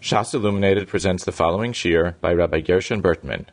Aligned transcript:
Shas 0.00 0.32
Illuminated 0.32 0.88
presents 0.88 1.26
the 1.26 1.30
following 1.30 1.74
shir 1.74 2.16
by 2.22 2.32
Rabbi 2.32 2.60
Gershon 2.60 3.02
Bertman. 3.02 3.44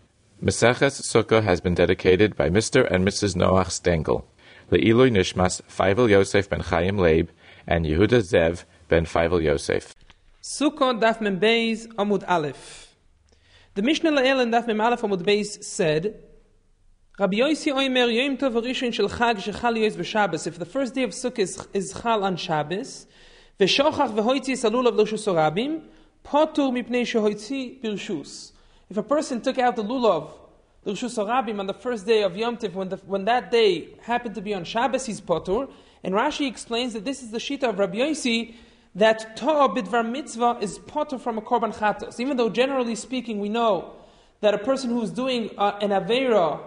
Meseches 0.41 1.01
Sukkah 1.01 1.43
has 1.43 1.59
been 1.59 1.73
dedicated 1.73 2.37
by 2.37 2.49
Mr. 2.49 2.89
and 2.89 3.05
Mrs. 3.05 3.35
Noach 3.35 3.69
Stengel, 3.69 4.25
Le'ilui 4.71 5.11
Nishmas 5.11 5.61
Feivel 5.63 6.09
Yosef 6.09 6.49
ben 6.49 6.61
Chaim 6.61 6.97
Leib, 6.97 7.31
and 7.67 7.85
Yehuda 7.85 8.21
Zev 8.21 8.63
ben 8.87 9.05
Feivel 9.05 9.43
Yosef. 9.43 9.93
Sukkah 10.41 10.97
Daf 10.97 11.19
Mem 11.19 11.37
Beis 11.37 11.85
Amud 11.95 12.23
Aleph. 12.25 12.95
The 13.73 13.81
Mishnah 13.81 14.13
La'el 14.13 14.41
in 14.41 14.49
Daf 14.49 14.67
Mem 14.67 14.79
Aleph 14.79 15.01
Amud 15.01 15.23
Beis 15.23 15.61
said, 15.61 16.17
Rabbi 17.19 17.39
Yossi 17.39 17.73
Oimer 17.73 18.07
Yom 18.07 18.37
Tov 18.37 18.53
Rishon 18.63 18.93
Shel 18.93 19.09
Chag 19.09 19.35
Shechal 19.35 19.77
Yos 19.77 19.97
B'Shabbos. 19.97 20.47
If 20.47 20.57
the 20.57 20.65
first 20.65 20.95
day 20.95 21.03
of 21.03 21.09
Sukkah 21.09 21.39
is, 21.39 21.67
is 21.73 21.93
Chal 22.01 22.23
on 22.23 22.37
Shabbos, 22.37 23.05
V'shochach 23.59 24.13
v'hoitzi 24.15 24.53
salul 24.53 24.87
of 24.87 24.95
Loshus 24.95 25.27
Orabim, 25.27 25.81
Potur 26.27 26.73
mipnei 26.73 27.81
birshus. 27.81 28.51
If 28.89 28.97
a 28.97 29.03
person 29.03 29.39
took 29.39 29.57
out 29.57 29.77
the 29.77 29.83
lulav, 29.83 30.31
the 30.83 30.91
Rishus 30.91 31.17
Orabim 31.17 31.59
on 31.59 31.67
the 31.67 31.73
first 31.73 32.05
day 32.05 32.23
of 32.23 32.35
Yom 32.35 32.57
Tiv, 32.57 32.75
when, 32.75 32.89
the, 32.89 32.97
when 32.97 33.25
that 33.25 33.49
day 33.49 33.89
happened 34.01 34.35
to 34.35 34.41
be 34.41 34.53
on 34.53 34.65
Shabbos, 34.65 35.05
he's 35.05 35.21
potur. 35.21 35.69
And 36.03 36.13
Rashi 36.13 36.47
explains 36.47 36.93
that 36.93 37.05
this 37.05 37.23
is 37.23 37.31
the 37.31 37.37
shita 37.37 37.69
of 37.69 37.79
Rabbi 37.79 37.97
Yossi, 37.97 38.55
that 38.95 39.37
ta'a 39.37 39.69
bidvar 39.69 40.09
mitzvah 40.09 40.57
is 40.59 40.79
potur 40.79 41.19
from 41.19 41.37
a 41.37 41.41
korban 41.41 41.73
chatos. 41.73 42.19
Even 42.19 42.35
though 42.35 42.49
generally 42.49 42.95
speaking 42.95 43.39
we 43.39 43.47
know 43.47 43.93
that 44.41 44.53
a 44.53 44.57
person 44.57 44.89
who 44.89 45.01
is 45.01 45.11
doing 45.11 45.49
uh, 45.57 45.77
an 45.81 45.91
avera 45.91 46.59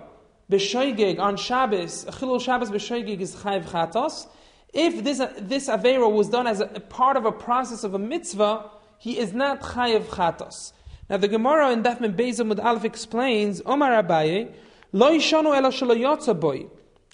b'shoigig 0.50 1.18
on 1.18 1.36
Shabbos, 1.36 2.04
a 2.04 2.12
chilul 2.12 2.40
Shabbos 2.40 2.70
b'shoigig 2.70 3.20
is 3.20 3.36
chayv 3.36 3.64
chatos. 3.64 4.26
If 4.72 5.04
this, 5.04 5.20
this 5.38 5.68
avera 5.68 6.10
was 6.10 6.30
done 6.30 6.46
as 6.46 6.60
a, 6.60 6.64
a, 6.64 6.80
part 6.80 7.18
of 7.18 7.26
a 7.26 7.32
process 7.32 7.84
of 7.84 7.92
a 7.94 7.98
mitzvah, 7.98 8.70
he 9.00 9.18
is 9.18 9.32
not 9.32 9.62
chayv 9.62 10.02
chatos. 10.02 10.74
Now 11.08 11.16
the 11.16 11.26
Gemara 11.26 11.70
in 11.70 11.82
Daf 11.82 12.00
Mem 12.00 12.14
Beis 12.14 12.38
Aleph 12.38 12.84
explains, 12.84 13.62
Omar 13.64 14.02
Abaye, 14.02 14.52
lo 14.92 15.10
yishonu 15.10 15.56
ela 15.56 15.70
shelo 15.70 15.96
yotza 15.96 16.38
boy, 16.38 16.66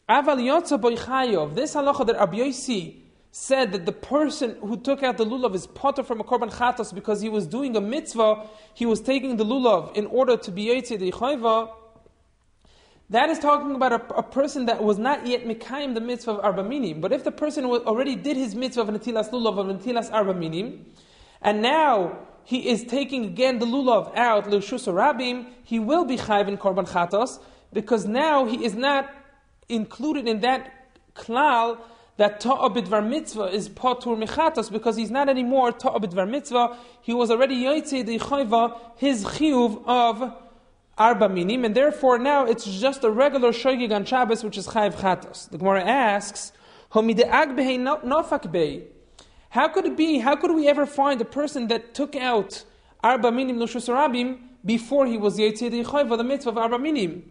aval 0.09 0.39
yotza 0.39 0.81
boy 0.81 0.97
chayov. 0.97 1.55
This 1.55 1.77
halacha 1.77 2.05
that 2.09 2.17
Rabbi 2.17 2.39
Yossi 2.39 2.97
said 3.31 3.71
that 3.71 3.87
the 3.87 3.93
person 3.93 4.57
who 4.63 4.77
took 4.77 5.05
out 5.05 5.17
the 5.17 5.25
lulav 5.25 5.55
is 5.55 5.69
potter 5.69 6.03
from 6.03 6.19
a 6.19 6.25
korban 6.25 6.53
chatos 6.53 6.93
because 6.93 7.21
he 7.21 7.29
was 7.29 7.47
doing 7.47 7.77
a 7.77 7.81
mitzvah, 7.81 8.45
he 8.75 8.85
was 8.85 9.01
taking 9.01 9.37
the 9.37 9.45
lulav 9.45 9.97
in 9.97 10.07
order 10.07 10.37
to 10.37 10.51
be 10.51 10.67
yotze 10.67 10.99
the 10.99 11.13
chayva, 11.13 11.71
that 13.11 13.31
is 13.31 13.39
talking 13.39 13.77
about 13.77 13.93
a, 13.93 14.15
a, 14.17 14.23
person 14.25 14.67
that 14.67 14.83
was 14.83 14.99
not 14.99 15.25
yet 15.25 15.45
mikayim 15.45 15.95
the 15.95 16.01
mitzvah 16.01 16.33
of 16.33 16.45
arba 16.45 16.65
minim. 16.65 17.01
But 17.01 17.13
if 17.13 17.23
the 17.23 17.31
person 17.31 17.65
already 17.65 18.17
did 18.17 18.37
his 18.37 18.57
mitzvah 18.57 18.83
of 18.83 18.89
netilas 18.89 19.31
lulav 19.31 19.57
of 19.61 19.81
netilas 19.81 20.13
arba 20.13 20.35
minim, 20.35 20.85
and 21.43 21.63
now 21.63 22.19
he 22.45 22.69
is 22.69 22.85
taking 22.85 23.25
again 23.25 23.59
the 23.59 23.67
lulav 23.67 24.17
out 24.17 24.49
l'shus 24.49 24.87
rabim, 24.93 25.47
he 25.65 25.79
will 25.79 26.05
be 26.05 26.17
chayv 26.17 26.49
in 26.49 26.57
korban 26.57 26.89
chatos 26.89 27.41
because 27.73 28.07
now 28.07 28.45
he 28.45 28.65
is 28.65 28.75
not 28.75 29.11
included 29.69 30.29
in 30.29 30.41
that 30.41 30.73
klal 31.15 31.79
that 32.19 32.41
ta'a 32.41 32.71
bidvar 32.71 33.07
mitzvah 33.07 33.47
is 33.47 33.69
potur 33.69 34.17
mechatos 34.17 34.71
because 34.71 34.97
he's 34.97 35.11
not 35.11 35.29
anymore 35.29 35.73
ta'a 35.73 36.01
bidvar 36.01 36.29
mitzvah. 36.29 36.77
He 37.03 37.13
was 37.13 37.31
already 37.31 37.63
yoytze 37.63 38.07
the 38.07 38.19
chayva 38.19 38.79
his 38.97 39.25
chiyuv 39.25 39.83
of 39.87 40.33
arba 40.97 41.29
minim, 41.29 41.65
and 41.65 41.75
therefore 41.75 42.19
now 42.19 42.47
it's 42.47 42.65
just 42.81 43.05
a 43.05 43.11
regular 43.11 43.51
shogig 43.51 43.93
on 43.95 44.05
Shabbos, 44.05 44.43
which 44.43 44.57
is 44.57 44.69
chayv 44.69 44.95
chatos. 44.95 45.51
The 45.51 45.59
Gemara 45.59 45.83
asks, 45.83 46.53
how 49.51 49.69
could 49.69 49.87
it 49.87 49.97
be? 49.97 50.19
How 50.19 50.37
could 50.37 50.55
we 50.55 50.69
ever 50.69 50.87
find 50.87 51.21
a 51.21 51.25
person 51.25 51.69
that 51.69 51.95
took 51.95 52.17
out 52.17 52.65
arba 53.03 53.31
minim 53.31 53.59
nushus 53.59 53.89
rabim 53.89 54.39
before 54.65 55.07
he 55.07 55.17
was 55.17 55.39
yitzid 55.39 55.85
chayva 55.85 56.17
the 56.17 56.25
mitzvah 56.25 56.51
of 56.51 56.59
arba 56.59 56.79
minim? 56.79 57.31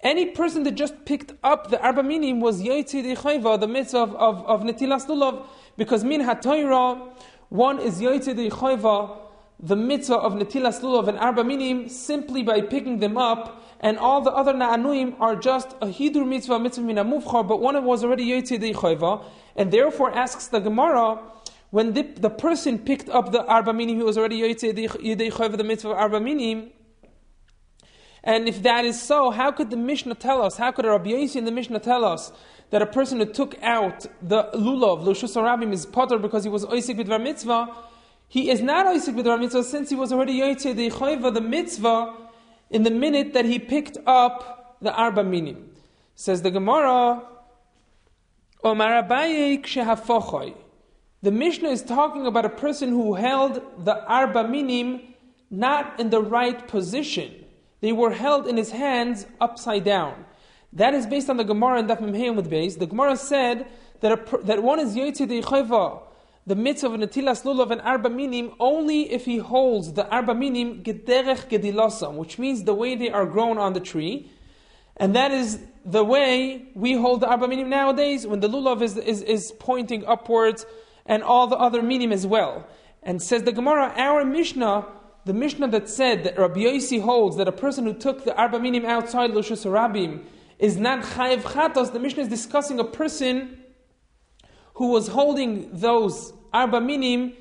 Any 0.00 0.26
person 0.26 0.64
that 0.64 0.72
just 0.72 1.04
picked 1.06 1.32
up 1.42 1.70
the 1.70 1.80
arba 1.80 2.02
minim 2.02 2.40
was 2.40 2.62
yitzid 2.62 3.16
chayva 3.16 3.58
the 3.60 3.68
mitzvah 3.68 3.98
of, 3.98 4.14
of, 4.16 4.46
of 4.46 4.60
netilas 4.62 5.06
lulav, 5.06 5.46
because 5.76 6.04
min 6.04 6.20
hatoira 6.22 7.12
one 7.48 7.78
is 7.78 8.00
yitzid 8.00 8.50
chayva 8.50 9.18
the 9.60 9.76
mitzvah 9.76 10.16
of 10.16 10.34
netilas 10.34 10.80
lulav 10.80 11.08
and 11.08 11.18
arba 11.18 11.44
minim 11.44 11.88
simply 11.88 12.42
by 12.42 12.60
picking 12.60 12.98
them 12.98 13.16
up, 13.16 13.62
and 13.80 13.96
all 13.98 14.20
the 14.20 14.32
other 14.32 14.52
na'anuim 14.52 15.14
are 15.20 15.36
just 15.36 15.72
a 15.80 15.86
hidur 15.86 16.26
mitzvah, 16.26 16.58
mitzvah 16.58 16.82
min 16.82 16.96
but 16.96 17.60
one 17.60 17.82
was 17.84 18.02
already 18.02 18.26
yotzei 18.26 18.74
chayva, 18.74 19.24
and 19.56 19.72
therefore 19.72 20.12
asks 20.14 20.48
the 20.48 20.58
Gemara, 20.58 21.20
when 21.74 21.92
the, 21.92 22.02
the 22.02 22.30
person 22.30 22.78
picked 22.78 23.08
up 23.08 23.32
the 23.32 23.44
arba 23.46 23.72
minim, 23.72 23.96
he 23.96 24.02
was 24.04 24.16
already 24.16 24.40
chayva, 24.42 25.56
the 25.56 25.64
mitzvah 25.64 25.90
of 25.90 25.96
arba 25.96 26.20
minim, 26.20 26.70
and 28.22 28.46
if 28.46 28.62
that 28.62 28.84
is 28.84 29.02
so, 29.02 29.32
how 29.32 29.50
could 29.50 29.70
the 29.70 29.76
Mishnah 29.76 30.14
tell 30.14 30.40
us, 30.40 30.56
how 30.56 30.70
could 30.70 30.86
Rabbi 30.86 31.10
Yossi 31.10 31.34
in 31.34 31.46
the 31.46 31.50
Mishnah 31.50 31.80
tell 31.80 32.04
us 32.04 32.30
that 32.70 32.80
a 32.80 32.86
person 32.86 33.18
who 33.18 33.26
took 33.26 33.60
out 33.60 34.06
the 34.22 34.44
lulav, 34.54 35.02
lushus 35.02 35.34
arabim, 35.34 35.72
is 35.72 35.84
potter 35.84 36.16
because 36.16 36.44
he 36.44 36.48
was 36.48 36.64
oisik 36.64 36.96
b'dvar 36.96 37.20
mitzvah, 37.20 37.74
he 38.28 38.50
is 38.50 38.62
not 38.62 38.86
oisek 38.86 39.16
with 39.16 39.26
mitzvah 39.26 39.64
since 39.64 39.90
he 39.90 39.96
was 39.96 40.12
already 40.12 40.38
Yoitze 40.38 40.76
the 40.76 40.90
Choiva, 40.90 41.34
the 41.34 41.40
mitzvah, 41.40 42.14
in 42.70 42.84
the 42.84 42.90
minute 42.92 43.32
that 43.32 43.46
he 43.46 43.58
picked 43.58 43.98
up 44.06 44.78
the 44.80 44.94
Arba 44.94 45.24
Minim. 45.24 45.72
Says 46.14 46.40
the 46.42 46.52
Gemara, 46.52 47.20
Omar 48.62 49.02
Abaye 49.02 49.60
The 51.24 51.30
Mishnah 51.30 51.70
is 51.70 51.80
talking 51.80 52.26
about 52.26 52.44
a 52.44 52.50
person 52.50 52.90
who 52.90 53.14
held 53.14 53.62
the 53.82 54.04
Arba 54.04 54.46
Minim 54.46 55.00
not 55.50 55.98
in 55.98 56.10
the 56.10 56.20
right 56.20 56.68
position. 56.68 57.46
They 57.80 57.92
were 57.92 58.10
held 58.10 58.46
in 58.46 58.58
his 58.58 58.70
hands 58.70 59.24
upside 59.40 59.84
down. 59.84 60.26
That 60.74 60.92
is 60.92 61.06
based 61.06 61.30
on 61.30 61.38
the 61.38 61.44
Gemara 61.44 61.78
and 61.78 61.88
Daf 61.88 62.00
Memheim 62.00 62.36
with 62.36 62.50
base. 62.50 62.76
The 62.76 62.84
Gemara 62.84 63.16
said 63.16 63.66
that, 64.00 64.12
a, 64.12 64.38
that 64.42 64.62
one 64.62 64.78
is 64.78 64.94
Yoitze 64.94 65.42
Choiva, 65.42 66.02
the 66.46 66.56
mitzvah 66.56 66.88
of 66.88 67.00
netilas 67.00 67.42
lulav 67.42 67.70
and 67.70 67.80
arba 67.80 68.10
minim 68.10 68.52
only 68.60 69.10
if 69.10 69.24
he 69.24 69.38
holds 69.38 69.94
the 69.94 70.06
arba 70.10 70.34
minim 70.34 70.82
gederech 70.82 71.48
gedilosam, 71.48 72.16
which 72.16 72.38
means 72.38 72.64
the 72.64 72.74
way 72.74 72.96
they 72.96 73.08
are 73.08 73.24
grown 73.24 73.56
on 73.56 73.72
the 73.72 73.80
tree. 73.80 74.30
And 74.98 75.16
that 75.16 75.30
is 75.30 75.58
the 75.86 76.04
way 76.04 76.66
we 76.74 76.92
hold 76.92 77.22
the 77.22 77.28
arba 77.28 77.48
minim 77.48 77.70
nowadays, 77.70 78.26
when 78.26 78.40
the 78.40 78.48
lulav 78.50 78.82
is, 78.82 78.98
is, 78.98 79.22
is 79.22 79.52
pointing 79.58 80.04
upwards, 80.04 80.66
and 81.06 81.22
all 81.22 81.46
the 81.46 81.56
other 81.56 81.82
minim 81.82 82.12
as 82.12 82.26
well. 82.26 82.66
And 83.02 83.22
says 83.22 83.42
the 83.42 83.52
Gemara, 83.52 83.92
our 83.96 84.24
Mishnah, 84.24 84.86
the 85.24 85.34
Mishnah 85.34 85.68
that 85.68 85.88
said 85.88 86.24
that 86.24 86.38
Rabbi 86.38 86.60
Yossi 86.60 87.00
holds 87.00 87.36
that 87.36 87.48
a 87.48 87.52
person 87.52 87.84
who 87.84 87.94
took 87.94 88.24
the 88.24 88.34
arba 88.36 88.60
minim 88.60 88.84
outside 88.84 89.30
Lushus 89.30 89.64
Rabim 89.64 90.24
is 90.58 90.76
not 90.76 91.02
chayiv 91.02 91.40
chatos, 91.40 91.92
the 91.92 91.98
Mishnah 91.98 92.22
is 92.22 92.28
discussing 92.28 92.78
a 92.78 92.84
person 92.84 93.58
who 94.74 94.88
was 94.88 95.08
holding 95.08 95.68
those 95.72 96.32
arba 96.52 96.80
minim 96.80 97.32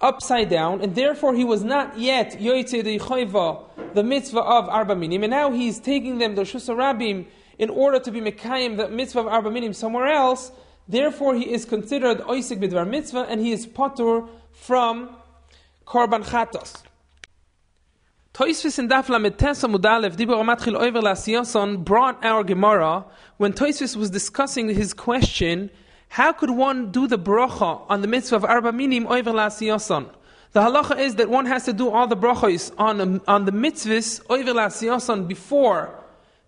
upside 0.00 0.50
down, 0.50 0.82
and 0.82 0.94
therefore 0.94 1.34
he 1.34 1.44
was 1.44 1.64
not 1.64 1.98
yet 1.98 2.32
yoytze 2.32 2.84
the 2.84 2.98
choiva, 2.98 3.64
the 3.94 4.02
mitzvah 4.02 4.40
of 4.40 4.68
arba 4.68 4.94
minim, 4.94 5.22
and 5.22 5.30
now 5.30 5.50
he's 5.50 5.78
taking 5.78 6.18
them 6.18 6.34
the 6.34 6.42
shusarabim 6.42 7.26
in 7.58 7.70
order 7.70 7.98
to 7.98 8.10
be 8.10 8.20
mekayim 8.20 8.76
the 8.76 8.88
mitzvah 8.88 9.20
of 9.20 9.26
arba 9.26 9.50
minim 9.50 9.72
somewhere 9.72 10.06
else. 10.06 10.52
Therefore, 10.88 11.34
he 11.34 11.52
is 11.52 11.64
considered 11.64 12.18
oisik 12.20 12.58
bidvar 12.58 12.88
mitzvah, 12.88 13.26
and 13.28 13.40
he 13.40 13.52
is 13.52 13.66
patur 13.66 14.28
from 14.52 15.10
korban 15.86 16.24
chatos. 16.24 16.82
Toisvis 18.34 18.78
in 18.78 18.88
Daf 18.88 19.08
Lamed 19.08 19.38
Tesa 19.38 19.66
Mudalev 19.66 20.14
Dibur 20.14 20.36
Amatchil 20.36 20.78
Oiver 20.78 21.00
Lasiyoson 21.00 21.82
brought 21.82 22.22
our 22.24 22.44
Gemara 22.44 23.04
when 23.38 23.52
Toisvis 23.52 23.96
was 23.96 24.10
discussing 24.10 24.68
his 24.68 24.92
question 24.92 25.70
how 26.08 26.32
could 26.32 26.50
one 26.50 26.90
do 26.90 27.06
the 27.06 27.18
bracha 27.18 27.82
on 27.88 28.00
the 28.00 28.08
mitzvah 28.08 28.36
of 28.36 28.44
arba 28.44 28.72
minim 28.72 29.06
over 29.06 29.32
lasiyoson? 29.32 30.08
The 30.52 30.60
halacha 30.60 30.98
is 30.98 31.16
that 31.16 31.28
one 31.28 31.46
has 31.46 31.64
to 31.64 31.72
do 31.72 31.90
all 31.90 32.06
the 32.06 32.16
brachos 32.16 32.72
on, 32.78 33.00
um, 33.00 33.22
on 33.26 33.44
the 33.44 33.52
mitzvahs 33.52 34.22
over 34.30 34.52
lasiyoson 34.52 35.28
before 35.28 36.02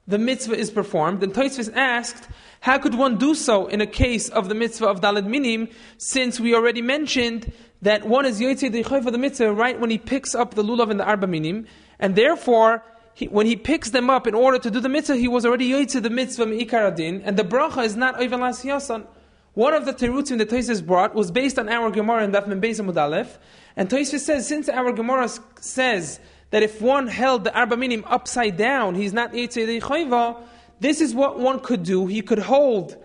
the 0.09 0.19
mitzvah 0.19 0.57
is 0.57 0.71
performed. 0.71 1.23
And 1.23 1.33
Tosfos 1.33 1.73
asked, 1.77 2.29
how 2.61 2.79
could 2.79 2.95
one 2.95 3.19
do 3.19 3.35
so 3.35 3.67
in 3.69 3.81
a 3.81 3.87
case 3.87 4.29
of 4.31 4.49
the 4.49 4.55
mitzvah 4.55 4.87
of 4.87 5.01
dalad 5.01 5.27
minim, 5.27 5.69
since 5.99 6.41
we 6.41 6.55
already 6.55 6.83
mentioned 6.83 7.53
that 7.83 8.09
one 8.09 8.27
is 8.27 8.41
yotzei 8.41 9.05
for 9.05 9.11
the 9.11 9.19
mitzvah 9.19 9.53
right 9.53 9.79
when 9.79 9.91
he 9.91 9.99
picks 9.99 10.35
up 10.35 10.55
the 10.55 10.65
lulav 10.65 10.91
and 10.91 10.99
the 10.99 11.05
arba 11.05 11.29
minim, 11.29 11.67
and 12.01 12.17
therefore 12.17 12.83
he, 13.15 13.27
when 13.27 13.47
he 13.47 13.55
picks 13.55 13.91
them 13.91 14.11
up 14.11 14.27
in 14.27 14.35
order 14.35 14.59
to 14.59 14.71
do 14.71 14.81
the 14.81 14.89
mitzvah, 14.89 15.17
he 15.17 15.29
was 15.29 15.47
already 15.47 15.71
yotzei 15.71 16.03
the 16.03 16.11
mitzvah 16.11 16.47
meikaradin, 16.47 17.23
and 17.25 17.37
the 17.37 17.45
bracha 17.45 17.85
is 17.85 17.95
not 17.95 18.21
over 18.21 18.37
lasiyoson. 18.37 19.07
One 19.55 19.75
of 19.75 19.87
the 19.87 19.93
terutim 19.93 20.39
that 20.39 20.51
Tosfos 20.51 20.87
brought 20.87 21.17
was 21.17 21.33
based 21.33 21.59
on 21.59 21.69
our 21.69 21.91
Gemara 21.91 22.23
in 22.23 22.31
Daf 22.31 22.47
Membeis 22.47 22.81
Amud 22.81 23.29
and 23.77 23.89
Tosfos 23.89 24.21
says 24.21 24.47
since 24.47 24.69
our 24.69 24.93
Gemara 24.93 25.29
says 25.59 26.21
that 26.51 26.63
if 26.63 26.81
one 26.81 27.07
held 27.07 27.45
the 27.45 27.55
Arba 27.55 27.77
Minim 27.77 28.05
upside 28.07 28.57
down, 28.57 28.95
he's 28.95 29.13
not 29.13 29.33
Yitzhak 29.33 29.81
Chayva, 29.81 30.37
this 30.81 31.01
is 31.01 31.15
what 31.15 31.39
one 31.39 31.61
could 31.61 31.83
do. 31.83 32.07
He 32.07 32.23
could 32.23 32.39
hold 32.39 32.97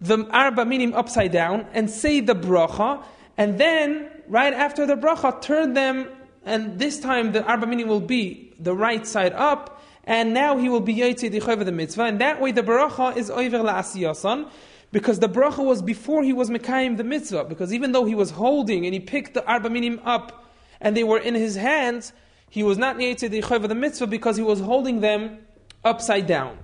the 0.00 0.26
Arba 0.30 0.64
Minim 0.64 0.94
upside 0.94 1.32
down 1.32 1.66
and 1.72 1.88
say 1.90 2.20
the 2.20 2.34
bracha, 2.34 3.02
and 3.36 3.58
then, 3.58 4.10
right 4.28 4.52
after 4.52 4.86
the 4.86 4.94
bracha, 4.94 5.40
turn 5.40 5.74
them 5.74 6.08
and 6.44 6.78
this 6.78 6.98
time 6.98 7.32
the 7.32 7.44
Arba 7.44 7.66
Minim 7.66 7.88
will 7.88 8.00
be 8.00 8.52
the 8.58 8.74
right 8.74 9.06
side 9.06 9.32
up, 9.32 9.82
and 10.04 10.34
now 10.34 10.56
he 10.56 10.68
will 10.68 10.80
be 10.80 10.96
Yaitse 10.96 11.30
Dichayva 11.30 11.64
the 11.64 11.72
mitzvah, 11.72 12.02
and 12.02 12.20
that 12.20 12.40
way 12.40 12.52
the 12.52 12.62
Baracha 12.62 13.16
is 13.16 13.30
Oiver 13.30 13.58
La'asiyasan, 13.58 14.48
because 14.90 15.20
the 15.20 15.28
Baracha 15.28 15.64
was 15.64 15.80
before 15.80 16.22
he 16.22 16.32
was 16.32 16.50
Mekayim 16.50 16.96
the 16.96 17.04
mitzvah, 17.04 17.44
because 17.44 17.72
even 17.72 17.92
though 17.92 18.04
he 18.04 18.14
was 18.14 18.30
holding 18.30 18.84
and 18.84 18.92
he 18.92 19.00
picked 19.00 19.34
the 19.34 19.46
Arba 19.46 19.70
Minim 19.70 20.00
up, 20.04 20.52
and 20.80 20.96
they 20.96 21.04
were 21.04 21.18
in 21.18 21.34
his 21.34 21.54
hands, 21.54 22.12
he 22.52 22.62
was 22.62 22.76
not 22.76 22.98
Yaitse 22.98 23.30
Dichayva 23.30 23.66
the 23.66 23.74
mitzvah 23.74 24.06
because 24.06 24.36
he 24.36 24.42
was 24.42 24.60
holding 24.60 25.00
them 25.00 25.38
upside 25.84 26.26
down. 26.26 26.58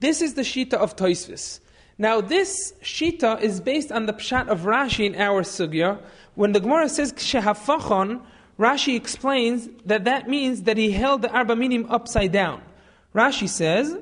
This 0.00 0.20
is 0.20 0.34
the 0.34 0.42
Shita 0.42 0.74
of 0.74 0.96
Toisvis. 0.96 1.60
Now, 1.98 2.20
this 2.20 2.72
Shita 2.82 3.40
is 3.40 3.60
based 3.60 3.92
on 3.92 4.06
the 4.06 4.12
Pshat 4.12 4.48
of 4.48 4.62
Rashi 4.62 5.06
in 5.06 5.14
our 5.14 5.44
Sugya. 5.44 6.00
When 6.34 6.50
the 6.50 6.58
Gemara 6.58 6.88
says 6.88 7.12
Kshehafachon, 7.12 8.22
Rashi 8.58 8.96
explains 8.96 9.68
that 9.84 10.02
that 10.02 10.28
means 10.28 10.62
that 10.62 10.76
he 10.76 10.90
held 10.90 11.22
the 11.22 11.30
Arba 11.30 11.54
Minim 11.54 11.86
upside 11.88 12.32
down. 12.32 12.60
Rashi 13.14 13.48
says, 13.48 13.96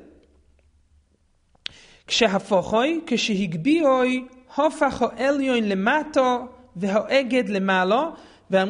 Kshehafochoi, 2.09 3.03
Kshehigbioi, 3.05 4.31
Hofacho 4.55 5.15
Elyoin 5.19 5.71
lemato, 5.71 6.49
Vehoeged 6.79 7.51
lemalo, 7.51 8.17
so 8.50 8.67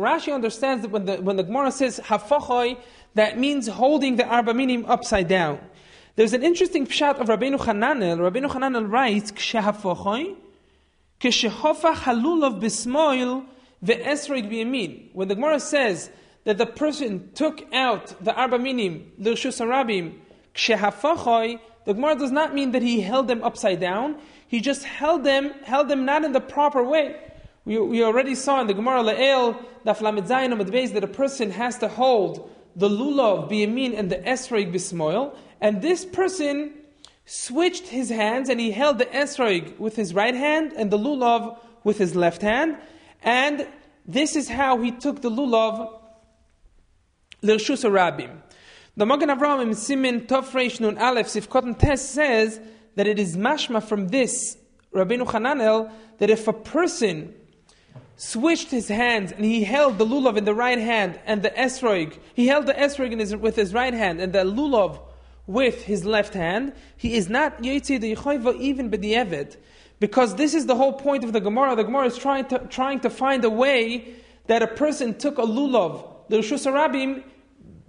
Rashi 0.00 0.34
understands 0.34 0.82
that 0.82 0.90
when 0.90 1.04
the, 1.04 1.16
when 1.16 1.36
the 1.36 1.42
Gemara 1.42 1.70
says 1.70 2.00
hafochoi, 2.00 2.78
that 3.14 3.38
means 3.38 3.68
holding 3.68 4.16
the 4.16 4.24
arba 4.24 4.54
minim 4.54 4.86
upside 4.86 5.28
down. 5.28 5.60
There's 6.16 6.32
an 6.32 6.42
interesting 6.42 6.86
pshat 6.86 7.20
of 7.20 7.28
Rabbeinu 7.28 7.58
Hananel. 7.58 8.18
Rabbeinu 8.18 8.50
Hananel 8.50 8.90
writes, 8.90 9.32
Kshehafochoi, 9.32 10.34
Kshehofa 11.20 11.94
halulav 11.94 12.60
bismoil 12.60 13.44
ve'esroig 13.84 14.50
biyamin. 14.50 15.10
When 15.12 15.28
the 15.28 15.34
Gemara 15.34 15.60
says 15.60 16.10
that 16.44 16.56
the 16.58 16.66
person 16.66 17.30
took 17.34 17.62
out 17.74 18.14
the 18.24 18.34
arba 18.34 18.58
minim, 18.58 19.12
l'rshus 19.18 19.60
harabim, 19.60 20.18
kshehafochoi, 20.54 21.60
the 21.84 21.94
Gemara 21.94 22.16
does 22.16 22.32
not 22.32 22.54
mean 22.54 22.72
that 22.72 22.82
he 22.82 23.00
held 23.00 23.28
them 23.28 23.42
upside 23.42 23.80
down. 23.80 24.16
He 24.50 24.60
just 24.60 24.82
held 24.82 25.22
them, 25.22 25.52
held 25.62 25.86
them 25.86 26.04
not 26.04 26.24
in 26.24 26.32
the 26.32 26.40
proper 26.40 26.82
way. 26.82 27.14
We, 27.64 27.78
we 27.78 28.02
already 28.02 28.34
saw 28.34 28.60
in 28.60 28.66
the 28.66 28.74
Gemara 28.74 29.04
La'el, 29.04 29.64
the 29.84 29.94
Flamed 29.94 30.24
Zayin 30.24 30.92
that 30.92 31.04
a 31.04 31.06
person 31.06 31.52
has 31.52 31.78
to 31.78 31.86
hold 31.86 32.50
the 32.74 32.88
lulav 32.88 33.48
biyamin 33.48 33.96
and 33.96 34.10
the 34.10 34.16
esrog 34.16 34.72
bismoil, 34.72 35.36
and 35.60 35.80
this 35.80 36.04
person 36.04 36.72
switched 37.26 37.86
his 37.86 38.08
hands 38.08 38.48
and 38.48 38.58
he 38.58 38.72
held 38.72 38.98
the 38.98 39.06
esrog 39.06 39.78
with 39.78 39.94
his 39.94 40.14
right 40.14 40.34
hand 40.34 40.72
and 40.72 40.90
the 40.90 40.98
lulav 40.98 41.56
with 41.84 41.98
his 41.98 42.16
left 42.16 42.42
hand, 42.42 42.76
and 43.22 43.68
this 44.04 44.34
is 44.34 44.48
how 44.48 44.82
he 44.82 44.90
took 44.90 45.22
the 45.22 45.30
lulav 45.30 45.92
l'rshus 47.42 47.88
rabim. 47.88 48.36
The 48.96 49.06
Magen 49.06 49.28
Avraham 49.28 49.62
in 49.62 49.74
Simin 49.74 50.22
Tofreish 50.22 50.80
Nun 50.80 50.98
Aleph 50.98 51.28
Sifkot 51.28 51.78
Tes 51.78 52.00
says 52.00 52.58
that 52.96 53.06
it 53.06 53.18
is 53.18 53.36
mashma 53.36 53.82
from 53.82 54.08
this 54.08 54.56
Rabbeinu 54.94 55.26
Hananel 55.26 55.90
that 56.18 56.30
if 56.30 56.48
a 56.48 56.52
person 56.52 57.34
switched 58.16 58.70
his 58.70 58.88
hands 58.88 59.32
and 59.32 59.44
he 59.44 59.64
held 59.64 59.98
the 59.98 60.04
lulav 60.04 60.36
in 60.36 60.44
the 60.44 60.54
right 60.54 60.78
hand 60.78 61.18
and 61.24 61.42
the 61.42 61.50
esrog, 61.50 62.16
he 62.34 62.48
held 62.48 62.66
the 62.66 62.74
esrog 62.74 63.18
his, 63.18 63.34
with 63.36 63.56
his 63.56 63.72
right 63.72 63.94
hand 63.94 64.20
and 64.20 64.32
the 64.32 64.44
lulav 64.44 65.00
with 65.46 65.84
his 65.84 66.04
left 66.04 66.34
hand, 66.34 66.72
he 66.96 67.14
is 67.14 67.28
not 67.28 67.62
yotzi 67.62 68.00
the 68.00 68.14
yichayva 68.14 68.56
even 68.60 68.90
b'di'evet. 68.90 69.56
Because 69.98 70.36
this 70.36 70.54
is 70.54 70.66
the 70.66 70.76
whole 70.76 70.92
point 70.92 71.24
of 71.24 71.32
the 71.32 71.40
Gemara. 71.40 71.76
The 71.76 71.84
Gemara 71.84 72.06
is 72.06 72.16
trying 72.16 72.46
to, 72.46 72.58
trying 72.70 73.00
to 73.00 73.10
find 73.10 73.44
a 73.44 73.50
way 73.50 74.14
that 74.46 74.62
a 74.62 74.66
person 74.66 75.16
took 75.16 75.38
a 75.38 75.42
lulav, 75.42 76.06
the 76.28 76.38
Arabim, 76.38 77.22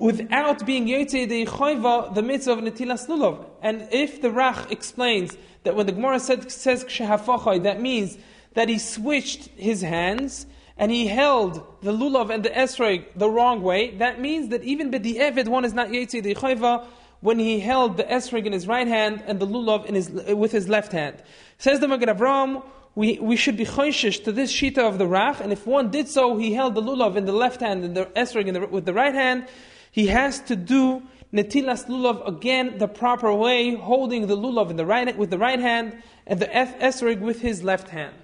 without 0.01 0.65
being 0.65 0.88
Yotzei 0.88 1.30
the 1.30 1.45
Choiva, 1.45 2.12
the 2.15 2.24
mitzvah 2.24 2.53
of 2.53 2.59
Netilas 2.59 3.07
Lulav. 3.07 3.45
And 3.62 3.88
if 3.92 4.19
the 4.19 4.30
Rach 4.30 4.71
explains 4.71 5.38
that 5.63 5.75
when 5.75 5.86
the 5.86 5.92
Gemara 5.92 6.19
said, 6.19 6.51
says 6.51 6.83
Kshehafochai, 6.83 7.62
that 7.63 7.80
means 7.80 8.18
that 8.56 8.68
he 8.68 8.80
switched 8.80 9.50
his 9.50 9.81
hands 9.81 10.48
and 10.75 10.92
he 10.92 11.06
held 11.06 11.63
the 11.83 11.92
Lulav 11.94 12.33
and 12.33 12.44
the 12.44 12.50
Esrog 12.50 13.06
the 13.15 13.30
wrong 13.30 13.62
way, 13.62 13.95
that 13.98 14.19
means 14.19 14.50
that 14.50 14.63
even 14.63 14.89
B'di'evid, 14.89 15.48
one 15.48 15.65
is 15.65 15.74
not 15.75 15.89
Yotzei 15.89 16.24
the 16.24 16.33
Choiva 16.33 16.83
when 17.19 17.38
he 17.38 17.59
held 17.59 17.98
the 17.98 18.03
Esrog 18.06 18.48
in 18.48 18.53
his 18.53 18.68
right 18.68 18.88
hand 18.88 19.24
and 19.27 19.39
the 19.39 19.45
Lulav 19.45 19.86
in 19.86 19.94
his, 19.94 20.09
with 20.09 20.51
his 20.51 20.68
left 20.68 20.94
hand. 20.94 21.21
Says 21.59 21.80
the 21.80 21.88
Magen 21.88 22.09
Avram, 22.09 22.63
we, 22.95 23.19
we 23.19 23.36
should 23.36 23.56
be 23.56 23.65
choishish 23.65 24.24
to 24.24 24.31
this 24.31 24.51
shita 24.51 24.80
of 24.80 24.98
the 24.98 25.06
Rach, 25.06 25.39
and 25.42 25.53
if 25.53 25.68
one 25.68 25.92
did 25.92 26.07
so, 26.07 26.38
he 26.38 26.53
held 26.53 26.74
the 26.74 26.81
Lulav 26.81 27.15
in 27.18 27.25
the 27.25 27.33
left 27.33 27.59
hand 27.59 27.86
and 27.86 27.95
the 27.95 28.06
Esrog 28.07 28.71
with 28.71 28.86
the 28.86 28.94
right 28.94 29.13
hand, 29.13 29.45
he 29.91 30.07
has 30.07 30.39
to 30.39 30.55
do 30.55 31.03
netilas 31.33 31.85
lulav 31.88 32.27
again 32.27 32.77
the 32.77 32.88
proper 32.88 33.33
way, 33.33 33.75
holding 33.75 34.27
the 34.27 34.38
lulav 34.38 34.69
in 34.69 34.77
the 34.77 34.85
right 34.85 35.17
with 35.17 35.29
the 35.29 35.38
right 35.38 35.59
hand 35.59 36.01
and 36.25 36.39
the 36.39 36.47
esrig 36.47 37.19
with 37.19 37.41
his 37.41 37.63
left 37.63 37.89
hand. 37.89 38.15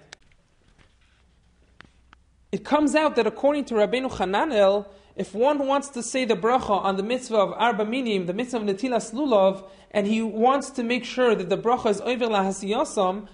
It 2.52 2.64
comes 2.64 2.96
out 2.96 3.18
that 3.18 3.28
according 3.28 3.66
to 3.66 3.76
Rabbeinu 3.76 4.10
Hananel, 4.10 4.88
if 5.18 5.34
one 5.34 5.68
wants 5.68 5.90
to 5.90 6.04
say 6.04 6.26
the 6.26 6.36
bracha 6.36 6.70
on 6.70 6.96
the 6.96 7.04
mitzvah 7.04 7.38
of 7.38 7.54
arba 7.54 7.86
minim, 7.86 8.26
the 8.26 8.34
mitzvah 8.34 8.58
of 8.58 8.64
netilas 8.64 9.14
lulav, 9.14 9.68
and 9.92 10.08
he 10.08 10.22
wants 10.22 10.70
to 10.72 10.84
make 10.84 11.04
sure 11.04 11.36
that 11.36 11.50
the 11.50 11.58
bracha 11.58 11.90
is 11.90 12.02
over 12.02 12.28
lahasiyasam, 12.28 13.28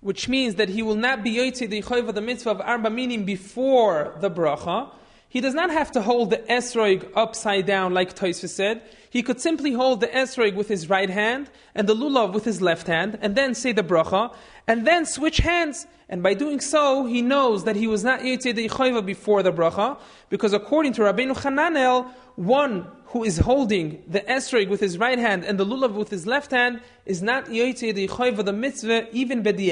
which 0.00 0.28
means 0.28 0.56
that 0.56 0.68
he 0.68 0.82
will 0.82 0.94
not 0.94 1.24
be 1.24 1.34
yoytze 1.34 1.68
the 1.68 2.12
the 2.12 2.20
mitzvah 2.20 2.50
of 2.50 2.60
arba 2.60 2.90
minim 2.90 3.24
before 3.24 4.16
the 4.20 4.30
bracha, 4.30 4.92
he 5.32 5.40
does 5.40 5.54
not 5.54 5.70
have 5.70 5.90
to 5.92 6.02
hold 6.02 6.28
the 6.28 6.36
esrog 6.36 7.10
upside 7.16 7.64
down 7.64 7.94
like 7.94 8.14
Toysfa 8.14 8.50
said. 8.50 8.82
He 9.08 9.22
could 9.22 9.40
simply 9.40 9.72
hold 9.72 10.02
the 10.02 10.08
esrog 10.08 10.54
with 10.54 10.68
his 10.68 10.90
right 10.90 11.08
hand 11.08 11.48
and 11.74 11.88
the 11.88 11.94
lulav 11.94 12.34
with 12.34 12.44
his 12.44 12.60
left 12.60 12.86
hand, 12.86 13.18
and 13.22 13.34
then 13.34 13.54
say 13.54 13.72
the 13.72 13.82
bracha, 13.82 14.36
and 14.68 14.86
then 14.86 15.06
switch 15.06 15.38
hands. 15.38 15.86
And 16.10 16.22
by 16.22 16.34
doing 16.34 16.60
so, 16.60 17.06
he 17.06 17.22
knows 17.22 17.64
that 17.64 17.76
he 17.76 17.86
was 17.86 18.04
not 18.04 18.20
Yitzid 18.20 18.58
Yichayva 18.58 19.06
before 19.06 19.42
the 19.42 19.54
bracha, 19.54 19.98
because 20.28 20.52
according 20.52 20.92
to 20.94 21.00
Rabbeinu 21.00 21.34
Hananel, 21.34 22.10
one 22.36 22.86
who 23.06 23.24
is 23.24 23.38
holding 23.38 24.02
the 24.06 24.20
esrog 24.20 24.68
with 24.68 24.80
his 24.80 24.98
right 24.98 25.18
hand 25.18 25.46
and 25.46 25.58
the 25.58 25.64
lulav 25.64 25.94
with 25.94 26.10
his 26.10 26.26
left 26.26 26.50
hand 26.50 26.82
is 27.06 27.22
not 27.22 27.46
Yitzid 27.46 27.94
Yichayva 27.94 28.44
the 28.44 28.52
mitzvah, 28.52 29.08
even 29.16 29.42
Bedi 29.42 29.70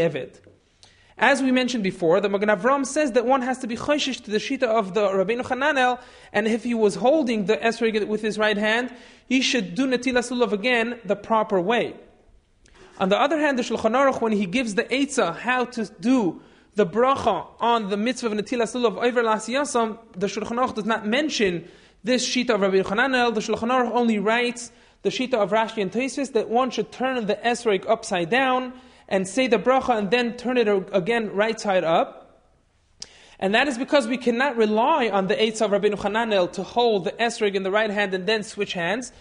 as 1.20 1.42
we 1.42 1.52
mentioned 1.52 1.84
before, 1.84 2.18
the 2.22 2.30
Magen 2.30 2.48
Avram 2.48 2.86
says 2.86 3.12
that 3.12 3.26
one 3.26 3.42
has 3.42 3.58
to 3.58 3.66
be 3.66 3.76
choishish 3.76 4.24
to 4.24 4.30
the 4.30 4.38
shita 4.38 4.62
of 4.62 4.94
the 4.94 5.02
Rabbeinu 5.02 5.42
Hananel, 5.42 6.00
and 6.32 6.48
if 6.48 6.64
he 6.64 6.72
was 6.72 6.94
holding 6.94 7.44
the 7.44 7.58
esrog 7.58 8.08
with 8.08 8.22
his 8.22 8.38
right 8.38 8.56
hand, 8.56 8.90
he 9.28 9.42
should 9.42 9.74
do 9.74 9.86
netilas 9.86 10.30
lulav 10.30 10.52
again 10.52 10.98
the 11.04 11.14
proper 11.14 11.60
way. 11.60 11.94
On 12.98 13.10
the 13.10 13.20
other 13.20 13.38
hand, 13.38 13.58
the 13.58 13.62
Shulchan 13.62 13.92
Aruch, 13.92 14.22
when 14.22 14.32
he 14.32 14.46
gives 14.46 14.76
the 14.76 14.84
eitzah 14.84 15.36
how 15.36 15.66
to 15.66 15.84
do 16.00 16.40
the 16.74 16.86
bracha 16.86 17.48
on 17.60 17.90
the 17.90 17.98
mitzvah 17.98 18.28
of 18.28 18.32
netilas 18.32 18.74
lulav 18.74 18.96
over 18.96 19.22
lasiyasam, 19.22 19.98
the 20.16 20.26
Shulchan 20.26 20.56
Aruch 20.56 20.74
does 20.74 20.86
not 20.86 21.06
mention 21.06 21.68
this 22.02 22.26
shita 22.26 22.54
of 22.54 22.62
Rabbeinu 22.62 22.84
Hananel. 22.84 23.34
The 23.34 23.40
Shulchan 23.40 23.68
Aruch 23.68 23.92
only 23.92 24.18
writes 24.18 24.72
the 25.02 25.10
shita 25.10 25.34
of 25.34 25.50
Rashi 25.50 25.82
and 25.82 25.92
Tosfos 25.92 26.32
that 26.32 26.48
one 26.48 26.70
should 26.70 26.90
turn 26.90 27.26
the 27.26 27.36
esrog 27.36 27.86
upside 27.86 28.30
down 28.30 28.72
and 29.10 29.26
say 29.26 29.48
the 29.48 29.58
bracha 29.58 29.98
and 29.98 30.10
then 30.10 30.36
turn 30.36 30.56
it 30.56 30.68
again 30.92 31.32
right 31.34 31.60
side 31.60 31.84
up. 31.84 32.16
And 33.40 33.54
that 33.54 33.68
is 33.68 33.78
because 33.78 34.06
we 34.06 34.18
cannot 34.18 34.56
rely 34.56 35.08
on 35.08 35.26
the 35.26 35.34
Eitz 35.34 35.60
of 35.62 35.70
Rabbeinu 35.70 35.94
Hananel 35.94 36.52
to 36.52 36.62
hold 36.62 37.04
the 37.04 37.12
esrog 37.12 37.54
in 37.54 37.62
the 37.62 37.70
right 37.70 37.90
hand 37.90 38.14
and 38.14 38.26
then 38.26 38.42
switch 38.42 38.74
hands. 38.74 39.12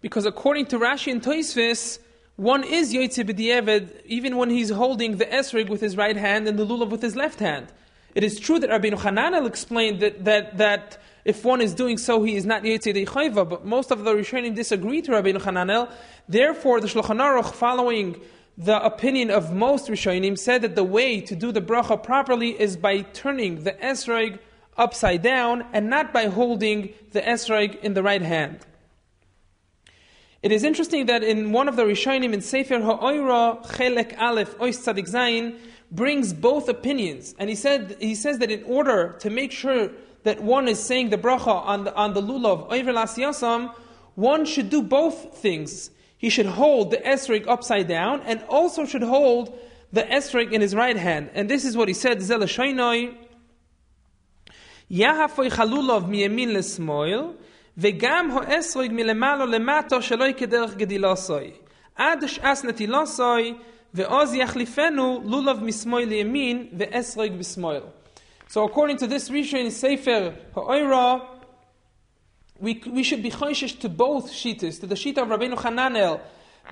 Because 0.00 0.24
according 0.26 0.66
to 0.66 0.78
Rashi 0.78 1.10
and 1.10 1.20
Toisvis, 1.20 1.98
one 2.36 2.62
is 2.62 2.94
Yoitze 2.94 3.28
B'di'eved 3.28 4.04
even 4.06 4.36
when 4.36 4.48
he's 4.48 4.70
holding 4.70 5.16
the 5.16 5.26
esrog 5.26 5.68
with 5.68 5.80
his 5.80 5.96
right 5.96 6.16
hand 6.16 6.46
and 6.46 6.56
the 6.56 6.64
lulav 6.64 6.90
with 6.90 7.02
his 7.02 7.16
left 7.16 7.40
hand. 7.40 7.66
It 8.14 8.22
is 8.22 8.38
true 8.38 8.60
that 8.60 8.70
Rabbeinu 8.70 8.94
Hananel 8.94 9.46
explained 9.46 10.00
that, 10.00 10.24
that, 10.24 10.56
that 10.58 10.98
if 11.24 11.44
one 11.44 11.60
is 11.60 11.74
doing 11.74 11.98
so, 11.98 12.22
he 12.22 12.36
is 12.36 12.46
not 12.46 12.62
Yoitze 12.62 13.06
Chayva, 13.06 13.48
but 13.48 13.66
most 13.66 13.90
of 13.90 14.04
the 14.04 14.14
Rishonim 14.14 14.54
disagree 14.54 15.02
to 15.02 15.10
Rabbeinu 15.10 15.42
Hananel. 15.42 15.90
Therefore, 16.28 16.80
the 16.80 16.86
Shulchan 16.86 17.18
Aruch, 17.18 17.52
following 17.52 18.20
the 18.58 18.84
opinion 18.84 19.30
of 19.30 19.54
most 19.54 19.86
Rishonim 19.86 20.36
said 20.36 20.62
that 20.62 20.74
the 20.74 20.82
way 20.82 21.20
to 21.20 21.36
do 21.36 21.52
the 21.52 21.60
bracha 21.60 22.02
properly 22.02 22.60
is 22.60 22.76
by 22.76 23.02
turning 23.02 23.62
the 23.62 23.70
esrog 23.74 24.40
upside 24.76 25.22
down 25.22 25.64
and 25.72 25.88
not 25.88 26.12
by 26.12 26.26
holding 26.26 26.92
the 27.12 27.20
esrog 27.20 27.78
in 27.80 27.94
the 27.94 28.02
right 28.02 28.20
hand. 28.20 28.58
It 30.42 30.50
is 30.50 30.64
interesting 30.64 31.06
that 31.06 31.22
in 31.22 31.52
one 31.52 31.68
of 31.68 31.76
the 31.76 31.84
Rishonim 31.84 32.32
in 32.32 32.40
Sefer 32.40 32.80
Ha'oira 32.80 33.64
Chelek 33.64 34.20
Aleph 34.20 34.58
Ois 34.58 34.78
Tzadik 34.78 35.08
Zayin 35.08 35.56
brings 35.92 36.32
both 36.32 36.68
opinions, 36.68 37.36
and 37.38 37.48
he 37.48 37.54
said 37.54 37.96
he 38.00 38.16
says 38.16 38.38
that 38.38 38.50
in 38.50 38.64
order 38.64 39.16
to 39.20 39.30
make 39.30 39.52
sure 39.52 39.90
that 40.24 40.42
one 40.42 40.66
is 40.66 40.80
saying 40.80 41.10
the 41.10 41.18
bracha 41.18 41.64
on 41.64 41.84
the 41.84 41.94
on 41.94 42.12
the 42.12 42.20
lulav 42.20 42.68
Oiver 42.70 42.92
Lasiyasam, 42.92 43.72
one 44.16 44.44
should 44.44 44.68
do 44.68 44.82
both 44.82 45.38
things 45.38 45.90
he 46.17 46.29
should 46.29 46.45
hold 46.45 46.91
the 46.91 46.97
esrog 46.97 47.47
upside 47.47 47.87
down 47.87 48.21
and 48.25 48.41
also 48.47 48.85
should 48.85 49.03
hold 49.03 49.53
the 49.91 50.03
esrog 50.03 50.51
in 50.51 50.61
his 50.61 50.73
right 50.73 50.97
hand. 50.97 51.29
And 51.33 51.49
this 51.49 51.65
is 51.65 51.75
what 51.77 51.87
he 51.87 51.93
said, 51.93 52.19
Zelashainoi. 52.19 53.23
יהפוי 54.89 55.49
חלולוב 55.49 56.09
מימין 56.09 56.53
לשמאל, 56.53 57.23
וגם 57.77 58.31
האסרוג 58.37 58.91
מלמעלה 58.91 59.45
למטה 59.45 60.01
שלא 60.01 60.23
יהיה 60.23 60.33
כדרך 60.33 60.75
גדילוסוי. 60.75 61.51
עד 61.95 62.27
שעת 62.27 62.65
נטילוסוי, 62.65 63.53
ועוז 63.93 64.33
יחליפנו 64.33 65.21
לולוב 65.25 65.63
משמאל 65.63 66.05
לימין, 66.05 66.67
ואסרוג 66.77 67.31
בשמאל. 67.31 67.81
So 68.49 68.63
according 68.63 68.97
to 68.97 69.07
this 69.07 69.29
Rishon 69.29 69.65
in 69.65 69.71
Sefer 69.71 70.33
Ha'oira, 70.55 71.21
we, 72.60 72.82
we 72.86 73.02
should 73.02 73.22
be 73.22 73.30
choishish 73.30 73.78
to 73.80 73.88
both 73.88 74.30
shitas, 74.30 74.80
to 74.80 74.86
the 74.86 74.94
shita 74.94 75.18
of 75.18 75.28
Rabbeinu 75.28 75.56
Hananel, 75.56 76.20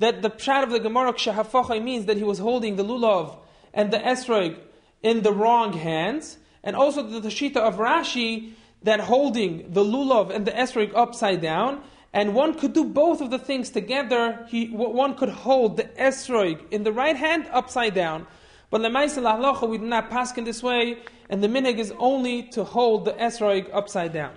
that 0.01 0.23
the 0.23 0.31
pshat 0.31 0.65
of 0.65 0.71
the 0.71 0.81
Gemara 0.81 1.13
Kshahafochai 1.13 1.83
means 1.83 2.07
that 2.07 2.17
he 2.17 2.25
was 2.25 2.39
holding 2.39 2.77
the 2.77 2.85
lulav 2.85 3.39
and 3.73 3.93
the 3.93 3.99
esrog 3.99 4.59
in 5.03 5.23
the 5.23 5.33
wrong 5.33 5.73
hands, 5.73 6.39
and 6.63 6.75
also 6.75 7.03
the, 7.03 7.21
the 7.21 7.29
shita 7.29 7.57
of 7.57 7.77
Rashi 7.77 8.53
that 8.83 9.01
holding 9.01 9.73
the 9.73 9.85
lulav 9.85 10.35
and 10.35 10.47
the 10.47 10.51
esrog 10.51 10.93
upside 10.95 11.41
down, 11.41 11.83
and 12.13 12.35
one 12.35 12.55
could 12.55 12.73
do 12.73 12.85
both 12.85 13.21
of 13.21 13.31
the 13.31 13.39
things 13.39 13.71
together. 13.71 14.47
He, 14.49 14.69
one 14.69 15.15
could 15.15 15.29
hold 15.29 15.77
the 15.77 15.85
esrog 15.85 16.61
in 16.71 16.83
the 16.83 16.93
right 16.93 17.17
hand 17.17 17.47
upside 17.53 17.95
down. 17.95 18.27
But 18.71 18.81
we 18.81 19.79
do 19.79 19.87
not 19.87 20.11
pass 20.11 20.37
in 20.37 20.45
this 20.45 20.63
way, 20.63 20.99
and 21.31 21.43
the 21.43 21.49
minig 21.49 21.79
is 21.79 21.93
only 21.99 22.45
to 22.45 22.65
hold 22.65 23.05
the 23.05 23.13
esrog 23.13 23.69
upside 23.73 24.13
down. 24.13 24.33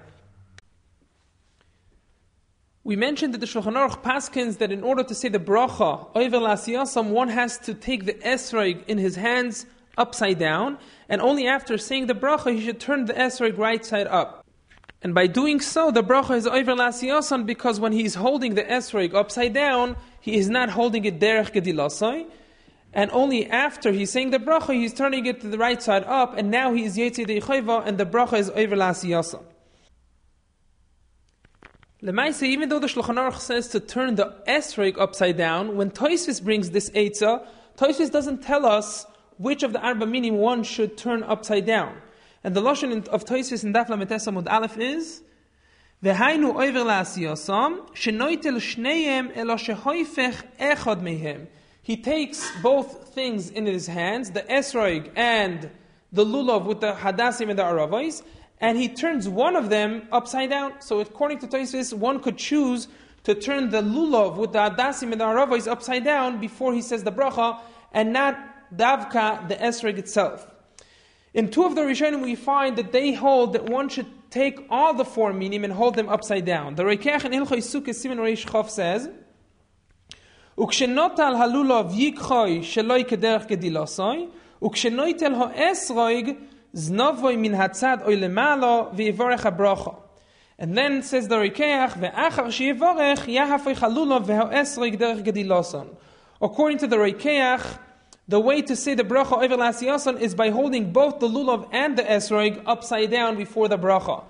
We 2.85 2.95
mentioned 2.95 3.33
that 3.33 3.39
the 3.39 3.45
Shulchan 3.45 3.73
Aruch 3.73 4.01
paskins 4.03 4.59
that 4.59 4.71
in 4.71 4.83
order 4.83 5.03
to 5.03 5.13
say 5.13 5.27
the 5.27 5.37
bracha 5.37 6.07
over 6.15 6.37
lasiyasam, 6.37 7.09
one 7.09 7.27
has 7.27 7.57
to 7.59 7.73
take 7.73 8.05
the 8.05 8.13
esrog 8.13 8.85
in 8.87 8.97
his 8.97 9.15
hands 9.15 9.65
upside 9.97 10.39
down, 10.39 10.77
and 11.09 11.21
only 11.21 11.45
after 11.45 11.77
saying 11.77 12.07
the 12.07 12.15
bracha 12.15 12.55
he 12.55 12.65
should 12.65 12.79
turn 12.79 13.03
the 13.03 13.13
esrog 13.13 13.57
right 13.57 13.83
side 13.83 14.07
up. 14.07 14.45
And 15.01 15.13
by 15.13 15.27
doing 15.27 15.59
so, 15.59 15.91
the 15.91 16.01
bracha 16.01 16.37
is 16.37 16.47
over 16.47 16.73
lasiyasam 16.73 17.45
because 17.45 17.81
when 17.81 17.91
he 17.91 18.05
is 18.05 18.15
holding 18.15 18.55
the 18.55 18.63
esrog 18.63 19.13
upside 19.13 19.53
down, 19.53 19.97
he 20.21 20.37
is 20.37 20.49
not 20.49 20.69
holding 20.69 21.03
it 21.03 21.19
derech 21.19 21.51
gedilasai, 21.51 22.27
and 22.93 23.11
only 23.11 23.45
after 23.49 23.91
he's 23.91 24.09
saying 24.09 24.31
the 24.31 24.39
bracha, 24.39 24.73
he's 24.73 24.93
turning 24.93 25.25
it 25.25 25.41
to 25.41 25.49
the 25.49 25.57
right 25.57 25.83
side 25.83 26.05
up, 26.05 26.37
and 26.37 26.49
now 26.49 26.73
he 26.73 26.85
is 26.85 26.97
Yetzi 26.97 27.27
Deichayva, 27.27 27.85
and 27.85 27.97
the 27.97 28.05
bracha 28.05 28.39
is 28.39 28.49
over 28.51 28.75
Lasiyasa. 28.75 29.43
Lemaisa, 32.01 32.43
even 32.43 32.69
though 32.69 32.79
the 32.79 32.87
Shulchan 32.87 33.15
Aruch 33.15 33.39
says 33.39 33.67
to 33.69 33.79
turn 33.81 34.15
the 34.15 34.33
esrog 34.47 34.97
upside 34.97 35.35
down, 35.35 35.75
when 35.75 35.91
Toisvis 35.91 36.41
brings 36.41 36.71
this 36.71 36.89
Eitzah, 36.91 37.45
Toisvis 37.77 38.09
doesn't 38.09 38.41
tell 38.41 38.65
us 38.65 39.05
which 39.37 39.63
of 39.63 39.73
the 39.73 39.81
Arba 39.81 40.05
Minim 40.05 40.35
one 40.35 40.63
should 40.63 40.97
turn 40.97 41.23
upside 41.23 41.65
down. 41.65 41.97
And 42.41 42.55
the 42.55 42.61
Lashon 42.61 43.05
of 43.09 43.25
Toisvis 43.25 43.65
in 43.65 43.73
Daf 43.73 43.87
Lametesa 43.87 44.33
Mud 44.33 44.47
Aleph 44.47 44.77
is, 44.77 45.23
V'hainu 46.01 46.55
oiver 46.55 46.85
la'asiyosam, 46.85 47.89
shenoitel 47.89 48.61
shneiem 48.61 49.35
elo 49.35 49.55
shehoifech 49.55 50.41
echad 50.57 51.01
mehem. 51.01 51.47
He 51.81 51.97
takes 51.97 52.49
both 52.61 53.09
things 53.13 53.49
in 53.49 53.65
his 53.65 53.87
hands, 53.87 54.31
the 54.31 54.43
esrog 54.43 55.11
and 55.17 55.69
the 56.13 56.23
lulav 56.25 56.63
with 56.63 56.79
the 56.79 56.93
hadassim 56.93 57.49
and 57.49 57.59
the 57.59 57.63
aravais, 57.63 58.21
and 58.60 58.78
he 58.78 58.88
turns 58.88 59.28
one 59.28 59.56
of 59.56 59.68
them 59.68 60.08
upside 60.12 60.50
down. 60.50 60.74
So 60.80 61.00
according 61.00 61.38
to 61.40 61.46
Tosfos, 61.46 61.92
one 61.92 62.20
could 62.20 62.38
choose 62.38 62.88
to 63.24 63.34
turn 63.34 63.70
the 63.70 63.82
lulav 63.82 64.36
with 64.36 64.52
the 64.52 64.58
hadassim 64.58 65.12
and 65.12 65.20
the 65.20 65.24
aravais 65.24 65.68
upside 65.68 66.04
down 66.04 66.40
before 66.40 66.72
he 66.72 66.82
says 66.82 67.02
the 67.02 67.12
bracha, 67.12 67.58
and 67.92 68.12
not 68.12 68.38
davka, 68.74 69.48
the 69.48 69.56
esroig 69.56 69.98
itself. 69.98 70.46
In 71.32 71.50
two 71.50 71.64
of 71.64 71.74
the 71.74 71.80
Rishonim, 71.80 72.22
we 72.22 72.36
find 72.36 72.76
that 72.76 72.92
they 72.92 73.12
hold 73.12 73.54
that 73.54 73.64
one 73.64 73.88
should 73.88 74.06
take 74.30 74.66
all 74.70 74.94
the 74.94 75.04
four 75.04 75.32
minim 75.32 75.64
and 75.64 75.72
hold 75.72 75.96
them 75.96 76.08
upside 76.08 76.44
down. 76.44 76.76
The 76.76 76.84
Reikach 76.84 77.24
in 77.24 77.32
Hilchoi 77.32 77.58
Sukkah 77.58 77.94
Simon 77.94 78.18
Reish 78.18 78.46
Chof 78.46 78.70
says, 78.70 79.08
וכשנוטל 80.58 81.34
הלולוב 81.34 81.98
ייקחוי 81.98 82.62
שלוי 82.62 83.04
כדרך 83.04 83.46
גדילוסוי, 83.46 84.28
וכשנויטל 84.64 85.34
האסרויג 85.34 86.34
znovoi 86.75 87.37
min 87.37 87.53
hatzad 87.53 88.07
oy 88.07 88.15
lemalo. 88.15 89.99
And 90.57 90.77
then 90.77 91.03
says 91.03 91.27
the 91.27 91.35
Rikeach, 91.35 91.93
ve'achar 91.93 92.49
yahafoy 93.27 93.75
chalulo 93.77 94.25
derech. 94.25 95.95
According 96.41 96.77
to 96.79 96.87
the 96.87 96.97
Rikeach, 96.97 97.79
the 98.27 98.39
way 98.39 98.61
to 98.61 98.75
say 98.75 98.93
the 98.93 99.03
bracha 99.03 99.43
over 99.43 99.57
lasiyason 99.57 100.19
is 100.19 100.35
by 100.35 100.49
holding 100.49 100.91
both 100.91 101.19
the 101.19 101.27
lulav 101.27 101.67
and 101.71 101.97
the 101.97 102.03
esrog 102.03 102.61
upside 102.65 103.09
down 103.09 103.37
before 103.37 103.67
the 103.67 103.77
bracha. 103.77 104.23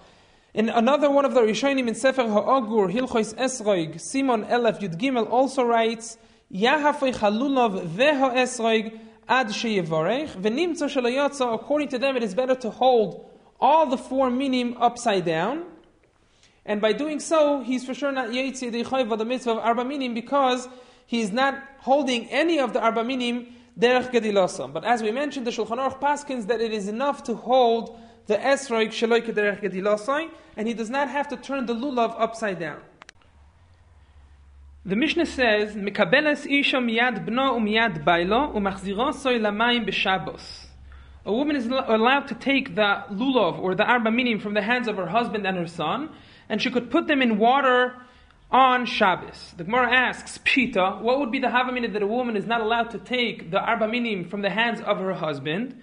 In 0.53 0.69
another 0.69 1.11
one 1.11 1.25
of 1.25 1.33
the 1.33 1.41
Rishonim 1.41 1.87
in 1.87 1.95
Sefer 1.95 2.27
Ha'agur, 2.27 2.91
Hilchos 2.91 3.35
Esrog, 3.35 3.99
Simon 3.99 4.45
Elef 4.45 4.79
Yud 4.79 4.97
Gimel 4.97 5.29
also 5.29 5.63
writes, 5.63 6.17
Yahafoy 6.51 7.13
chalulav 7.13 7.87
veho 7.87 8.33
esrog 8.33 8.97
Ad 9.29 9.51
according 11.41 11.87
to 11.87 11.99
them 11.99 12.17
it 12.17 12.23
is 12.23 12.33
better 12.33 12.55
to 12.55 12.69
hold 12.71 13.29
all 13.61 13.85
the 13.85 13.97
four 13.97 14.29
minim 14.31 14.75
upside 14.79 15.23
down, 15.23 15.65
and 16.65 16.81
by 16.81 16.93
doing 16.93 17.19
so, 17.19 17.61
he's 17.61 17.85
for 17.85 17.93
sure 17.93 18.11
not 18.11 18.29
Yetzi 18.29 18.71
Deichayva, 18.71 19.17
the 19.17 19.25
mitzvah 19.25 19.51
of 19.51 19.57
Arba 19.59 19.85
Minim, 19.85 20.13
because 20.13 20.67
he's 21.05 21.31
not 21.31 21.55
holding 21.79 22.27
any 22.29 22.59
of 22.59 22.73
the 22.73 22.81
Arba 22.81 23.03
Minim 23.03 23.47
Derech 23.79 24.11
Gedilosam. 24.11 24.73
But 24.73 24.83
as 24.83 25.01
we 25.01 25.11
mentioned, 25.11 25.47
the 25.47 25.51
Shulchan 25.51 25.77
Aruch 25.77 25.99
Paskins 25.99 26.47
that 26.47 26.61
it 26.61 26.73
is 26.73 26.87
enough 26.87 27.23
to 27.23 27.35
hold 27.35 27.99
the 28.27 28.37
esroig 28.37 28.89
sheloi 28.89 29.21
derech 29.21 29.63
gedilosai, 29.63 30.29
and 30.57 30.67
he 30.67 30.73
does 30.73 30.89
not 30.89 31.09
have 31.09 31.27
to 31.29 31.37
turn 31.37 31.65
the 31.65 31.73
lulav 31.73 32.13
upside 32.19 32.59
down. 32.59 32.81
The 34.85 34.95
Mishnah 34.95 35.25
says, 35.25 35.75
"Mekabeles 35.75 36.49
isha 36.49 36.77
miyad 36.77 37.25
bno 37.25 37.59
umiyad 37.59 38.05
bailo 38.05 38.55
umachzirosoi 38.55 39.37
lamayim 39.37 39.85
b'shabos." 39.85 40.67
A 41.25 41.33
woman 41.33 41.57
is 41.57 41.67
allowed 41.67 42.27
to 42.29 42.35
take 42.35 42.75
the 42.75 43.03
lulav 43.11 43.59
or 43.59 43.75
the 43.75 43.83
arba 43.83 44.09
minim 44.09 44.39
from 44.39 44.53
the 44.53 44.61
hands 44.61 44.87
of 44.87 44.95
her 44.95 45.07
husband 45.07 45.45
and 45.45 45.57
her 45.57 45.67
son, 45.67 46.09
and 46.47 46.61
she 46.61 46.71
could 46.71 46.89
put 46.89 47.07
them 47.07 47.21
in 47.21 47.37
water 47.37 47.95
on 48.51 48.85
Shabbos. 48.85 49.53
The 49.57 49.65
Gemara 49.65 49.93
asks, 49.93 50.37
Pshita, 50.37 51.01
what 51.01 51.19
would 51.19 51.29
be 51.29 51.39
the 51.39 51.47
havamina 51.47 51.91
that 51.91 52.01
a 52.01 52.07
woman 52.07 52.37
is 52.37 52.47
not 52.47 52.61
allowed 52.61 52.91
to 52.91 52.99
take 52.99 53.51
the 53.51 53.59
arba 53.59 53.87
minim 53.87 54.23
from 54.29 54.41
the 54.41 54.49
hands 54.49 54.79
of 54.79 54.97
her 54.99 55.13
husband? 55.13 55.75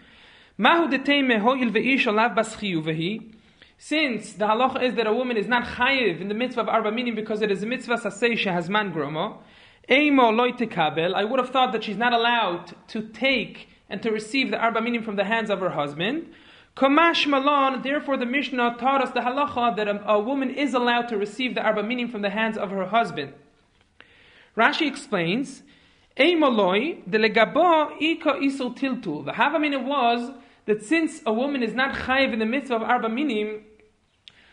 Mahu 0.57 0.89
hoil 0.89 0.89
ve'ish 0.89 2.07
alav 2.07 2.35
vehi. 2.35 3.36
Since 3.79 4.35
the 4.35 4.47
halacha 4.47 4.83
is 4.83 4.95
that 4.95 5.07
a 5.07 5.13
woman 5.13 5.37
is 5.37 5.47
not 5.47 5.65
chayiv 5.65 6.21
in 6.21 6.29
the 6.29 6.35
mitzvah 6.35 6.63
of 6.63 6.69
arba 6.69 6.91
minim 6.91 7.15
because 7.15 7.43
it 7.43 7.51
is 7.51 7.63
a 7.63 7.67
mitzvah 7.67 7.97
sasei 7.97 8.39
has 8.51 8.71
man 8.71 8.93
gromo, 8.93 9.39
eimo 9.89 10.35
loy 10.35 10.53
tekabel, 10.53 11.15
I 11.15 11.25
would 11.25 11.39
have 11.39 11.51
thought 11.51 11.73
that 11.73 11.85
she's 11.85 11.97
not 11.97 12.13
allowed 12.13 12.75
to 12.89 13.03
take 13.03 13.69
and 13.89 14.03
to 14.03 14.11
receive 14.11 14.51
the 14.51 14.59
arba 14.59 14.81
minim 14.81 15.03
from 15.03 15.17
the 15.17 15.25
hands 15.25 15.51
of 15.51 15.61
her 15.61 15.71
husband. 15.71 16.33
Kamash 16.77 17.27
malon, 17.27 17.83
therefore 17.83 18.17
the 18.17 18.27
Mishnah 18.27 18.77
taught 18.79 19.03
us 19.03 19.11
the 19.13 19.21
halacha 19.21 19.77
that 19.77 19.89
a, 19.89 20.07
a 20.11 20.21
woman 20.21 20.51
is 20.51 20.75
allowed 20.75 21.09
to 21.09 21.17
receive 21.17 21.55
the 21.55 21.63
arba 21.63 21.83
minim 21.83 22.11
from 22.11 22.23
the 22.23 22.31
hands 22.31 22.59
of 22.59 22.71
her 22.71 22.87
husband. 22.87 23.33
Rashi 24.57 24.87
explains, 24.87 25.63
Eimoloi, 26.19 27.03
the 27.07 27.19
legabo 27.19 27.93
ika 28.01 28.35
isul 28.35 28.77
tiltul. 28.77 29.25
The 29.25 29.33
havamina 29.33 29.85
was 29.85 30.31
that 30.65 30.83
since 30.83 31.23
a 31.27 31.33
woman 31.33 31.63
is 31.63 31.75
not 31.75 31.95
chayiv 31.95 32.33
in 32.33 32.39
the 32.39 32.47
mitzvah 32.47 32.77
of 32.77 32.83
arba 32.83 33.09
minim, 33.09 33.63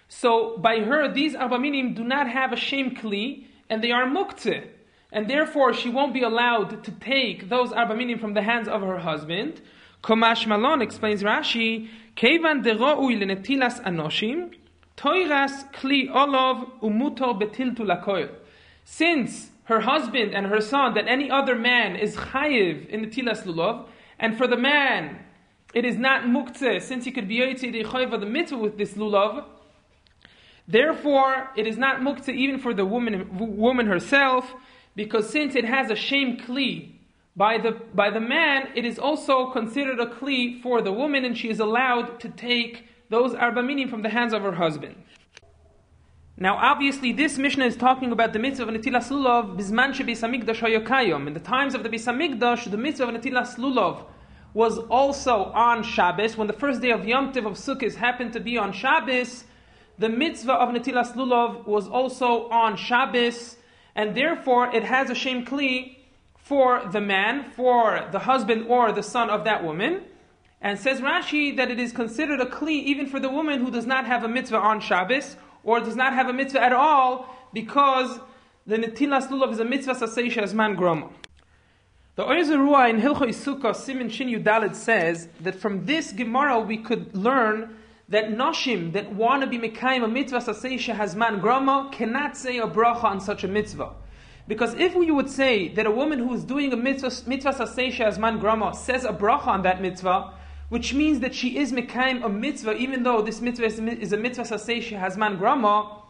so 0.07 0.57
by 0.57 0.79
her 0.79 1.11
these 1.11 1.35
arba 1.35 1.59
minim 1.59 1.93
do 1.93 2.03
not 2.03 2.29
have 2.29 2.53
a 2.53 2.55
shem 2.55 2.95
kli, 2.95 3.45
and 3.69 3.83
they 3.83 3.91
are 3.91 4.05
muktzeh. 4.05 4.67
And 5.11 5.29
therefore 5.29 5.73
she 5.73 5.89
won't 5.89 6.13
be 6.13 6.23
allowed 6.23 6.83
to 6.83 6.91
take 6.91 7.49
those 7.49 7.71
arba 7.71 7.95
minim 7.95 8.19
from 8.19 8.33
the 8.33 8.41
hands 8.41 8.67
of 8.67 8.81
her 8.81 8.99
husband. 8.99 9.61
Komash 10.03 10.45
Malon 10.45 10.81
explains 10.81 11.23
Rashi, 11.23 11.87
Kevan 12.15 12.63
dero'ui 12.63 13.17
lenetilas 13.17 13.81
anoshim, 13.83 14.53
toiras 14.97 15.71
kli 15.71 16.09
olov 16.09 16.79
umuto 16.81 17.39
betiltu 17.39 17.79
lakoil. 17.79 18.29
Since 18.83 19.51
her 19.65 19.79
husband 19.79 20.33
and 20.35 20.47
her 20.47 20.61
son, 20.61 20.93
that 20.95 21.07
any 21.07 21.31
other 21.31 21.55
man 21.55 21.95
is 21.95 22.15
chayiv 22.15 22.87
in 22.89 23.01
the 23.01 23.07
tilas 23.07 23.43
lulav, 23.43 23.87
and 24.19 24.37
for 24.37 24.45
the 24.45 24.57
man 24.57 25.19
it 25.73 25.85
is 25.85 25.95
not 25.95 26.23
muktzeh, 26.23 26.81
since 26.81 27.05
he 27.05 27.11
could 27.11 27.27
be 27.27 27.37
yotzi 27.37 27.71
the 27.71 28.17
the 28.17 28.25
mitzvah 28.25 28.57
with 28.57 28.77
this 28.77 28.93
lulav. 28.93 29.45
Therefore, 30.67 31.49
it 31.55 31.67
is 31.67 31.77
not 31.77 31.99
muktzeh 31.99 32.33
even 32.33 32.59
for 32.59 32.73
the 32.73 32.85
woman, 32.85 33.37
woman 33.57 33.87
herself, 33.87 34.53
because 34.95 35.29
since 35.29 35.55
it 35.55 35.65
has 35.65 35.91
a 35.91 35.95
shame 35.95 36.37
kli 36.37 36.93
by 37.35 37.57
the 37.57 37.71
by 37.93 38.09
the 38.09 38.21
man, 38.21 38.69
it 38.75 38.85
is 38.85 38.97
also 38.97 39.49
considered 39.51 39.99
a 39.99 40.05
kli 40.05 40.61
for 40.61 40.81
the 40.81 40.91
woman, 40.91 41.25
and 41.25 41.37
she 41.37 41.49
is 41.49 41.59
allowed 41.59 42.19
to 42.21 42.29
take 42.29 42.87
those 43.09 43.33
arba 43.33 43.61
minim 43.61 43.89
from 43.89 44.03
the 44.03 44.09
hands 44.09 44.33
of 44.33 44.41
her 44.43 44.53
husband. 44.53 44.95
Now, 46.35 46.55
obviously, 46.57 47.11
this 47.11 47.37
Mishnah 47.37 47.65
is 47.65 47.75
talking 47.75 48.11
about 48.11 48.33
the 48.33 48.39
mitzvah 48.39 48.63
of 48.63 48.69
Netilas 48.69 49.09
Lulav, 49.09 49.55
Bisman 49.55 49.93
Beis 49.93 50.23
Hamikdash 50.23 51.27
In 51.27 51.33
the 51.33 51.39
times 51.39 51.75
of 51.75 51.83
the 51.83 51.89
Beis 51.89 52.11
Hamikdash, 52.11 52.71
the 52.71 52.77
mitzvah 52.77 53.09
of 53.09 53.21
Netilas 53.21 53.55
Lulav 53.57 54.05
was 54.55 54.79
also 54.79 55.45
on 55.53 55.83
Shabbos, 55.83 56.35
when 56.35 56.47
the 56.47 56.53
first 56.53 56.81
day 56.81 56.89
of 56.89 57.05
Yom 57.05 57.31
Tov 57.33 57.45
of 57.45 57.53
Sukkot 57.53 57.95
happened 57.95 58.33
to 58.33 58.39
be 58.39 58.57
on 58.57 58.73
Shabbos, 58.73 59.43
the 59.97 60.09
mitzvah 60.09 60.53
of 60.53 60.69
Netilas 60.69 61.13
Lulav 61.13 61.67
was 61.67 61.87
also 61.87 62.49
on 62.49 62.75
Shabbos, 62.75 63.57
and 63.95 64.15
therefore 64.15 64.73
it 64.73 64.83
has 64.83 65.09
a 65.09 65.15
shem 65.15 65.45
kli 65.45 65.97
for 66.35 66.89
the 66.91 66.99
man, 66.99 67.51
for 67.51 68.07
the 68.11 68.19
husband 68.19 68.65
or 68.67 68.91
the 68.91 69.03
son 69.03 69.29
of 69.29 69.43
that 69.43 69.63
woman. 69.63 70.03
And 70.61 70.79
says 70.79 71.01
Rashi 71.01 71.55
that 71.57 71.69
it 71.69 71.79
is 71.79 71.91
considered 71.91 72.39
a 72.39 72.45
kli 72.45 72.83
even 72.83 73.05
for 73.05 73.19
the 73.19 73.29
woman 73.29 73.63
who 73.63 73.69
does 73.69 73.85
not 73.85 74.05
have 74.05 74.23
a 74.23 74.27
mitzvah 74.27 74.57
on 74.57 74.79
Shabbos, 74.81 75.35
or 75.63 75.79
does 75.79 75.95
not 75.95 76.13
have 76.13 76.27
a 76.27 76.33
mitzvah 76.33 76.61
at 76.61 76.73
all, 76.73 77.33
because 77.53 78.19
the 78.65 78.77
Netilas 78.77 79.27
Lulav 79.27 79.51
is 79.51 79.59
a 79.59 79.65
mitzvah 79.65 79.93
sasei 79.93 80.35
as 80.37 80.53
man 80.53 80.75
groma. 80.75 81.11
The 82.15 82.27
Oyer 82.27 82.43
Ruah 82.43 82.89
in 82.89 83.01
Hilchot 83.01 83.29
Sukkah 83.29 83.75
Simin 83.75 84.09
Shin 84.09 84.27
Yudalit 84.27 84.75
says 84.75 85.27
that 85.41 85.55
from 85.55 85.85
this 85.85 86.11
Gemara 86.11 86.59
we 86.59 86.77
could 86.77 87.15
learn 87.15 87.75
that 88.09 88.29
noshim 88.29 88.91
that 88.93 89.13
want 89.13 89.41
to 89.41 89.47
be 89.47 89.57
mekayim 89.57 90.03
a 90.03 90.07
mitzvah 90.07 90.39
sasei 90.39 90.79
has 90.93 91.15
man 91.15 91.39
grama 91.39 91.89
cannot 91.91 92.35
say 92.35 92.57
a 92.57 92.67
bracha 92.67 93.05
on 93.05 93.21
such 93.21 93.43
a 93.43 93.47
mitzvah. 93.47 93.93
Because 94.47 94.73
if 94.73 94.93
we 94.93 95.09
would 95.09 95.29
say 95.29 95.69
that 95.69 95.85
a 95.85 95.91
woman 95.91 96.19
who 96.19 96.33
is 96.33 96.43
doing 96.43 96.73
a 96.73 96.75
mitzvah, 96.75 97.29
mitzvah 97.29 97.53
sasei 97.53 97.97
as 98.01 98.19
man 98.19 98.39
grama 98.39 98.75
says 98.75 99.05
a 99.05 99.13
bracha 99.13 99.47
on 99.47 99.61
that 99.61 99.81
mitzvah, 99.81 100.33
which 100.67 100.93
means 100.93 101.19
that 101.21 101.33
she 101.33 101.57
is 101.57 101.71
mekayim 101.71 102.25
a 102.25 102.29
mitzvah, 102.29 102.75
even 102.75 103.03
though 103.03 103.21
this 103.21 103.39
mitzvah 103.39 103.65
is, 103.65 104.11
a 104.11 104.17
mitzvah 104.17 104.43
sasei 104.43 104.81
has 104.99 105.15
man 105.15 105.37
grama, 105.37 106.01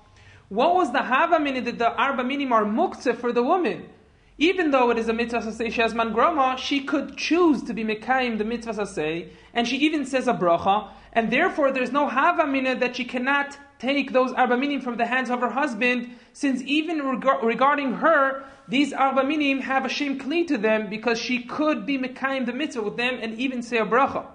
what 0.49 0.73
was 0.73 0.91
the 0.91 1.01
hava 1.01 1.39
minute 1.39 1.65
that 1.65 1.77
the 1.77 1.91
arba 1.93 2.23
minim 2.23 2.51
are 2.51 2.65
muktzeh 2.65 3.15
for 3.15 3.31
the 3.31 3.43
woman? 3.43 3.87
Even 4.39 4.71
though 4.71 4.89
it 4.89 4.97
is 4.97 5.09
a 5.09 5.13
mitzvah 5.13 5.41
saseh 5.41 5.93
man 5.93 6.11
grama, 6.11 6.55
she 6.57 6.81
could 6.81 7.15
choose 7.15 7.61
to 7.63 7.73
be 7.73 7.83
mekayim 7.83 8.39
the 8.39 8.43
mitzvah 8.43 8.73
saseh, 8.73 9.29
and 9.53 9.67
she 9.67 9.77
even 9.77 10.05
says 10.05 10.27
a 10.27 10.33
bracha, 10.33 10.89
and 11.13 11.31
therefore 11.31 11.71
there's 11.71 11.91
no 11.91 12.09
havamina 12.09 12.79
that 12.79 12.95
she 12.95 13.05
cannot 13.05 13.57
take 13.79 14.11
those 14.11 14.31
arba 14.33 14.57
minim 14.57 14.81
from 14.81 14.97
the 14.97 15.05
hands 15.05 15.29
of 15.29 15.39
her 15.41 15.49
husband, 15.49 16.09
since 16.33 16.61
even 16.63 17.01
reg- 17.01 17.43
regarding 17.43 17.93
her, 17.93 18.43
these 18.67 18.93
arba 18.93 19.23
minim 19.23 19.59
have 19.59 19.85
a 19.85 19.89
shem 19.89 20.19
kli 20.19 20.45
to 20.47 20.57
them 20.57 20.89
because 20.89 21.19
she 21.19 21.43
could 21.43 21.85
be 21.85 21.97
mekayim 21.97 22.45
the 22.45 22.53
mitzvah 22.53 22.81
with 22.81 22.97
them 22.97 23.19
and 23.21 23.39
even 23.39 23.61
say 23.61 23.77
a 23.77 23.85
bracha. 23.85 24.25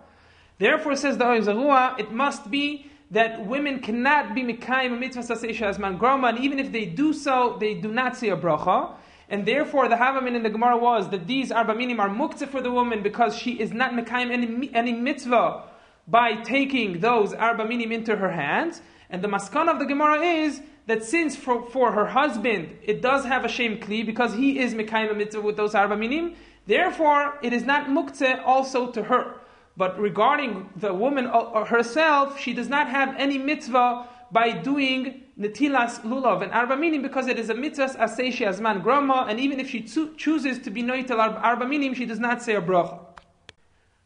Therefore, 0.59 0.97
says 0.97 1.19
the 1.19 1.25
Oizahua, 1.25 1.99
it 2.01 2.13
must 2.13 2.51
be 2.51 2.91
that 3.11 3.47
women 3.47 3.81
cannot 3.81 4.35
be 4.35 4.43
mekayim 4.43 4.93
a 4.93 4.97
mitzvah 4.97 5.23
saseh 5.23 5.55
she 5.55 5.65
has 5.65 5.79
man 5.79 5.97
grama, 5.97 6.29
and 6.29 6.39
even 6.39 6.59
if 6.59 6.71
they 6.71 6.85
do 6.85 7.13
so, 7.13 7.57
they 7.59 7.75
do 7.75 7.91
not 7.91 8.17
say 8.17 8.29
a 8.29 8.37
bracha. 8.37 8.95
And 9.31 9.45
therefore, 9.45 9.89
the 9.89 9.97
Havamin 9.97 10.35
in 10.35 10.43
the 10.43 10.49
Gemara 10.49 10.79
was 10.79 11.11
that 11.11 11.27
these 11.27 11.53
Arba 11.53 11.75
Minim 11.75 12.01
are 12.01 12.09
muktzah 12.09 12.49
for 12.49 12.63
the 12.63 12.71
woman 12.71 13.03
because 13.03 13.37
she 13.37 13.61
is 13.61 13.73
not 13.73 13.93
Mekayim 13.93 14.31
any, 14.31 14.71
any 14.73 14.93
mitzvah 14.93 15.65
by 16.09 16.35
taking 16.43 17.01
those 17.01 17.35
Arba 17.35 17.67
Minim 17.67 17.93
into 17.93 18.17
her 18.17 18.31
hands. 18.31 18.81
And 19.11 19.23
the 19.23 19.29
maskan 19.29 19.69
of 19.69 19.79
the 19.79 19.85
Gemara 19.85 20.21
is 20.21 20.61
that 20.87 21.05
since 21.05 21.37
for, 21.37 21.69
for 21.71 21.93
her 21.93 22.07
husband 22.07 22.77
it 22.83 23.03
does 23.03 23.25
have 23.25 23.45
a 23.45 23.49
shem 23.49 23.79
kli 23.79 24.05
because 24.05 24.35
he 24.35 24.59
is 24.59 24.75
Mekayim 24.75 25.11
a 25.11 25.15
mitzvah 25.15 25.43
with 25.43 25.57
those 25.57 25.75
Arba 25.75 25.97
Minim, 25.97 26.35
therefore 26.67 27.39
it 27.43 27.53
is 27.53 27.65
not 27.65 27.87
muktzah 27.87 28.43
also 28.45 28.91
to 28.91 29.05
her. 29.05 29.35
But 29.77 29.99
regarding 30.01 30.71
the 30.75 30.93
woman 30.93 31.27
uh, 31.27 31.65
herself, 31.65 32.41
she 32.41 32.53
does 32.53 32.69
not 32.69 32.89
have 32.89 33.15
any 33.17 33.39
mitzvah 33.39 34.09
by 34.33 34.51
doing 34.51 35.23
netilas 35.39 36.01
lulav 36.01 36.43
and 36.43 36.53
arba 36.53 36.77
minim 36.77 37.01
because 37.01 37.29
it 37.29 37.39
is 37.39 37.49
a 37.49 37.55
mitzvah 37.55 37.97
asay 37.99 38.33
she 38.33 38.45
man 38.61 38.81
grama, 38.81 39.27
and 39.29 39.39
even 39.39 39.61
if 39.61 39.71
she 39.71 39.83
chooses 39.83 40.59
to 40.59 40.71
be 40.71 40.83
noitel 40.83 41.19
arba 41.19 41.67
minim, 41.67 41.95
she 41.95 42.07
does 42.07 42.19
not 42.19 42.43
say 42.43 42.57
a 42.57 42.61
bracha. 42.61 42.99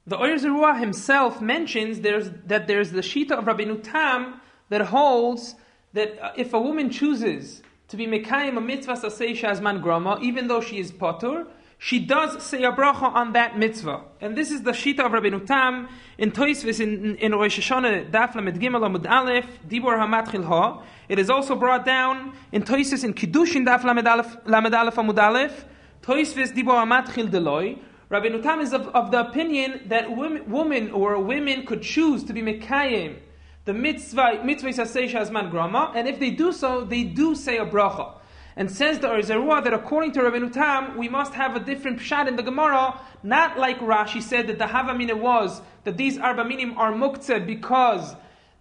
The 0.06 0.18
Oyer 0.18 0.75
himself 0.75 1.40
mentions 1.40 2.00
there's, 2.00 2.30
that 2.47 2.66
there's 2.66 2.90
the 2.90 3.02
shita 3.02 3.32
of 3.32 3.44
Rabbeinu 3.44 3.82
Tam 3.85 4.40
that 4.68 4.80
holds 4.80 5.54
that 5.92 6.18
uh, 6.21 6.32
if 6.37 6.52
a 6.54 6.61
woman 6.61 6.90
chooses 6.90 7.62
to 7.88 7.97
be 7.97 8.06
mekayim 8.06 8.56
a 8.56 8.60
mitzvah 8.60 8.95
asay 8.95 9.36
she 9.36 9.62
man 9.62 9.80
grama, 9.80 10.19
even 10.21 10.49
though 10.49 10.60
she 10.60 10.80
is 10.80 10.91
potur, 10.91 11.47
she 11.78 12.00
does 12.00 12.43
say 12.43 12.65
a 12.65 12.73
bracha 12.73 13.02
on 13.02 13.32
that 13.34 13.58
mitzvah. 13.58 14.02
And 14.21 14.36
this 14.36 14.50
is 14.50 14.62
the 14.62 14.73
shita 14.73 15.00
of 15.00 15.12
Rabbeinu 15.12 15.47
Tam 15.47 15.88
in 16.19 16.32
Toisvis 16.32 16.80
in, 16.80 17.17
in 17.17 17.32
Rosh 17.32 17.60
Hashanah, 17.60 18.10
Daf 18.10 18.34
Lamed 18.34 18.60
Gimel 18.60 18.80
Amud 18.80 19.08
Aleph, 19.08 19.47
Dibor 19.69 19.99
Hamatchil 19.99 20.45
Ha. 20.45 20.82
It 21.08 21.19
is 21.21 21.30
also 21.30 21.54
brought 21.54 21.84
down 21.84 22.34
in 22.50 22.62
Toisvis 22.62 23.04
in 23.04 23.15
Kiddushin 23.15 23.67
Daf 23.67 23.84
Lamed 23.84 24.06
Aleph 24.06 24.97
Amud 24.97 25.23
Aleph, 25.23 25.65
Toisvis 26.02 26.52
Dibor 26.52 26.84
Hamatchil 26.84 27.30
Deloi. 27.30 27.78
Rabbeinu 28.12 28.42
Tam 28.42 28.60
is 28.60 28.75
of, 28.75 28.88
of 28.88 29.10
the 29.10 29.20
opinion 29.20 29.84
that 29.86 30.14
women, 30.14 30.90
or 30.90 31.18
women 31.18 31.64
could 31.64 31.80
choose 31.80 32.22
to 32.25 32.34
be 32.34 32.42
Mekayim, 32.42 33.16
the 33.64 33.72
mitzvah, 33.72 34.42
mitzvah 34.44 34.68
Sasei 34.68 35.50
Grama, 35.50 35.92
and 35.94 36.06
if 36.06 36.20
they 36.20 36.28
do 36.28 36.52
so, 36.52 36.84
they 36.84 37.04
do 37.04 37.34
say 37.34 37.56
a 37.56 37.64
bracha. 37.64 38.12
And 38.54 38.70
says 38.70 38.98
the 38.98 39.08
Orzerua 39.08 39.64
that 39.64 39.72
according 39.72 40.12
to 40.12 40.20
Rabbeinu 40.20 40.52
Tam, 40.52 40.98
we 40.98 41.08
must 41.08 41.32
have 41.32 41.56
a 41.56 41.60
different 41.60 42.00
pshat 42.00 42.28
in 42.28 42.36
the 42.36 42.42
Gemara, 42.42 43.00
not 43.22 43.58
like 43.58 43.78
Rashi 43.78 44.22
said 44.22 44.46
that 44.48 44.58
the 44.58 44.66
Havamina 44.66 45.18
was 45.18 45.62
that 45.84 45.96
these 45.96 46.18
Arba 46.18 46.44
Minim 46.44 46.76
are 46.76 46.92
muktzeh 46.92 47.46
because 47.46 48.14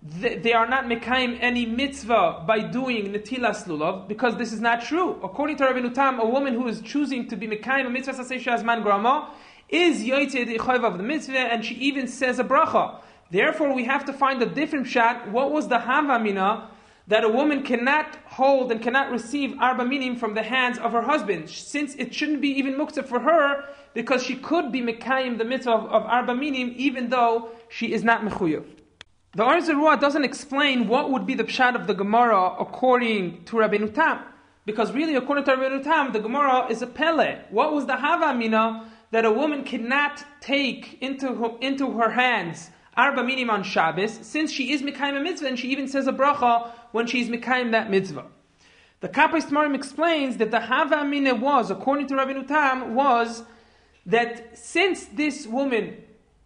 they 0.03 0.53
are 0.53 0.67
not 0.67 0.85
mekayim 0.85 1.37
any 1.41 1.65
mitzvah 1.65 2.43
by 2.47 2.59
doing 2.59 3.13
netilas 3.13 3.65
lulav, 3.65 4.07
because 4.07 4.35
this 4.37 4.51
is 4.51 4.59
not 4.59 4.81
true. 4.81 5.19
According 5.23 5.57
to 5.57 5.63
Rabbeinu 5.65 5.93
Tam, 5.93 6.19
a 6.19 6.25
woman 6.25 6.55
who 6.55 6.67
is 6.67 6.81
choosing 6.81 7.27
to 7.27 7.35
be 7.35 7.47
mekayim 7.47 7.85
a 7.85 7.89
mitzvah 7.89 8.13
sasei 8.13 8.45
as 8.47 8.63
man 8.63 8.81
grama 8.81 9.31
is 9.69 10.01
yoytzeh 10.01 10.47
the 10.47 10.59
of 10.59 10.97
the 10.97 11.03
mitzvah, 11.03 11.37
and 11.37 11.63
she 11.63 11.75
even 11.75 12.07
says 12.07 12.39
a 12.39 12.43
bracha. 12.43 12.99
Therefore, 13.29 13.73
we 13.73 13.85
have 13.85 14.03
to 14.05 14.13
find 14.13 14.41
a 14.41 14.47
different 14.47 14.87
pshat. 14.87 15.29
What 15.29 15.51
was 15.51 15.67
the 15.67 15.77
Havamina 15.77 16.67
that 17.07 17.23
a 17.23 17.29
woman 17.29 17.61
cannot 17.61 18.17
hold 18.25 18.71
and 18.71 18.81
cannot 18.81 19.11
receive 19.11 19.55
arba 19.59 19.85
minim 19.85 20.15
from 20.15 20.33
the 20.33 20.43
hands 20.43 20.79
of 20.79 20.93
her 20.93 21.03
husband, 21.03 21.47
since 21.47 21.93
it 21.95 22.13
shouldn't 22.13 22.41
be 22.41 22.49
even 22.49 22.73
muktzah 22.73 23.05
for 23.05 23.19
her, 23.19 23.65
because 23.93 24.23
she 24.23 24.35
could 24.35 24.71
be 24.71 24.81
mekayim 24.81 25.37
the 25.37 25.45
mitzvah 25.45 25.71
of, 25.71 25.85
of 25.85 26.03
arba 26.03 26.33
minim, 26.33 26.73
even 26.75 27.09
though 27.09 27.51
she 27.69 27.93
is 27.93 28.03
not 28.03 28.23
mechuyev. 28.23 28.65
The 29.33 29.43
Arzirua 29.43 29.97
doesn't 30.01 30.25
explain 30.25 30.89
what 30.89 31.09
would 31.09 31.25
be 31.25 31.35
the 31.35 31.45
pshat 31.45 31.75
of 31.75 31.87
the 31.87 31.93
Gemara 31.93 32.53
according 32.59 33.45
to 33.45 33.55
Rabbeinu 33.55 33.93
Tam. 33.93 34.19
Because 34.65 34.91
really, 34.91 35.15
according 35.15 35.45
to 35.45 35.51
Rabbeinu 35.55 35.81
Tam, 35.81 36.11
the 36.11 36.19
Gemara 36.19 36.67
is 36.69 36.81
a 36.81 36.87
pele. 36.87 37.39
What 37.49 37.71
was 37.71 37.85
the 37.85 37.95
hava 37.95 38.37
mina 38.37 38.91
that 39.11 39.23
a 39.23 39.31
woman 39.31 39.63
cannot 39.63 40.21
take 40.41 41.01
into 41.01 41.33
her, 41.33 41.57
into 41.61 41.91
her 41.97 42.09
hands 42.11 42.71
arba 42.97 43.23
minim 43.23 43.49
on 43.49 43.63
Shabbos, 43.63 44.19
since 44.21 44.51
she 44.51 44.73
is 44.73 44.81
Mekayim 44.81 45.15
a 45.15 45.21
mitzvah, 45.21 45.47
and 45.47 45.57
she 45.57 45.69
even 45.69 45.87
says 45.87 46.07
a 46.07 46.11
bracha 46.11 46.69
when 46.91 47.07
she's 47.07 47.29
Mekayim 47.29 47.71
that 47.71 47.89
mitzvah. 47.89 48.25
The 48.99 49.07
Kapais 49.07 49.49
Marim 49.49 49.75
explains 49.75 50.37
that 50.37 50.51
the 50.51 50.59
Hava 50.59 50.97
Amina 50.97 51.35
was, 51.35 51.71
according 51.71 52.07
to 52.07 52.15
Rabbi 52.17 52.33
Nutam, 52.33 52.89
was 52.89 53.43
that 54.05 54.57
since 54.57 55.05
this 55.05 55.47
woman, 55.47 55.95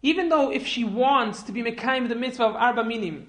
even 0.06 0.28
though 0.28 0.52
if 0.52 0.64
she 0.64 0.84
wants 0.84 1.42
to 1.42 1.50
be 1.52 1.62
Mekayim 1.62 2.08
the 2.08 2.14
mitzvah 2.14 2.44
of 2.44 2.54
Arba 2.54 2.84
Minim, 2.84 3.26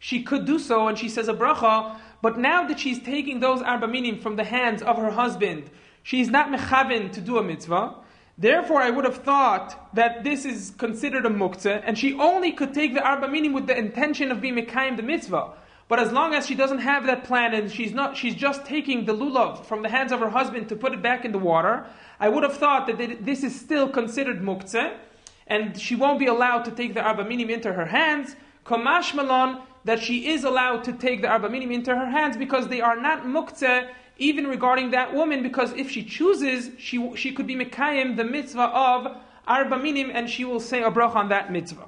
she 0.00 0.24
could 0.24 0.44
do 0.44 0.58
so 0.58 0.88
and 0.88 0.98
she 0.98 1.08
says 1.08 1.28
a 1.28 1.34
bracha, 1.34 1.96
but 2.20 2.36
now 2.36 2.66
that 2.66 2.80
she's 2.80 2.98
taking 2.98 3.38
those 3.38 3.62
Arba 3.62 3.86
Minim 3.86 4.18
from 4.18 4.34
the 4.34 4.42
hands 4.42 4.82
of 4.82 4.96
her 4.96 5.12
husband, 5.12 5.70
she's 6.02 6.28
not 6.28 6.48
Mechavin 6.48 7.12
to 7.12 7.20
do 7.20 7.38
a 7.38 7.42
mitzvah, 7.44 7.94
Therefore, 8.38 8.82
I 8.82 8.90
would 8.90 9.06
have 9.06 9.22
thought 9.24 9.94
that 9.94 10.22
this 10.22 10.44
is 10.44 10.74
considered 10.76 11.24
a 11.24 11.30
muktzah, 11.30 11.82
and 11.86 11.96
she 11.96 12.12
only 12.20 12.52
could 12.52 12.74
take 12.74 12.92
the 12.92 13.02
arba 13.02 13.28
minim 13.28 13.54
with 13.54 13.66
the 13.66 13.74
intention 13.78 14.30
of 14.30 14.42
being 14.42 14.56
mekayim 14.56 14.98
the 14.98 15.02
mitzvah. 15.02 15.52
But 15.88 16.00
as 16.00 16.12
long 16.12 16.34
as 16.34 16.46
she 16.46 16.54
doesn't 16.54 16.80
have 16.80 17.06
that 17.06 17.24
plan 17.24 17.54
and 17.54 17.72
she's 17.72 17.94
not, 17.94 18.14
she's 18.14 18.34
just 18.34 18.66
taking 18.66 19.06
the 19.06 19.14
lulav 19.14 19.64
from 19.64 19.80
the 19.80 19.88
hands 19.88 20.12
of 20.12 20.20
her 20.20 20.28
husband 20.28 20.68
to 20.68 20.76
put 20.76 20.92
it 20.92 21.00
back 21.00 21.24
in 21.24 21.32
the 21.32 21.38
water, 21.38 21.86
I 22.20 22.28
would 22.28 22.42
have 22.42 22.58
thought 22.58 22.86
that 22.88 23.24
this 23.24 23.42
is 23.42 23.58
still 23.58 23.88
considered 23.88 24.42
muktzah, 24.42 24.98
and 25.46 25.80
she 25.80 25.94
won't 25.94 26.18
be 26.18 26.26
allowed 26.26 26.64
to 26.64 26.70
take 26.70 26.94
the 26.94 27.02
arba 27.02 27.24
minim 27.24 27.50
into 27.50 27.72
her 27.72 27.86
hands. 27.86 28.36
Kamash 28.64 29.14
malon 29.14 29.62
that 29.84 30.00
she 30.00 30.28
is 30.28 30.44
allowed 30.44 30.82
to 30.84 30.92
take 30.92 31.22
the 31.22 31.28
arba 31.28 31.48
minim 31.48 31.70
into 31.70 31.94
her 31.94 32.10
hands 32.10 32.36
because 32.36 32.68
they 32.68 32.80
are 32.80 33.00
not 33.00 33.24
muktzah 33.24 33.88
even 34.18 34.46
regarding 34.46 34.90
that 34.92 35.12
woman, 35.12 35.42
because 35.42 35.72
if 35.72 35.90
she 35.90 36.02
chooses, 36.02 36.70
she, 36.78 37.14
she 37.16 37.32
could 37.32 37.46
be 37.46 37.54
Mekayim, 37.54 38.16
the 38.16 38.24
mitzvah 38.24 38.62
of 38.62 39.16
Arba 39.46 39.78
Minim, 39.78 40.10
and 40.12 40.28
she 40.28 40.44
will 40.44 40.60
say 40.60 40.82
a 40.82 40.90
bracha 40.90 41.16
on 41.16 41.28
that 41.28 41.52
mitzvah. 41.52 41.86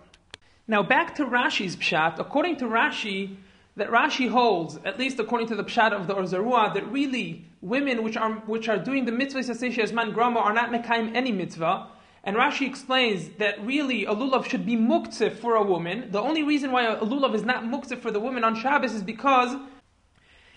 Now 0.67 0.83
back 0.83 1.15
to 1.17 1.25
Rashi's 1.25 1.77
pshat. 1.77 2.19
According 2.19 2.57
to 2.57 2.67
Rashi, 2.67 3.37
that 3.77 3.89
Rashi 3.89 4.29
holds, 4.29 4.79
at 4.85 4.99
least 4.99 5.19
according 5.19 5.49
to 5.49 5.55
the 5.55 5.65
pshat 5.65 5.93
of 5.93 6.07
the 6.07 6.15
Orzarua, 6.15 6.75
that 6.75 6.87
really 6.93 7.47
women 7.63 8.03
which 8.03 8.17
are 8.17 8.33
which 8.41 8.69
are 8.69 8.77
doing 8.77 9.05
the 9.05 9.13
mitzvah 9.13 9.41
sasesha 9.41 9.79
as 9.79 9.93
man 9.93 10.13
grama 10.13 10.41
are 10.41 10.53
not 10.53 10.71
mekayim 10.71 11.17
any 11.17 11.33
mitzvah. 11.33 11.89
And 12.29 12.37
Rashi 12.37 12.67
explains 12.67 13.31
that 13.39 13.59
really 13.65 14.05
a 14.05 14.15
lulav 14.15 14.45
should 14.45 14.67
be 14.67 14.77
muktzeh 14.77 15.33
for 15.33 15.55
a 15.55 15.63
woman. 15.63 16.11
The 16.11 16.21
only 16.21 16.43
reason 16.43 16.73
why 16.73 16.85
a 16.85 17.01
lulav 17.01 17.35
is 17.35 17.43
not 17.43 17.65
muktzeh 17.65 17.99
for 17.99 18.11
the 18.11 18.21
woman 18.21 18.45
on 18.45 18.55
Shabbos 18.55 18.93
is 18.93 19.03
because 19.03 19.57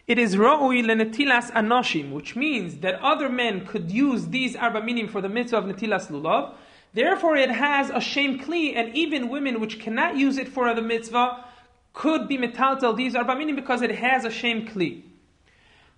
it 0.06 0.20
is 0.20 0.36
ra'ui 0.36 0.84
lenetilas 0.84 1.50
anoshim, 1.54 2.12
which 2.12 2.36
means 2.36 2.80
that 2.80 2.96
other 2.96 3.30
men 3.30 3.66
could 3.66 3.90
use 3.90 4.28
these 4.28 4.54
arba 4.58 4.84
minim 4.84 5.08
for 5.08 5.22
the 5.22 5.30
mitzvah 5.30 5.60
of 5.60 5.64
netilas 5.64 6.12
lulav. 6.12 6.56
Therefore, 6.94 7.38
it 7.38 7.50
has 7.50 7.90
a 7.90 8.02
shame 8.02 8.38
kli, 8.38 8.76
and 8.76 8.94
even 8.94 9.30
women 9.30 9.62
which 9.62 9.80
cannot 9.80 10.18
use 10.18 10.38
it 10.38 10.50
for 10.50 10.76
the 10.76 10.82
mitzvah 10.82 11.46
could 11.94 12.28
be 12.28 12.38
metaltel 12.38 12.98
these 12.98 13.16
arba 13.16 13.34
minim 13.34 13.56
because 13.56 13.82
it 13.82 13.96
has 13.96 14.26
a 14.26 14.30
shame 14.30 14.68
kli. 14.68 15.04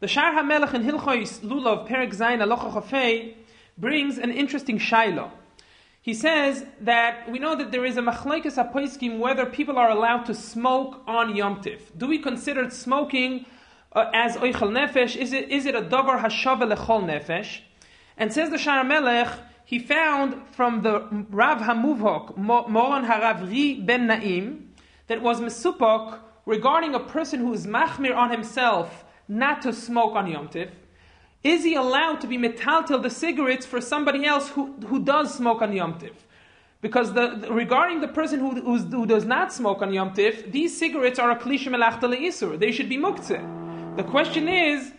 The 0.01 0.07
Shar 0.07 0.33
HaMelech 0.33 0.75
in 0.75 0.83
Hilchois 0.83 1.39
Lulav 1.39 1.89
Perek 1.89 2.15
Zayin 2.15 2.45
Alocha 2.45 2.71
Chafei 2.71 3.33
brings 3.75 4.19
an 4.19 4.29
interesting 4.29 4.77
shaila. 4.77 5.31
He 6.03 6.13
says 6.13 6.65
that 6.81 7.31
we 7.31 7.39
know 7.39 7.55
that 7.55 7.71
there 7.71 7.85
is 7.85 7.95
a 7.95 8.01
machlekes 8.01 8.57
apoiskim 8.61 9.19
whether 9.19 9.45
people 9.45 9.77
are 9.77 9.89
allowed 9.89 10.25
to 10.25 10.35
smoke 10.35 11.01
on 11.07 11.33
Yom 11.33 11.61
Tiv. 11.61 11.93
Do 11.97 12.07
we 12.07 12.19
consider 12.19 12.69
smoking 12.69 13.45
uh, 13.93 14.11
as 14.13 14.35
oichel 14.35 14.69
nefesh? 14.69 15.15
Is 15.15 15.31
it 15.31 15.49
is 15.49 15.65
it 15.65 15.75
a 15.75 15.81
davar 15.81 16.19
hashava 16.19 16.69
lechol 16.75 17.05
nefesh? 17.05 17.61
And 18.17 18.33
says 18.33 18.49
the 18.49 18.57
Shar 18.57 18.83
Melech, 18.83 19.29
he 19.63 19.79
found 19.79 20.45
from 20.51 20.81
the 20.81 21.07
Rav 21.29 21.59
Hamuvhok 21.59 22.35
Moron 22.35 23.05
Harav 23.05 23.49
Ri 23.49 23.75
ben 23.75 24.05
Naim 24.07 24.73
that 25.07 25.21
was 25.21 25.39
mesupok 25.39 26.19
regarding 26.45 26.95
a 26.95 26.99
person 26.99 27.39
who 27.39 27.53
is 27.53 27.65
machmir 27.65 28.13
on 28.13 28.29
himself 28.29 29.05
not 29.29 29.61
to 29.61 29.71
smoke 29.71 30.17
on 30.17 30.27
Yom 30.27 30.49
Tiv. 30.49 30.69
Is 31.43 31.63
he 31.65 31.75
allowed 31.75 32.21
to 32.21 32.27
be 32.27 32.38
metaltel 32.38 33.01
the 33.01 33.10
cigarettes 33.10 33.65
for 33.65 33.82
somebody 33.82 34.25
else 34.25 34.49
who, 34.49 34.73
who 34.88 34.99
does 34.99 35.34
smoke 35.34 35.62
on 35.62 35.73
Yom 35.73 35.99
Tiv? 35.99 36.13
Because 36.79 37.13
the, 37.13 37.36
the, 37.36 37.51
regarding 37.51 37.99
the 37.99 38.08
person 38.08 38.39
who, 38.39 38.62
who 38.62 39.06
does 39.06 39.25
not 39.25 39.51
smoke 39.51 39.82
on 39.82 39.91
Yom 39.93 40.13
Tiv, 40.13 40.51
these 40.51 40.77
cigarettes 40.77 41.19
are 41.19 41.32
a 41.32 41.36
klisha 41.36 41.67
melachta 41.67 42.03
isur. 42.03 42.58
They 42.58 42.71
should 42.71 42.88
be 42.88 42.97
muktzeh. 42.97 43.97
The 43.97 44.03
question 44.03 44.47
is, 44.47 44.93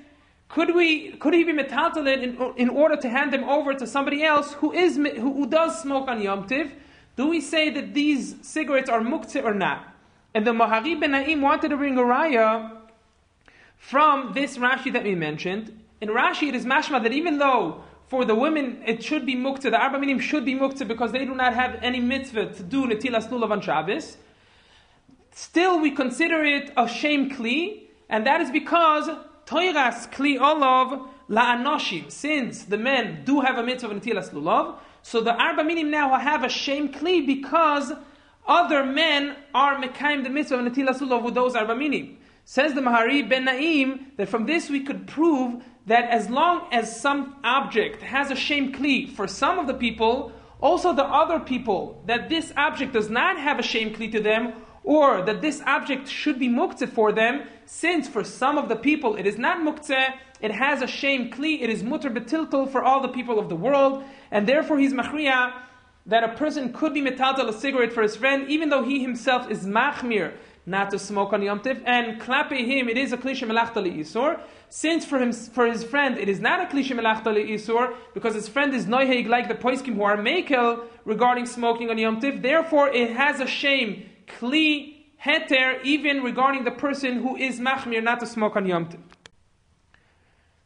could 0.48 0.74
we 0.74 1.12
could 1.12 1.32
he 1.32 1.44
be 1.44 1.52
metaltel 1.52 2.06
in, 2.06 2.36
in 2.56 2.68
order 2.68 2.96
to 2.96 3.08
hand 3.08 3.32
them 3.32 3.44
over 3.44 3.72
to 3.74 3.86
somebody 3.86 4.22
else 4.22 4.52
who 4.54 4.72
is 4.72 4.96
who, 4.96 5.32
who 5.32 5.46
does 5.46 5.80
smoke 5.80 6.08
on 6.08 6.20
Yom 6.20 6.46
Tiv? 6.46 6.72
Do 7.16 7.28
we 7.28 7.40
say 7.40 7.70
that 7.70 7.94
these 7.94 8.36
cigarettes 8.42 8.90
are 8.90 9.00
muktzeh 9.00 9.42
or 9.42 9.54
not? 9.54 9.88
And 10.34 10.46
the 10.46 10.52
Mahari 10.52 11.00
ben 11.00 11.12
Naim 11.12 11.40
wanted 11.40 11.70
to 11.70 11.76
bring 11.76 11.96
a 11.96 12.02
raya 12.02 12.76
from 13.78 14.32
this 14.34 14.58
Rashi 14.58 14.92
that 14.92 15.04
we 15.04 15.14
mentioned 15.14 15.83
in 16.04 16.10
Rashi, 16.10 16.48
it 16.48 16.54
is 16.54 16.66
mashma 16.66 17.02
that 17.02 17.12
even 17.12 17.38
though 17.38 17.82
for 18.08 18.26
the 18.26 18.34
women 18.34 18.82
it 18.86 19.02
should 19.02 19.24
be 19.24 19.34
mukta, 19.34 19.62
the 19.62 19.80
arba 19.80 19.98
minim 19.98 20.18
should 20.18 20.44
be 20.44 20.54
mukta 20.54 20.86
because 20.86 21.12
they 21.12 21.24
do 21.24 21.34
not 21.34 21.54
have 21.54 21.78
any 21.82 21.98
mitzvah 21.98 22.52
to 22.52 22.62
do 22.62 22.86
netilas 22.86 23.28
lulav 23.28 23.50
on 23.50 23.62
Shabbos, 23.62 24.18
still 25.32 25.80
we 25.80 25.90
consider 25.90 26.44
it 26.44 26.70
a 26.76 26.86
shame 26.86 27.30
kli, 27.30 27.84
and 28.10 28.26
that 28.26 28.42
is 28.42 28.50
because 28.50 29.08
toiras 29.46 30.12
kli 30.12 30.38
olav 30.38 31.08
la'anoshim, 31.30 32.12
since 32.12 32.64
the 32.64 32.76
men 32.76 33.22
do 33.24 33.40
have 33.40 33.56
a 33.56 33.62
mitzvah 33.62 33.90
of 33.90 34.02
netilas 34.02 34.28
lulav, 34.28 34.76
so 35.00 35.22
the 35.22 35.32
arba 35.32 35.64
minim 35.64 35.90
now 35.90 36.14
have 36.18 36.44
a 36.44 36.50
shame 36.50 36.90
kli 36.92 37.26
because 37.26 37.92
other 38.46 38.84
men 38.84 39.36
are 39.54 39.76
mekayim 39.82 40.22
the 40.22 40.28
mitzvah 40.28 40.58
of 40.58 40.70
netilas 40.70 40.98
lulav 40.98 41.22
with 41.22 41.32
those 41.32 41.56
arba 41.56 41.74
minim. 41.74 42.18
Says 42.46 42.74
the 42.74 42.82
Mahari 42.82 43.26
ben 43.26 43.46
Naim 43.46 44.12
that 44.16 44.28
from 44.28 44.44
this 44.44 44.68
we 44.68 44.80
could 44.80 45.06
prove 45.06 45.62
that 45.86 46.10
as 46.10 46.28
long 46.28 46.68
as 46.72 47.00
some 47.00 47.36
object 47.42 48.02
has 48.02 48.30
a 48.30 48.36
shame 48.36 48.72
kli 48.72 49.10
for 49.10 49.26
some 49.26 49.58
of 49.58 49.66
the 49.66 49.74
people, 49.74 50.30
also 50.60 50.92
the 50.92 51.04
other 51.04 51.40
people, 51.40 52.02
that 52.06 52.28
this 52.28 52.52
object 52.56 52.92
does 52.92 53.08
not 53.08 53.38
have 53.38 53.58
a 53.58 53.62
shame 53.62 53.94
kli 53.94 54.12
to 54.12 54.20
them, 54.20 54.52
or 54.82 55.22
that 55.22 55.40
this 55.40 55.62
object 55.62 56.06
should 56.06 56.38
be 56.38 56.48
muktzeh 56.48 56.88
for 56.88 57.12
them, 57.12 57.46
since 57.64 58.08
for 58.08 58.22
some 58.22 58.58
of 58.58 58.68
the 58.68 58.76
people 58.76 59.16
it 59.16 59.26
is 59.26 59.38
not 59.38 59.58
muktzeh, 59.58 60.14
it 60.42 60.50
has 60.50 60.82
a 60.82 60.86
shame 60.86 61.30
kli, 61.30 61.62
it 61.62 61.70
is 61.70 61.82
mutter 61.82 62.10
betiltel 62.10 62.70
for 62.70 62.82
all 62.82 63.00
the 63.00 63.08
people 63.08 63.38
of 63.38 63.48
the 63.48 63.56
world, 63.56 64.04
and 64.30 64.46
therefore 64.46 64.78
he's 64.78 64.92
machriya 64.92 65.52
that 66.06 66.22
a 66.22 66.28
person 66.34 66.70
could 66.74 66.92
be 66.92 67.00
metaltal 67.00 67.48
a 67.48 67.52
cigarette 67.52 67.92
for 67.92 68.02
his 68.02 68.14
friend, 68.14 68.50
even 68.50 68.68
though 68.68 68.84
he 68.84 69.00
himself 69.00 69.50
is 69.50 69.64
machmir 69.64 70.34
not 70.66 70.90
to 70.90 70.98
smoke 70.98 71.32
on 71.32 71.42
Yom 71.42 71.60
Tiv, 71.60 71.82
and 71.84 72.20
klape 72.20 72.52
him, 72.52 72.88
it 72.88 72.96
is 72.96 73.12
a 73.12 73.16
klisha 73.16 73.46
melachta 73.46 73.82
isur. 73.84 74.40
Since 74.68 75.04
for 75.04 75.18
him, 75.18 75.32
for 75.32 75.66
his 75.66 75.84
friend, 75.84 76.18
it 76.18 76.28
is 76.28 76.40
not 76.40 76.60
a 76.60 76.74
klisha 76.74 76.98
melachta 76.98 77.34
isur, 77.34 77.94
because 78.14 78.34
his 78.34 78.48
friend 78.48 78.74
is 78.74 78.86
noiheg 78.86 79.28
like 79.28 79.48
the 79.48 79.54
poiskim 79.54 79.94
who 79.94 80.02
are 80.02 80.16
mekel 80.16 80.84
regarding 81.04 81.46
smoking 81.46 81.90
on 81.90 81.98
Yom 81.98 82.20
Tiv. 82.20 82.42
Therefore, 82.42 82.88
it 82.88 83.10
has 83.10 83.40
a 83.40 83.46
shame 83.46 84.08
kli 84.26 84.96
heter 85.24 85.82
even 85.84 86.22
regarding 86.22 86.64
the 86.64 86.70
person 86.70 87.22
who 87.22 87.36
is 87.36 87.60
machmir 87.60 88.02
not 88.02 88.20
to 88.20 88.26
smoke 88.26 88.56
on 88.56 88.66
Yom 88.66 88.88
Tiv. 88.88 89.00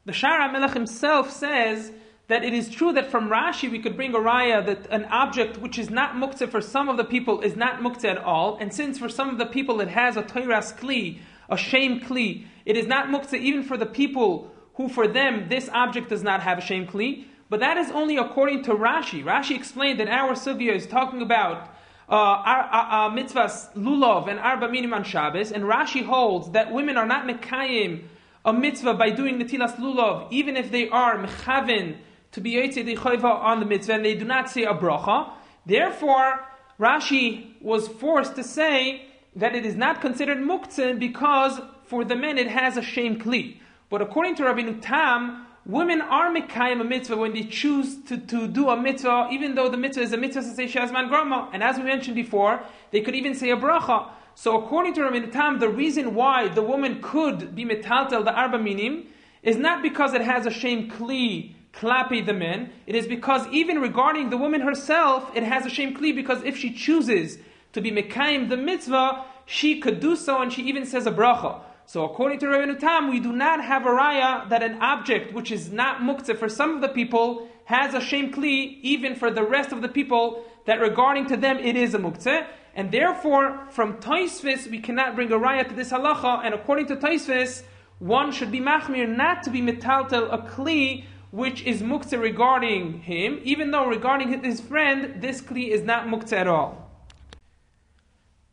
The 0.05 0.13
Shara 0.13 0.51
Melech 0.51 0.73
himself 0.73 1.31
says 1.31 1.93
that 2.29 2.45
it 2.45 2.53
is 2.53 2.69
true 2.69 2.93
that 2.93 3.11
from 3.11 3.31
Rashi 3.31 3.71
we 3.71 3.79
could 3.79 3.97
bring 3.97 4.15
a 4.15 4.19
raya 4.19 4.65
that 4.65 4.87
an 4.91 5.07
object 5.07 5.57
which 5.59 5.79
is 5.79 5.91
not 5.91 6.15
muktzah 6.15 6.49
for 6.49 6.61
some 6.61 6.89
of 6.89 6.99
the 6.99 7.05
people 7.05 7.41
is 7.41 7.57
not 7.57 7.81
muktzah 7.81 8.11
at 8.11 8.19
all, 8.19 8.59
and 8.61 8.73
since 8.73 8.99
for 8.99 9.09
some 9.09 9.31
of 9.31 9.39
the 9.39 9.47
people 9.47 9.81
it 9.81 9.89
has 9.89 10.17
a 10.17 10.23
toiras 10.23 10.79
kli, 10.79 11.19
a 11.49 11.57
shame 11.57 12.01
kli, 12.01 12.47
it 12.67 12.77
is 12.77 12.87
not 12.87 13.09
muktzah 13.09 13.39
even 13.39 13.63
for 13.63 13.79
the 13.79 13.87
people 13.87 14.51
who 14.75 14.89
for 14.89 15.09
them 15.09 15.49
this 15.49 15.71
object 15.71 16.11
does 16.11 16.23
not 16.23 16.43
have 16.43 16.59
a 16.59 16.61
shame 16.61 16.87
kli, 16.87 17.25
but 17.49 17.61
that 17.61 17.79
is 17.79 17.91
only 17.91 18.19
according 18.19 18.63
to 18.63 18.75
Rashi. 18.75 19.25
Rashi 19.25 19.57
explained 19.57 19.99
that 19.99 20.09
our 20.09 20.35
sugya 20.35 20.75
is 20.75 20.87
talking 20.87 21.23
about 21.23 21.75
uh, 22.11 23.09
mitzvahs 23.09 23.73
lulav 23.73 24.29
and 24.29 24.39
arba 24.39 24.69
minim 24.69 24.93
on 24.93 25.03
Shabbos, 25.03 25.51
and 25.51 25.65
Rashi 25.65 26.05
holds 26.05 26.51
that 26.51 26.73
women 26.73 26.99
are 26.99 27.07
not 27.07 27.27
mekayim 27.27 28.03
a 28.45 28.53
mitzvah 28.53 28.95
by 28.95 29.11
doing 29.11 29.39
the 29.39 29.45
netilas 29.47 29.77
lulav, 29.77 30.31
even 30.31 30.57
if 30.59 30.71
they 30.71 30.91
are 30.91 31.17
mechavin 31.17 31.97
to 32.33 32.41
be 32.41 32.53
Yotzei 32.53 32.97
Chayva 32.97 33.25
on 33.25 33.61
the 33.61 33.67
mitzvah, 33.67 33.95
and 33.95 34.05
they 34.05 34.15
do 34.15 34.25
not 34.25 34.51
say 34.51 34.65
a 34.65 34.75
bracha. 34.75 35.33
Therefore, 35.67 36.47
Rashi 36.79 37.61
was 37.61 37.89
forced 37.89 38.37
to 38.37 38.45
say 38.45 39.07
that 39.35 39.55
it 39.55 39.67
is 39.67 39.75
not 39.75 40.01
considered 40.01 40.39
muktzah 40.39 40.99
because 40.99 41.61
for 41.85 42.05
the 42.05 42.17
men 42.17 42.39
it 42.39 42.49
has 42.49 42.77
a 42.77 42.83
shame 42.83 43.21
kli. 43.21 43.59
But 43.91 44.03
according 44.03 44.37
to 44.37 44.45
Rabbi 44.45 44.79
Tam, 44.81 45.47
women 45.65 46.01
are 46.01 46.33
mekayim 46.35 46.81
a 46.81 46.85
mitzvah 46.85 47.17
when 47.17 47.33
they 47.33 47.45
choose 47.45 48.03
to, 48.05 48.19
to 48.19 48.47
do 48.47 48.69
a 48.69 48.81
mitzvah, 48.81 49.29
even 49.31 49.55
though 49.55 49.69
the 49.69 49.77
mitzvah 49.77 50.03
is 50.03 50.13
a 50.13 50.17
mitzvah 50.17 50.43
to 50.43 50.55
say 50.55 50.67
shazman 50.67 51.09
grama. 51.09 51.49
And 51.53 51.63
as 51.63 51.79
we 51.79 51.85
mentioned 51.85 52.17
before, 52.17 52.63
they 52.91 53.01
could 53.01 53.15
even 53.15 53.35
say 53.35 53.51
a 53.51 53.57
bracha. 53.57 54.11
So 54.35 54.63
according 54.63 54.95
to 54.95 55.03
Rabbi 55.03 55.27
Tam, 55.31 55.59
the 55.59 55.69
reason 55.69 56.15
why 56.15 56.49
the 56.49 56.63
woman 56.63 57.01
could 57.03 57.55
be 57.55 57.65
metaltel 57.65 58.25
the 58.25 58.33
arba 58.33 58.59
minim 58.59 59.09
is 59.43 59.57
not 59.57 59.83
because 59.83 60.15
it 60.15 60.21
has 60.21 60.47
a 60.47 60.51
shame 60.51 60.91
kli 60.91 61.55
klapi 61.79 62.25
the 62.25 62.35
men, 62.35 62.71
it 62.87 62.95
is 62.95 63.07
because 63.07 63.47
even 63.49 63.81
regarding 63.81 64.31
the 64.31 64.37
woman 64.37 64.61
herself, 64.61 65.31
it 65.35 65.43
has 65.43 65.65
a 65.65 65.71
shame 65.71 65.95
kli 65.97 66.15
because 66.15 66.43
if 66.45 66.57
she 66.57 66.73
chooses 66.73 67.39
to 67.73 67.81
be 67.81 67.91
mekayim 67.91 68.49
the 68.49 68.57
mitzvah, 68.57 69.25
she 69.47 69.81
could 69.81 70.01
do 70.01 70.15
so, 70.17 70.43
and 70.43 70.53
she 70.53 70.63
even 70.63 70.85
says 70.85 71.07
a 71.07 71.11
bracha. 71.11 71.61
So 71.87 72.05
according 72.05 72.41
to 72.41 72.47
Rabbeinu 72.47 72.79
Tam, 72.79 73.11
we 73.11 73.19
do 73.19 73.33
not 73.33 73.65
have 73.65 73.87
a 73.87 73.89
raya 73.89 74.49
that 74.51 74.63
an 74.63 74.83
object 74.83 75.33
which 75.33 75.51
is 75.51 75.73
not 75.73 76.01
muktzah 76.01 76.39
for 76.39 76.49
some 76.49 76.75
of 76.75 76.83
the 76.83 76.89
people 76.89 77.49
has 77.65 77.95
a 77.95 78.01
shame 78.01 78.31
kli, 78.33 78.79
even 78.83 79.15
for 79.15 79.31
the 79.31 79.43
rest 79.43 79.73
of 79.73 79.81
the 79.81 79.89
people, 79.89 80.45
that 80.67 80.81
regarding 80.81 81.27
to 81.27 81.37
them 81.37 81.59
it 81.59 81.77
is 81.77 81.95
a 81.95 81.99
muktzah. 81.99 82.47
And 82.75 82.93
therefore, 82.93 83.67
from 83.71 83.95
Taisvis, 83.97 84.71
we 84.71 84.81
cannot 84.81 85.15
bring 85.15 85.33
a 85.33 85.39
raya 85.39 85.67
to 85.67 85.75
this 85.75 85.91
halacha, 85.91 86.45
and 86.45 86.55
according 86.55 86.87
to 86.89 86.97
Taisvis, 86.97 87.63
one 87.99 88.33
should 88.33 88.53
be 88.53 88.61
machmir 88.61 89.09
not 89.09 89.43
to 89.45 89.51
be 89.51 89.61
metaltel 89.61 90.33
a 90.33 90.39
kli 90.39 91.05
which 91.31 91.63
is 91.63 91.83
muktzah 91.83 92.21
regarding 92.21 93.01
him, 93.01 93.41
even 93.43 93.71
though 93.71 93.87
regarding 93.87 94.43
his 94.43 94.61
friend, 94.61 95.21
this 95.21 95.41
kli 95.43 95.69
is 95.69 95.83
not 95.83 96.07
muktzah 96.07 96.33
at 96.33 96.49
all. 96.49 96.89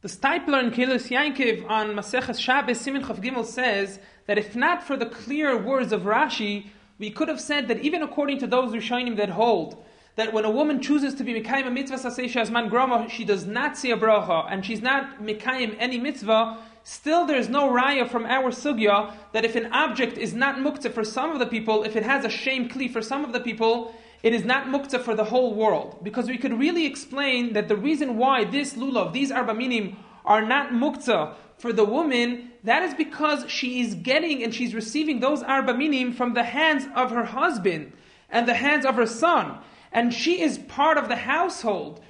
The 0.01 0.09
Steipler 0.09 0.63
in 0.63 0.71
Kelos 0.71 1.09
Yankiv 1.09 1.67
on 1.69 1.95
Maseches 1.95 2.39
Shabbos 2.39 2.79
Simin 2.79 3.03
Chav 3.03 3.23
Gimel 3.23 3.45
says 3.45 3.99
that 4.27 4.37
if 4.37 4.55
not 4.55 4.83
for 4.83 4.95
the 4.95 5.07
clear 5.07 5.57
words 5.57 5.91
of 5.91 6.03
Rashi, 6.03 6.67
we 6.99 7.09
could 7.09 7.27
have 7.27 7.41
said 7.41 7.67
that 7.69 7.79
even 7.79 8.03
according 8.03 8.37
to 8.39 8.47
those 8.47 8.71
Rishonim 8.71 9.17
that 9.17 9.29
hold 9.29 9.83
that 10.15 10.31
when 10.31 10.45
a 10.45 10.51
woman 10.51 10.81
chooses 10.81 11.13
to 11.15 11.23
be 11.23 11.33
Mekayim 11.33 11.67
a 11.67 11.71
mitzvah 11.71 11.97
sasei 11.97 12.25
shazman 12.25 12.69
grama, 12.69 13.09
she 13.09 13.25
does 13.25 13.45
not 13.45 13.77
say 13.77 13.91
a 13.91 13.97
bracha, 13.97 14.47
and 14.49 14.65
she's 14.65 14.81
not 14.81 15.21
Mekayim 15.21 15.75
any 15.79 15.97
mitzvah, 15.97 16.57
still 16.85 17.25
there's 17.25 17.49
no 17.49 17.67
raya 17.67 18.07
from 18.07 18.25
our 18.25 18.51
sugya 18.51 19.11
that 19.33 19.43
if 19.43 19.55
an 19.55 19.65
object 19.73 20.17
is 20.19 20.33
not 20.33 20.57
muktzah 20.57 20.93
for 20.93 21.03
some 21.03 21.31
of 21.31 21.39
the 21.39 21.47
people, 21.47 21.83
if 21.83 21.95
it 21.95 22.03
has 22.03 22.23
a 22.23 22.29
shame 22.29 22.69
kli 22.69 22.89
for 22.89 23.01
some 23.01 23.25
of 23.25 23.33
the 23.33 23.39
people, 23.39 23.93
it 24.21 24.33
is 24.35 24.45
not 24.45 24.67
muktzah 24.67 25.01
for 25.01 25.15
the 25.15 25.23
whole 25.25 25.55
world. 25.55 25.97
Because 26.03 26.27
we 26.27 26.37
could 26.37 26.53
really 26.57 26.85
explain 26.85 27.53
that 27.53 27.67
the 27.67 27.75
reason 27.75 28.17
why 28.17 28.43
this 28.43 28.75
lulav, 28.75 29.13
these 29.13 29.31
arbaminim, 29.31 29.95
are 30.23 30.45
not 30.45 30.69
muktzah 30.69 31.33
for 31.57 31.73
the 31.73 31.85
woman, 31.85 32.51
that 32.63 32.83
is 32.83 32.93
because 32.93 33.49
she 33.49 33.81
is 33.81 33.95
getting 33.95 34.43
and 34.43 34.53
she's 34.53 34.75
receiving 34.75 35.19
those 35.19 35.41
arbaminim 35.41 36.13
from 36.13 36.35
the 36.35 36.43
hands 36.43 36.85
of 36.95 37.09
her 37.09 37.25
husband 37.25 37.93
and 38.29 38.47
the 38.47 38.53
hands 38.53 38.85
of 38.85 38.95
her 38.95 39.07
son. 39.07 39.57
And 39.91 40.13
she 40.13 40.41
is 40.41 40.59
part 40.59 40.99
of 40.99 41.07
the 41.07 41.15
household 41.15 42.01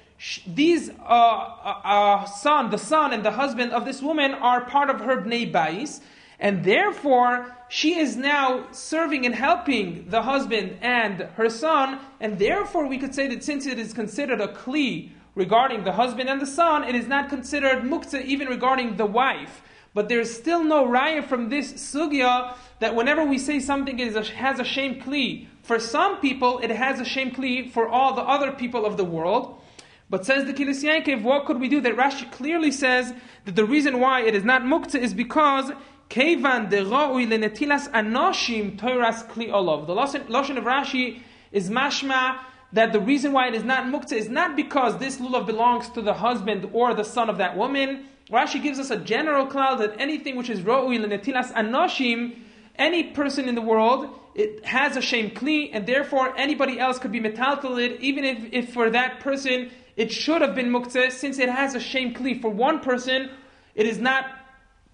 these 0.46 0.88
uh, 0.90 0.92
uh, 1.02 1.80
uh, 1.84 2.24
son, 2.24 2.70
the 2.70 2.78
son 2.78 3.12
and 3.12 3.24
the 3.24 3.32
husband 3.32 3.72
of 3.72 3.84
this 3.84 4.00
woman 4.00 4.32
are 4.32 4.64
part 4.64 4.88
of 4.88 5.00
her 5.00 5.18
bnei 5.18 5.52
bais, 5.52 6.00
And 6.38 6.64
therefore, 6.64 7.56
she 7.68 7.98
is 7.98 8.16
now 8.16 8.66
serving 8.70 9.26
and 9.26 9.34
helping 9.34 10.08
the 10.08 10.22
husband 10.22 10.78
and 10.80 11.22
her 11.36 11.50
son, 11.50 11.98
and 12.20 12.38
therefore 12.38 12.86
we 12.86 12.98
could 12.98 13.14
say 13.14 13.26
that 13.28 13.42
since 13.42 13.66
it 13.66 13.78
is 13.78 13.92
considered 13.92 14.40
a 14.40 14.48
kli 14.48 15.10
regarding 15.34 15.84
the 15.84 15.92
husband 15.92 16.28
and 16.28 16.40
the 16.40 16.46
son, 16.46 16.84
it 16.84 16.94
is 16.94 17.06
not 17.06 17.28
considered 17.28 17.82
muktzah 17.82 18.24
even 18.24 18.48
regarding 18.48 18.96
the 18.96 19.06
wife. 19.06 19.62
But 19.92 20.08
there 20.08 20.20
is 20.20 20.34
still 20.34 20.62
no 20.62 20.86
raya 20.86 21.26
from 21.26 21.48
this 21.48 21.72
sugya 21.72 22.54
that 22.80 22.94
whenever 22.94 23.24
we 23.24 23.38
say 23.38 23.60
something 23.60 23.98
is 23.98 24.14
a, 24.14 24.22
has 24.24 24.60
a 24.60 24.64
shame 24.64 25.00
kli, 25.00 25.46
for 25.62 25.78
some 25.78 26.20
people 26.20 26.58
it 26.58 26.70
has 26.70 27.00
a 27.00 27.04
shame 27.04 27.30
kli 27.30 27.70
for 27.70 27.88
all 27.88 28.14
the 28.14 28.22
other 28.22 28.52
people 28.52 28.84
of 28.84 28.96
the 28.96 29.04
world. 29.04 29.60
But 30.08 30.24
says 30.24 30.44
the 30.44 30.54
Kilis 30.54 30.84
Yankev, 30.84 31.22
what 31.22 31.46
could 31.46 31.60
we 31.60 31.68
do? 31.68 31.80
That 31.80 31.96
Rashi 31.96 32.30
clearly 32.30 32.70
says 32.70 33.12
that 33.44 33.56
the 33.56 33.64
reason 33.64 33.98
why 33.98 34.22
it 34.22 34.34
is 34.34 34.44
not 34.44 34.62
muktzah 34.62 35.00
is 35.00 35.12
because 35.12 35.72
Kevan 36.08 36.70
de 36.70 36.84
ra'ui 36.84 37.26
lenetilas 37.26 37.90
anoshim 37.90 38.78
toiras 38.78 39.28
kli 39.28 39.48
olov. 39.48 39.86
The 39.88 39.94
lashon 39.94 40.58
of 40.58 40.64
Rashi 40.64 41.20
is 41.50 41.70
mashma 41.70 42.38
that 42.72 42.92
the 42.92 43.00
reason 43.00 43.32
why 43.32 43.48
it 43.48 43.54
is 43.54 43.64
not 43.64 43.84
muktzah 43.86 44.12
is 44.12 44.28
not 44.28 44.54
because 44.54 44.98
this 44.98 45.18
lulav 45.18 45.46
belongs 45.46 45.88
to 45.90 46.02
the 46.02 46.14
husband 46.14 46.70
or 46.72 46.94
the 46.94 47.04
son 47.04 47.28
of 47.28 47.38
that 47.38 47.56
woman. 47.56 48.06
Rashi 48.30 48.62
gives 48.62 48.78
us 48.78 48.90
a 48.90 48.96
general 48.96 49.46
cloud 49.46 49.80
that 49.80 50.00
anything 50.00 50.36
which 50.36 50.50
is 50.50 50.60
ra'ui 50.60 51.04
lenetilas 51.04 51.52
anoshim, 51.52 52.36
any 52.76 53.04
person 53.04 53.48
in 53.48 53.56
the 53.56 53.62
world, 53.62 54.08
it 54.36 54.64
has 54.64 54.96
a 54.96 55.00
shame 55.00 55.30
kli, 55.30 55.70
and 55.72 55.86
therefore 55.86 56.36
anybody 56.36 56.78
else 56.78 56.98
could 57.00 57.10
be 57.10 57.20
metaltalid, 57.20 57.98
even 58.00 58.24
if, 58.24 58.38
if 58.52 58.72
for 58.72 58.90
that 58.90 59.18
person 59.18 59.70
it 59.96 60.12
should 60.12 60.42
have 60.42 60.54
been 60.54 60.70
muktzah, 60.70 61.10
since 61.10 61.38
it 61.38 61.48
has 61.48 61.74
a 61.74 61.80
shame 61.80 62.14
kli 62.14 62.40
for 62.40 62.50
one 62.50 62.80
person, 62.80 63.30
it 63.74 63.86
is 63.86 63.98
not 63.98 64.26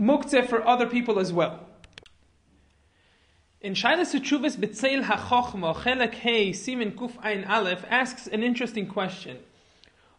muktzeh 0.01 0.49
for 0.49 0.67
other 0.67 0.87
people 0.87 1.19
as 1.19 1.33
well. 1.33 1.67
In 3.61 3.75
Shaila 3.75 4.01
Suchuvis 4.01 4.57
B'Tzeil 4.57 5.05
HaChochma, 5.05 5.77
Chelek 5.77 6.15
Hey, 6.15 6.53
Simin 6.53 6.93
Kuf 6.93 7.13
Ein 7.23 7.45
Aleph, 7.45 7.85
asks 7.89 8.27
an 8.27 8.43
interesting 8.43 8.89
question. 8.89 9.39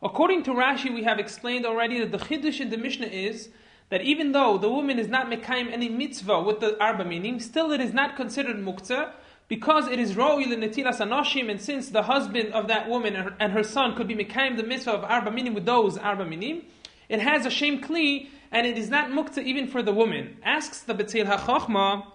According 0.02 0.44
to 0.44 0.52
Rashi, 0.52 0.94
we 0.94 1.04
have 1.04 1.20
explained 1.20 1.66
already 1.66 2.00
that 2.00 2.12
the 2.12 2.18
Chiddush 2.18 2.60
in 2.60 2.70
the 2.70 2.78
Mishnah 2.78 3.08
is 3.08 3.50
that 3.90 4.02
even 4.02 4.32
though 4.32 4.58
the 4.58 4.70
woman 4.70 5.00
is 5.00 5.08
not 5.08 5.28
Mekayim 5.28 5.72
any 5.72 5.88
mitzvah 5.88 6.42
with 6.42 6.60
the 6.60 6.82
Arba 6.82 7.06
meaning, 7.06 7.40
still 7.40 7.72
it 7.72 7.80
is 7.80 7.94
not 7.94 8.16
considered 8.16 8.58
muktzeh, 8.58 9.12
because 9.48 9.88
it 9.88 10.00
is 10.00 10.12
and 10.12 10.64
Netilas 10.64 11.00
Anoshim, 11.00 11.50
and 11.50 11.62
since 11.62 11.90
the 11.90 12.04
husband 12.04 12.54
of 12.54 12.68
that 12.68 12.90
woman 12.90 13.16
and 13.16 13.30
her, 13.30 13.36
and 13.40 13.54
her 13.54 13.64
son 13.64 13.96
could 13.96 14.08
be 14.08 14.16
Mekayim 14.16 14.58
the 14.58 14.64
mitzvah 14.64 14.92
of 14.92 15.04
Arba 15.04 15.32
Minim 15.32 15.54
with 15.54 15.66
those 15.66 15.98
Arba 15.98 16.26
Minim, 16.26 16.64
it 17.10 17.20
has 17.20 17.46
a 17.46 17.50
shame 17.50 17.82
kli 17.82 18.30
and 18.52 18.66
it 18.66 18.78
is 18.78 18.90
not 18.90 19.10
mukta 19.10 19.44
even 19.44 19.68
for 19.68 19.82
the 19.82 19.94
woman. 19.94 20.38
Asks 20.44 20.82
the 20.82 20.94
Betzil 20.94 21.26
HaChochma, 21.26 22.06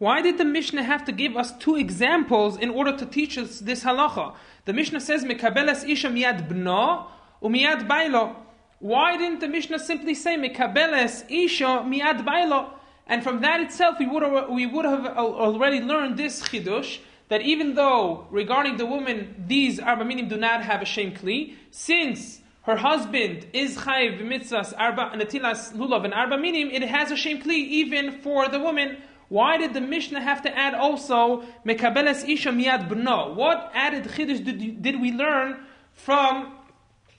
why 0.00 0.22
did 0.22 0.38
the 0.38 0.46
Mishnah 0.46 0.82
have 0.82 1.04
to 1.04 1.12
give 1.12 1.36
us 1.36 1.52
two 1.58 1.76
examples 1.76 2.56
in 2.56 2.70
order 2.70 2.96
to 2.96 3.04
teach 3.04 3.36
us 3.36 3.60
this 3.60 3.84
halacha? 3.84 4.34
The 4.64 4.72
Mishnah 4.72 5.00
says, 5.00 5.24
Mekabelas 5.24 5.86
isha 5.86 6.08
miyad 6.08 6.48
bno 6.48 7.06
umiyad 7.42 7.86
bailo. 7.86 8.34
Why 8.78 9.18
didn't 9.18 9.40
the 9.40 9.48
Mishnah 9.48 9.78
simply 9.78 10.14
say, 10.14 10.36
Mekabelas 10.36 11.30
isha 11.30 11.84
miyad 11.86 12.24
bailo? 12.24 12.70
And 13.10 13.24
from 13.24 13.40
that 13.40 13.60
itself, 13.60 13.96
we 13.98 14.06
would, 14.06 14.48
we 14.48 14.66
would 14.66 14.84
have 14.84 15.04
already 15.04 15.80
learned 15.80 16.16
this 16.16 16.40
chidush, 16.42 17.00
that 17.28 17.42
even 17.42 17.74
though 17.74 18.28
regarding 18.30 18.76
the 18.76 18.86
woman, 18.86 19.34
these 19.48 19.80
arba 19.80 20.04
minim 20.04 20.28
do 20.28 20.36
not 20.36 20.62
have 20.62 20.80
a 20.80 20.84
shame 20.84 21.12
kli, 21.12 21.54
since 21.72 22.40
her 22.62 22.76
husband 22.76 23.48
is 23.52 23.76
chayiv 23.78 24.20
mitzvahs 24.22 24.72
arba 24.78 25.10
natilas 25.16 25.72
lulav 25.72 26.04
and 26.04 26.14
arba 26.14 26.38
minim, 26.38 26.70
it 26.70 26.82
has 26.82 27.10
a 27.10 27.16
shame 27.16 27.42
kli 27.42 27.56
even 27.56 28.20
for 28.20 28.46
the 28.48 28.60
woman. 28.60 28.96
Why 29.28 29.56
did 29.56 29.74
the 29.74 29.80
Mishnah 29.80 30.20
have 30.20 30.42
to 30.42 30.56
add 30.56 30.74
also 30.74 31.42
mekabeles 31.66 32.28
isha 32.28 32.50
miyad 32.50 32.88
bno? 32.88 33.34
What 33.34 33.72
added 33.74 34.04
chiddush 34.04 34.44
did, 34.44 34.82
did 34.82 35.00
we 35.00 35.10
learn 35.10 35.58
from 35.94 36.52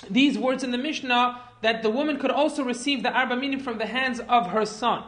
these 0.09 0.37
words 0.37 0.63
in 0.63 0.71
the 0.71 0.77
Mishnah 0.77 1.41
that 1.61 1.83
the 1.83 1.89
woman 1.89 2.17
could 2.17 2.31
also 2.31 2.63
receive 2.63 3.03
the 3.03 3.11
arba 3.11 3.35
minim 3.35 3.59
from 3.59 3.77
the 3.77 3.87
hands 3.87 4.21
of 4.21 4.47
her 4.51 4.65
son? 4.65 5.03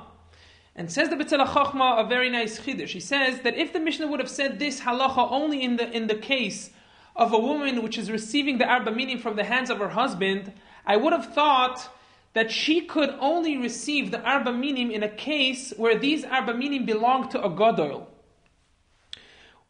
And 0.75 0.91
says 0.91 1.09
the 1.09 1.15
Betzela 1.15 1.45
Chachma 1.45 2.03
a 2.03 2.07
very 2.07 2.29
nice 2.29 2.59
chiddush. 2.59 2.89
He 2.89 2.99
says 2.99 3.41
that 3.41 3.55
if 3.55 3.73
the 3.73 3.79
Mishnah 3.79 4.07
would 4.07 4.19
have 4.19 4.29
said 4.29 4.57
this 4.57 4.81
halacha 4.81 5.31
only 5.31 5.61
in 5.61 5.77
the 5.77 5.89
in 5.91 6.07
the 6.07 6.15
case 6.15 6.71
of 7.15 7.31
a 7.31 7.37
woman 7.37 7.83
which 7.83 7.97
is 7.97 8.09
receiving 8.09 8.57
the 8.57 8.65
arba 8.65 8.91
minim 8.91 9.19
from 9.19 9.35
the 9.35 9.43
hands 9.43 9.69
of 9.69 9.77
her 9.77 9.89
husband, 9.89 10.51
I 10.85 10.97
would 10.97 11.13
have 11.13 11.31
thought 11.33 11.89
that 12.33 12.49
she 12.49 12.81
could 12.81 13.11
only 13.19 13.55
receive 13.55 14.09
the 14.09 14.19
arba 14.21 14.51
minim 14.51 14.89
in 14.89 15.03
a 15.03 15.09
case 15.09 15.73
where 15.77 15.97
these 15.97 16.25
arba 16.25 16.55
minim 16.55 16.85
belong 16.85 17.29
to 17.29 17.43
a 17.43 17.49
gadol. 17.49 18.09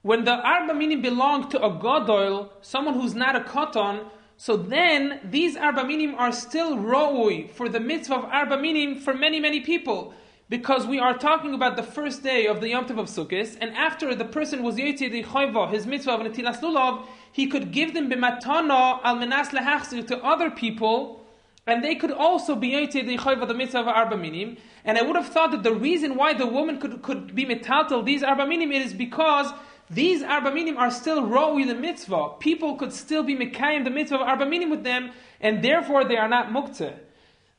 When 0.03 0.23
the 0.23 0.35
arba 0.35 0.73
minim 0.73 1.01
belong 1.01 1.49
to 1.49 1.61
a 1.61 1.69
gadol, 1.69 2.53
someone 2.61 2.93
who's 2.93 3.13
not 3.13 3.35
a 3.35 3.41
katan, 3.41 4.05
so 4.37 4.55
then 4.55 5.19
these 5.25 5.57
arba 5.57 5.83
minim 5.83 6.15
are 6.15 6.31
still 6.31 6.77
ro'ui 6.77 7.51
for 7.51 7.67
the 7.67 7.81
mitzvah 7.81 8.15
of 8.15 8.23
arba 8.25 8.57
minim 8.57 8.95
for 8.99 9.13
many 9.13 9.41
many 9.41 9.59
people 9.59 10.13
because 10.53 10.85
we 10.85 10.99
are 10.99 11.17
talking 11.17 11.55
about 11.55 11.75
the 11.75 11.81
first 11.81 12.21
day 12.21 12.45
of 12.45 12.61
the 12.61 12.69
Yom 12.69 12.85
Tov 12.85 12.99
of 12.99 13.07
Sukkot, 13.07 13.57
and 13.59 13.75
after 13.75 14.13
the 14.13 14.23
person 14.23 14.61
was 14.61 14.75
Yetzi 14.75 15.11
the 15.11 15.23
Chayva, 15.23 15.71
his 15.71 15.87
mitzvah 15.87 16.11
of 16.11 16.19
Netilas 16.19 16.59
Lulav, 16.59 17.07
he 17.31 17.47
could 17.47 17.71
give 17.71 17.95
them 17.95 18.07
b'matana 18.07 18.99
al 19.03 19.15
menas 19.15 19.47
lehachzir 19.47 20.05
to 20.05 20.23
other 20.23 20.51
people, 20.51 21.25
and 21.65 21.83
they 21.83 21.95
could 21.95 22.11
also 22.11 22.55
be 22.55 22.69
yoted 22.69 23.07
the 23.07 23.17
chayva 23.17 23.47
the 23.47 23.55
mitzvah 23.55 23.79
of 23.79 23.87
arba 23.87 24.15
minim. 24.15 24.57
And 24.85 24.99
I 24.99 25.01
would 25.01 25.15
have 25.15 25.29
thought 25.29 25.49
that 25.53 25.63
the 25.63 25.73
reason 25.73 26.15
why 26.17 26.35
the 26.35 26.45
woman 26.45 26.79
could, 26.79 27.01
could 27.01 27.33
be 27.33 27.47
metaltal 27.47 28.05
these 28.05 28.21
arba 28.21 28.45
minim 28.45 28.71
is 28.71 28.93
because 28.93 29.51
these 29.89 30.21
arba 30.21 30.51
minim 30.51 30.77
are 30.77 30.91
still 30.91 31.25
roi 31.25 31.65
the 31.65 31.73
mitzvah. 31.73 32.33
People 32.39 32.75
could 32.75 32.93
still 32.93 33.23
be 33.23 33.35
mekayim 33.35 33.85
the 33.85 33.89
mitzvah 33.89 34.17
of 34.17 34.21
arba 34.21 34.45
minim 34.45 34.69
with 34.69 34.83
them, 34.83 35.13
and 35.41 35.63
therefore 35.63 36.05
they 36.05 36.17
are 36.17 36.29
not 36.29 36.49
muktzeh. 36.49 36.93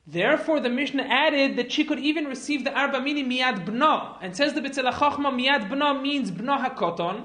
Therefore, 0.06 0.60
the 0.60 0.68
Mishnah 0.68 1.04
added 1.04 1.56
that 1.56 1.72
she 1.72 1.84
could 1.84 1.98
even 1.98 2.26
receive 2.26 2.62
the 2.64 2.72
arba 2.72 3.00
minim 3.00 3.30
miyad 3.30 3.64
bna, 3.64 4.18
and 4.20 4.36
says 4.36 4.52
the 4.52 4.60
Betzela 4.60 4.92
Chachma 4.92 5.32
miyad 5.32 5.70
bna 5.70 6.00
means 6.00 6.30
bna 6.30 6.62
hakoton. 6.62 7.24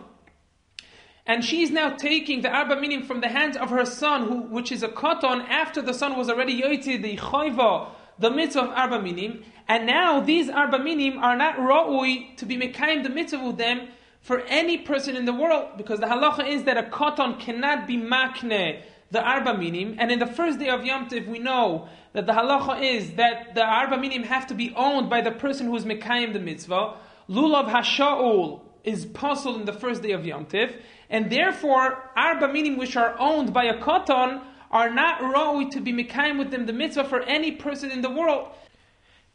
And 1.25 1.43
she 1.43 1.61
is 1.61 1.71
now 1.71 1.89
taking 1.89 2.41
the 2.41 2.49
arba 2.49 2.79
minim 2.79 3.03
from 3.03 3.19
the 3.19 3.27
hands 3.27 3.57
of 3.57 3.69
her 3.69 3.85
son, 3.85 4.27
who, 4.29 4.41
which 4.43 4.71
is 4.71 4.81
a 4.81 4.87
katan, 4.87 5.47
after 5.49 5.81
the 5.81 5.93
son 5.93 6.17
was 6.17 6.29
already 6.29 6.59
yoiti 6.59 7.01
the 7.01 7.17
chayva, 7.17 7.89
the 8.17 8.31
mitzvah 8.31 8.61
of 8.61 8.69
arba 8.69 9.01
minim, 9.01 9.43
and 9.67 9.85
now 9.85 10.21
these 10.21 10.49
arba 10.49 10.79
minim 10.79 11.19
are 11.19 11.35
not 11.35 11.57
ra'ui 11.57 12.35
to 12.37 12.45
be 12.45 12.57
mekayim 12.57 13.03
the 13.03 13.09
mitzvah 13.09 13.45
with 13.45 13.57
them 13.57 13.89
for 14.21 14.39
any 14.47 14.77
person 14.77 15.15
in 15.17 15.25
the 15.25 15.33
world, 15.33 15.67
because 15.77 15.99
the 15.99 16.05
halacha 16.05 16.47
is 16.47 16.63
that 16.63 16.77
a 16.77 16.83
katan 16.83 17.39
cannot 17.39 17.85
be 17.85 17.97
makne 17.97 18.81
the 19.11 19.21
arba 19.21 19.57
minim, 19.57 19.95
and 19.99 20.11
in 20.11 20.19
the 20.19 20.27
first 20.27 20.59
day 20.59 20.69
of 20.69 20.85
Yom 20.85 21.07
Tiv 21.09 21.27
we 21.27 21.39
know 21.39 21.89
that 22.13 22.25
the 22.25 22.33
halacha 22.33 22.81
is 22.81 23.11
that 23.11 23.53
the 23.55 23.63
arba 23.63 23.97
minim 23.97 24.23
have 24.23 24.47
to 24.47 24.53
be 24.53 24.73
owned 24.75 25.09
by 25.09 25.21
the 25.21 25.31
person 25.31 25.67
who 25.67 25.75
is 25.75 25.85
mekayim 25.85 26.33
the 26.33 26.39
mitzvah. 26.39 26.95
Lulav 27.29 27.69
hasha'ul 27.69 28.61
is 28.83 29.05
possible 29.05 29.59
in 29.59 29.65
the 29.65 29.73
first 29.73 30.01
day 30.01 30.11
of 30.11 30.25
Yom 30.25 30.45
Tiv, 30.45 30.75
and 31.09 31.29
therefore 31.29 32.09
arba 32.15 32.47
minim 32.51 32.77
which 32.77 32.95
are 32.95 33.15
owned 33.19 33.53
by 33.53 33.65
a 33.65 33.79
katan 33.79 34.41
are 34.71 34.89
not 34.89 35.19
rawi 35.21 35.69
to 35.71 35.81
be 35.81 35.93
mekayim 35.93 36.37
with 36.37 36.51
them 36.51 36.65
the 36.65 36.73
mitzvah 36.73 37.03
for 37.03 37.21
any 37.23 37.51
person 37.51 37.91
in 37.91 38.01
the 38.01 38.09
world. 38.09 38.49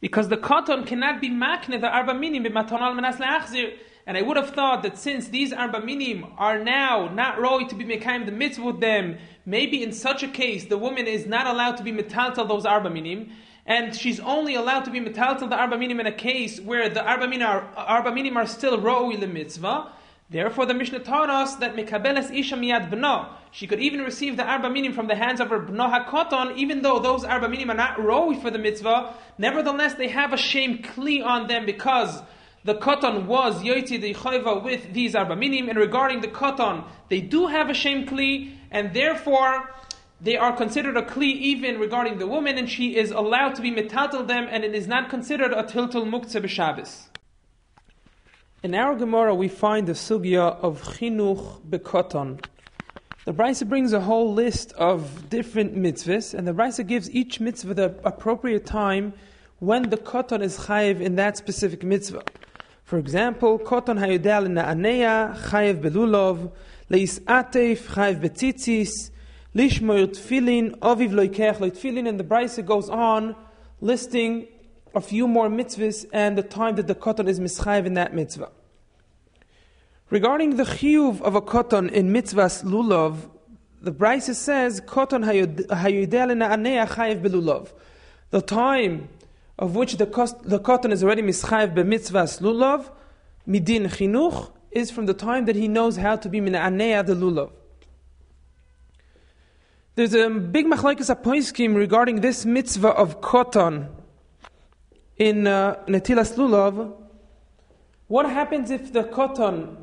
Because 0.01 0.29
the 0.29 0.37
katan 0.37 0.87
cannot 0.87 1.21
be 1.21 1.31
makne 1.31 1.81
the 1.81 1.89
arba 1.89 2.15
minim 2.15 2.45
b'maton 2.45 2.97
menas 2.97 3.17
le'achzir. 3.17 3.75
And 4.07 4.19
I 4.19 4.23
would 4.23 4.37
have 4.37 4.51
thought 4.51 4.83
that 4.83 4.99
since 4.99 5.29
these 5.29 5.53
arba 5.53 5.81
minim 5.81 6.27
are 6.37 6.63
now 6.63 7.09
not 7.09 7.41
Roy 7.41 7.65
to 7.65 7.75
be 7.75 7.85
mekayim 7.85 8.27
the 8.27 8.33
mitzvah 8.33 8.65
with 8.65 8.81
them, 8.81 9.17
maybe 9.47 9.83
in 9.83 9.93
such 9.93 10.23
a 10.23 10.29
case 10.29 10.67
the 10.67 10.77
woman 10.77 11.07
is 11.07 11.27
not 11.27 11.47
allowed 11.47 11.79
to 11.79 11.83
be 11.83 11.91
metaltal 11.91 12.47
those 12.47 12.67
arba 12.67 12.91
minim, 12.91 13.31
and 13.65 13.97
she's 13.97 14.21
only 14.21 14.55
allowed 14.55 14.85
to 14.85 14.91
be 14.91 15.01
metaltal 15.01 15.49
the 15.49 15.57
arba 15.57 15.79
minim 15.79 16.01
in 16.01 16.07
a 16.07 16.13
case 16.13 16.61
where 16.61 16.91
the 16.91 17.03
arba 17.03 17.27
minim 17.27 17.47
are, 17.47 17.63
are 17.77 18.47
still 18.47 18.79
rawi 18.79 19.19
the 19.19 19.27
mitzvah. 19.27 19.91
Therefore, 20.31 20.65
the 20.67 20.75
Mishnah 20.75 21.01
taught 21.01 21.29
us 21.29 21.57
that 21.57 21.77
mekabeles 21.77 22.35
isha 22.35 22.57
miyad 22.57 22.91
bno. 22.91 23.29
She 23.53 23.67
could 23.67 23.79
even 23.81 24.01
receive 24.01 24.37
the 24.37 24.45
arba 24.45 24.69
minim 24.69 24.93
from 24.93 25.07
the 25.07 25.15
hands 25.15 25.41
of 25.41 25.49
her 25.51 25.61
bno 25.61 25.91
hakoton, 25.91 26.57
even 26.57 26.83
though 26.83 26.99
those 26.99 27.25
arba 27.25 27.49
minim 27.49 27.71
are 27.71 27.75
not 27.75 27.97
rowi 27.97 28.41
for 28.41 28.51
the 28.51 28.59
mitzvah. 28.59 29.15
Nevertheless, 29.39 29.95
they 29.95 30.09
have 30.09 30.33
a 30.33 30.37
shame 30.37 30.79
kli 30.83 31.25
on 31.25 31.47
them 31.47 31.65
because 31.65 32.23
the 32.65 32.75
koton 32.75 33.27
was 33.27 33.63
yoiti 33.63 34.01
the 34.01 34.15
chayva 34.15 34.63
with 34.63 34.93
these 34.95 35.15
arba 35.15 35.37
minim, 35.37 35.69
and 35.69 35.79
regarding 35.79 36.23
the 36.23 36.29
koton, 36.29 36.85
they 37.11 37.21
do 37.21 37.47
have 37.47 37.69
a 37.69 37.75
shame 37.75 38.07
kli, 38.07 38.57
and 38.71 38.95
therefore 38.95 39.71
they 40.21 40.37
are 40.37 40.57
considered 40.57 40.97
a 40.97 41.03
kli 41.03 41.31
even 41.31 41.79
regarding 41.79 42.19
the 42.19 42.27
woman, 42.27 42.57
and 42.57 42.71
she 42.71 42.97
is 42.97 43.11
allowed 43.11 43.55
to 43.55 43.61
be 43.61 43.71
metatal 43.71 44.27
them, 44.27 44.47
and 44.51 44.65
it 44.65 44.75
is 44.75 44.87
not 44.87 45.11
considered 45.11 45.53
a 45.53 45.63
tiltul 45.63 46.07
muktzeh 46.07 46.43
b'Shabbos. 46.43 47.09
In 48.63 48.75
our 48.75 48.95
Gemara, 48.95 49.35
we 49.35 49.49
find 49.49 49.87
the 49.87 49.93
sugya 49.93 50.59
of 50.63 50.81
chinuch 50.83 51.61
bekoton. 51.69 52.43
The 53.27 53.33
Brisa 53.33 53.69
brings 53.69 53.93
a 53.93 54.01
whole 54.01 54.33
list 54.33 54.73
of 54.73 55.29
different 55.29 55.77
mitzvahs, 55.77 56.33
and 56.33 56.49
the 56.49 56.53
Brisa 56.53 56.87
gives 56.87 57.11
each 57.11 57.41
mitzvah 57.41 57.75
the 57.75 57.95
appropriate 58.05 58.65
time 58.65 59.13
when 59.59 59.91
the 59.91 59.99
koton 59.99 60.43
is 60.43 60.61
chayiv 60.61 61.01
in 61.01 61.17
that 61.17 61.37
specific 61.37 61.83
mitzvah. 61.83 62.23
For 62.85 62.99
example, 62.99 63.59
koton 63.59 63.99
hayodel 63.99 64.47
na'aneya 64.47 65.35
chayiv 65.49 65.81
belulov, 65.81 66.53
leis 66.91 67.19
atef 67.21 67.87
chayiv 67.87 68.21
betzitzis, 68.21 69.11
lishmoir 69.55 70.07
tfilin, 70.09 70.79
aviv 70.81 71.13
loikech 71.13 71.57
loitfilin, 71.57 72.07
and 72.07 72.21
the 72.21 72.25
Brisa 72.25 72.65
goes 72.65 72.91
on 72.91 73.35
listing 73.81 74.47
a 74.95 75.01
few 75.01 75.27
more 75.27 75.49
mitzvahs 75.49 76.05
and 76.13 76.37
the 76.37 76.43
time 76.43 76.77
that 76.77 76.87
the 76.87 76.95
koton 76.95 77.27
is 77.27 77.41
mischayiv 77.41 77.87
in 77.87 77.95
that 77.95 78.13
mitzvah. 78.13 78.51
Regarding 80.11 80.57
the 80.57 80.65
chiyuv 80.65 81.23
of 81.23 81.35
a 81.35 81.41
koton 81.41 81.91
in 81.91 82.13
mitzvahs 82.13 82.65
lulav, 82.65 83.31
the 83.81 83.93
Brisa 83.93 84.35
says, 84.35 84.83
koton 84.83 85.25
hayudel 85.25 86.37
na'aneya 86.37 86.87
chayiv 86.87 87.23
belulov. 87.23 87.73
The 88.29 88.43
time 88.43 89.09
of 89.59 89.77
which 89.77 89.97
the, 89.97 90.07
the 90.45 90.59
koton 90.59 90.93
is 90.93 91.05
already 91.05 91.23
mischayev 91.23 91.75
b'mitzvahs 91.75 92.41
lulav, 92.41 92.91
midin 93.49 93.87
chinuch, 93.87 94.51
is 94.71 94.91
from 94.91 95.07
the 95.07 95.15
time 95.15 95.45
that 95.45 95.55
he 95.55 95.69
knows 95.69 95.97
how 95.97 96.17
to 96.17 96.29
be 96.29 96.41
min'anea 96.41 97.07
the 97.07 97.15
lulav. 97.15 97.51
There's 99.95 100.15
a 100.15 100.29
big 100.29 100.67
machlaikas 100.67 101.15
apoiskim 101.15 101.77
regarding 101.77 102.21
this 102.21 102.45
mitzvah 102.45 102.89
of 102.89 103.21
koton 103.21 103.89
in 105.17 105.47
uh, 105.47 105.77
netilas 105.87 106.35
lulav. 106.35 106.97
What 108.09 108.29
happens 108.29 108.73
if 108.73 108.93
the 108.93 109.05
koton 109.05 109.77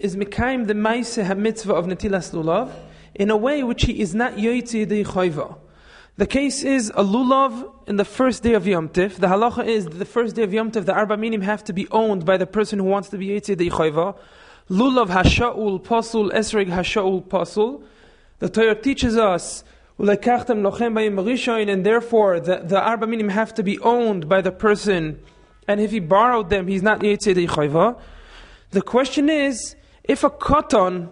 is 0.00 0.16
mikaim 0.16 0.66
the 0.66 0.74
maise 0.74 1.16
mitzvah 1.16 1.72
of 1.72 1.86
netilas 1.86 2.32
lulav 2.32 2.72
in 3.14 3.30
a 3.30 3.36
way 3.36 3.62
which 3.62 3.84
he 3.84 4.00
is 4.00 4.12
not 4.12 4.32
yoytzi 4.34 4.88
the 4.88 5.04
choiva? 5.04 5.56
The 6.16 6.26
case 6.28 6.62
is 6.62 6.90
a 6.90 7.02
lulav 7.02 7.72
in 7.88 7.96
the 7.96 8.04
first 8.04 8.44
day 8.44 8.52
of 8.52 8.68
Yom 8.68 8.88
Tif. 8.88 9.16
The 9.16 9.26
halacha 9.26 9.66
is 9.66 9.86
the 9.86 10.04
first 10.04 10.36
day 10.36 10.44
of 10.44 10.54
Yom 10.54 10.70
Tif, 10.70 10.84
the 10.84 10.94
arba 10.94 11.16
minim 11.16 11.40
have 11.40 11.64
to 11.64 11.72
be 11.72 11.88
owned 11.90 12.24
by 12.24 12.36
the 12.36 12.46
person 12.46 12.78
who 12.78 12.84
wants 12.84 13.08
to 13.08 13.18
be 13.18 13.30
Yitzid 13.30 13.56
Yichayva. 13.56 14.16
Lulav 14.70 15.08
hasha'ul 15.08 15.82
pasul, 15.82 16.30
esreg 16.30 16.68
hasha'ul 16.68 17.26
pasul. 17.26 17.82
The 18.38 18.48
Torah 18.48 18.76
teaches 18.76 19.16
us, 19.16 19.64
and 19.98 20.08
therefore 21.86 22.40
the, 22.40 22.62
the 22.64 22.80
arba 22.80 23.06
minim 23.08 23.28
have 23.30 23.52
to 23.54 23.64
be 23.64 23.80
owned 23.80 24.28
by 24.28 24.40
the 24.40 24.52
person, 24.52 25.18
and 25.66 25.80
if 25.80 25.90
he 25.90 25.98
borrowed 25.98 26.48
them, 26.48 26.68
he's 26.68 26.82
not 26.84 27.00
Yitzid 27.00 27.44
Yichayva. 27.44 27.98
The 28.70 28.82
question 28.82 29.28
is, 29.28 29.74
if 30.04 30.22
a 30.22 30.30
koton 30.30 31.10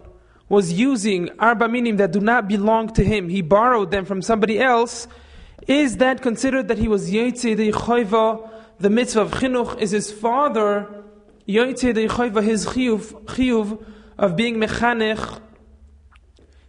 was 0.49 0.73
using 0.73 1.29
arba 1.39 1.67
minim 1.67 1.97
that 1.97 2.11
do 2.11 2.19
not 2.19 2.47
belong 2.47 2.91
to 2.93 3.03
him, 3.03 3.29
he 3.29 3.41
borrowed 3.41 3.91
them 3.91 4.05
from 4.05 4.21
somebody 4.21 4.59
else, 4.59 5.07
is 5.67 5.97
that 5.97 6.21
considered 6.21 6.67
that 6.67 6.77
he 6.77 6.87
was 6.87 7.09
Yoitze 7.09 7.55
de 7.55 7.71
Choiva, 7.71 8.49
the 8.79 8.89
mitzvah 8.89 9.21
of 9.21 9.31
Chinuch, 9.31 9.79
is 9.79 9.91
his 9.91 10.11
father, 10.11 11.03
Yoitze 11.47 11.93
de 11.93 12.07
Choiva, 12.07 12.43
his 12.43 12.65
chiyuv, 12.67 13.23
chiyuv 13.25 13.85
of 14.17 14.35
being 14.35 14.57
Mechanech, 14.57 15.39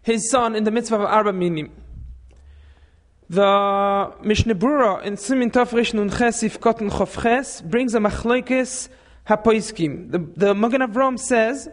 his 0.02 0.30
son 0.30 0.54
in 0.54 0.64
the 0.64 0.70
mitzvah 0.70 0.96
of 0.96 1.02
arba 1.02 1.32
minim. 1.32 1.70
The 3.28 4.12
Mishnah 4.22 4.54
Brura 4.54 5.02
in 5.02 5.16
Simin 5.16 5.50
Tov 5.50 5.72
Rish 5.72 5.94
Nun 5.94 6.10
Chesif 6.10 6.58
Kotten 6.58 6.90
Chof 6.90 7.22
Ches 7.22 7.62
brings 7.62 7.94
a 7.94 7.98
machlokes 7.98 8.90
hapoiskim. 9.26 10.12
The, 10.12 10.18
the 10.18 10.54
Magen 10.54 10.82
Avram 10.82 11.18
says 11.18 11.68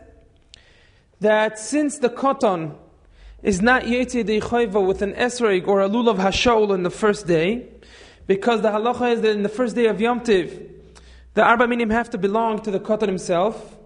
that 1.21 1.57
since 1.57 1.99
the 1.99 2.09
koton 2.09 2.75
is 3.41 3.61
not 3.61 3.83
Yetzi 3.83 4.23
Deichayva 4.23 4.85
with 4.85 5.01
an 5.01 5.13
Esrog 5.13 5.67
or 5.67 5.81
a 5.81 5.89
Lulav 5.89 6.17
Hashaul 6.17 6.75
in 6.75 6.83
the 6.83 6.89
first 6.89 7.25
day, 7.25 7.67
because 8.27 8.61
the 8.61 8.69
halacha 8.69 9.13
is 9.13 9.21
that 9.21 9.31
in 9.31 9.43
the 9.43 9.49
first 9.49 9.75
day 9.75 9.85
of 9.85 10.01
Yom 10.01 10.19
Tiv, 10.21 10.69
the 11.33 11.43
Arba 11.43 11.67
Minim 11.67 11.89
have 11.89 12.09
to 12.09 12.17
belong 12.17 12.61
to 12.63 12.71
the 12.71 12.79
koton 12.79 13.07
himself. 13.07 13.77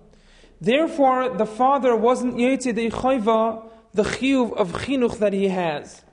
Therefore, 0.59 1.29
the 1.29 1.45
father 1.45 1.95
wasn't 1.95 2.35
Yetzi 2.35 2.73
Deichayva 2.73 3.69
the 3.93 4.03
chiyuv 4.03 4.53
of 4.57 4.73
chinuch 4.73 5.19
that 5.19 5.31
he 5.31 5.47
has. 5.47 6.03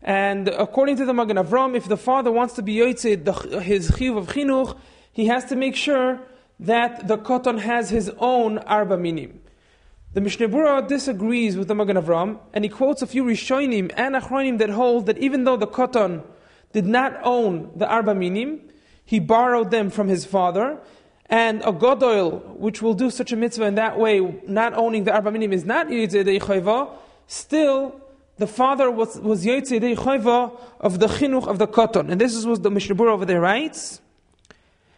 And 0.00 0.48
according 0.48 0.96
to 0.98 1.04
the 1.04 1.12
Magen 1.12 1.36
Avram, 1.36 1.74
if 1.76 1.88
the 1.88 1.96
father 1.96 2.30
wants 2.30 2.54
to 2.54 2.62
be 2.62 2.76
Yotzid, 2.76 3.62
his 3.62 3.90
chiyuv 3.90 4.18
of 4.18 4.26
chinuch, 4.28 4.78
he 5.12 5.26
has 5.26 5.44
to 5.46 5.56
make 5.56 5.74
sure 5.74 6.20
that 6.58 7.06
the 7.08 7.18
koton 7.18 7.58
has 7.60 7.90
his 7.90 8.10
own 8.18 8.58
arba 8.58 8.96
minim. 8.96 9.40
The 10.14 10.20
Mishnah 10.22 10.48
Brura 10.48 10.86
disagrees 10.86 11.56
with 11.56 11.68
the 11.68 11.74
Magen 11.74 11.96
Avram, 11.96 12.38
and 12.54 12.64
he 12.64 12.70
quotes 12.70 13.02
a 13.02 13.06
few 13.06 13.24
Rishonim 13.24 13.92
and 13.96 14.14
Achronim 14.14 14.58
that 14.58 14.70
hold 14.70 15.06
that 15.06 15.18
even 15.18 15.44
though 15.44 15.58
the 15.58 15.66
koton 15.66 16.22
did 16.72 16.86
not 16.86 17.18
own 17.22 17.70
the 17.76 17.86
arba 17.86 18.14
minim, 18.14 18.60
he 19.04 19.20
borrowed 19.20 19.70
them 19.70 19.90
from 19.90 20.08
his 20.08 20.24
father, 20.24 20.78
and 21.26 21.60
a 21.62 21.72
Godoil, 21.72 22.56
which 22.56 22.80
will 22.80 22.94
do 22.94 23.10
such 23.10 23.32
a 23.32 23.36
mitzvah 23.36 23.64
in 23.64 23.74
that 23.74 23.98
way, 23.98 24.20
not 24.46 24.74
owning 24.74 25.04
the 25.04 25.12
arba 25.12 25.30
minim, 25.30 25.52
is 25.52 25.64
not 25.64 25.88
Yitzedei 25.88 26.40
Chayva, 26.40 26.90
still 27.26 28.00
the 28.38 28.46
father 28.46 28.90
was, 28.90 29.18
was 29.20 29.44
Yitzedei 29.44 29.96
Chayva 29.96 30.58
of 30.80 30.98
the 30.98 31.06
chinuch 31.06 31.46
of 31.46 31.58
the 31.58 31.66
koton. 31.66 32.10
And 32.10 32.20
this 32.20 32.34
is 32.34 32.46
what 32.46 32.62
the 32.62 32.70
Mishnah 32.70 32.94
Brura 32.94 33.12
over 33.12 33.24
there 33.24 33.40
writes. 33.40 34.00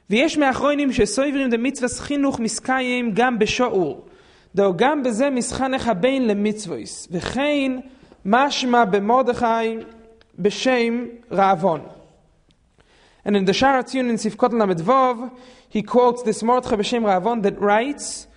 ויש 0.10 0.38
מאחרונים 0.38 0.92
שסויברים 0.92 1.50
דמצווה 1.50 1.90
חינוך 1.90 2.40
מסקיים 2.40 3.12
גם 3.14 3.40
בשאול. 3.40 3.94
דו 4.56 4.74
גם 4.76 5.04
בזה 5.04 5.30
מסחנך 5.30 5.88
הבן 5.88 6.22
למצוויס. 6.22 7.08
וכן 7.12 7.72
משמע 8.26 8.86
במרדכי 8.86 9.78
בשם 10.40 11.06
רעבון. 11.32 11.82
And 13.26 13.38
in 13.38 13.46
the 13.46 13.54
Shara 13.54 13.84
Tziyun 13.84 14.10
in 14.10 14.18
Sifkot 14.18 14.52
Lamed 14.52 15.32
he 15.70 15.82
quotes 15.82 16.22
this 16.24 16.44
Mordechai 16.44 16.76
b'Shem 16.76 17.04
Ravon 17.04 17.42
that 17.44 17.60
writes, 17.60 18.28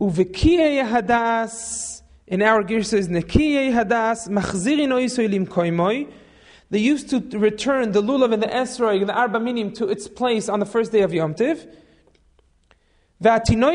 "Uvekiyei 0.00 0.82
hadas." 0.82 2.02
In 2.28 2.42
our 2.42 2.62
gear 2.62 2.82
says, 2.82 3.08
"Nekiyei 3.08 3.72
hadas 3.72 4.28
machzirin 4.28 4.92
oisoilim 4.92 5.46
koimoi." 5.46 6.06
they 6.71 6.79
used 6.79 7.09
to 7.09 7.19
return 7.37 7.91
the 7.91 8.01
lulav 8.01 8.33
and 8.33 8.41
the 8.41 8.47
esrog 8.47 9.01
and 9.01 9.09
the 9.09 9.13
arba 9.13 9.41
minim 9.41 9.73
to 9.73 9.89
its 9.89 10.07
place 10.07 10.47
on 10.47 10.61
the 10.61 10.65
first 10.65 10.93
day 10.93 11.01
of 11.01 11.13
Yom 11.13 11.33
Tiv. 11.33 11.67
And 13.19 13.43
the, 13.45 13.69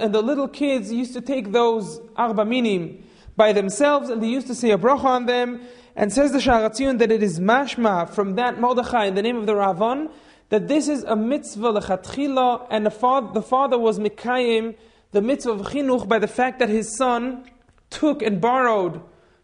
and 0.00 0.14
the 0.14 0.22
little 0.22 0.48
kids 0.48 0.92
used 0.92 1.14
to 1.14 1.20
take 1.20 1.52
those 1.52 2.00
arba 2.16 2.44
minim 2.44 3.04
by 3.36 3.52
themselves 3.52 4.10
and 4.10 4.20
they 4.20 4.26
used 4.26 4.48
to 4.48 4.54
say 4.54 4.72
a 4.72 4.78
bracha 4.78 5.04
on 5.04 5.26
them. 5.26 5.60
And 5.94 6.12
says 6.12 6.32
the 6.32 6.38
Sharatzion 6.38 6.98
that 6.98 7.12
it 7.12 7.22
is 7.22 7.38
mashma 7.38 8.10
from 8.10 8.34
that 8.34 8.60
Mordechai 8.60 9.06
in 9.06 9.14
the 9.14 9.22
name 9.22 9.36
of 9.36 9.46
the 9.46 9.54
Ravan 9.54 10.10
that 10.48 10.66
this 10.66 10.88
is 10.88 11.04
a 11.04 11.14
mitzvah 11.14 11.72
lechatchila 11.74 12.66
and 12.70 12.84
the 12.84 12.90
father, 12.90 13.32
the 13.32 13.42
father 13.42 13.78
was 13.78 14.00
mikayim 14.00 14.74
the 15.12 15.22
mitzvah 15.22 15.52
of 15.52 15.60
chinuch 15.68 16.08
by 16.08 16.18
the 16.18 16.26
fact 16.26 16.58
that 16.58 16.68
his 16.68 16.96
son 16.96 17.48
took 17.90 18.22
and 18.22 18.40
borrowed 18.40 19.00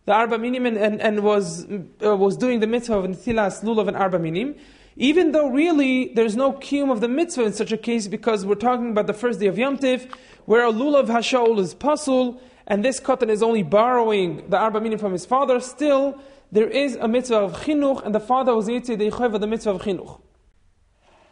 the 0.06 0.12
Arba 0.12 0.38
Minim 0.38 0.66
and, 0.66 0.76
and, 0.76 1.00
and 1.00 1.20
was, 1.20 1.66
uh, 2.04 2.16
was 2.16 2.36
doing 2.36 2.60
the 2.60 2.66
mitzvah 2.66 2.98
of 2.98 3.04
Nitilas 3.06 3.62
Lulav 3.62 3.88
and 3.88 3.96
Arba 3.96 4.18
Minim, 4.18 4.54
even 4.96 5.32
though 5.32 5.48
really 5.48 6.12
there's 6.14 6.36
no 6.36 6.52
kiyum 6.52 6.92
of 6.92 7.00
the 7.00 7.08
mitzvah 7.08 7.44
in 7.44 7.52
such 7.52 7.72
a 7.72 7.76
case 7.76 8.06
because 8.06 8.44
we're 8.44 8.54
talking 8.54 8.90
about 8.90 9.06
the 9.06 9.14
first 9.14 9.40
day 9.40 9.46
of 9.46 9.58
Yom 9.58 9.78
Tiv, 9.78 10.06
where 10.44 10.66
a 10.66 10.72
Lulav 10.72 11.06
Hashaul 11.06 11.58
is 11.58 11.74
pasul, 11.74 12.40
and 12.66 12.84
this 12.84 13.00
katan 13.00 13.28
is 13.28 13.42
only 13.42 13.62
borrowing 13.62 14.48
the 14.50 14.58
Arba 14.58 14.80
Minim 14.80 14.98
from 14.98 15.12
his 15.12 15.24
father, 15.24 15.58
still 15.60 16.20
there 16.52 16.68
is 16.68 16.96
a 16.96 17.08
mitzvah 17.08 17.36
of 17.36 17.52
chinuch, 17.64 18.04
and 18.04 18.14
the 18.14 18.20
father 18.20 18.54
was 18.54 18.68
Yitzid 18.68 18.98
Eichayv 19.10 19.40
the 19.40 19.46
mitzvah 19.46 19.70
of 19.70 19.82
chinuch. 19.82 20.20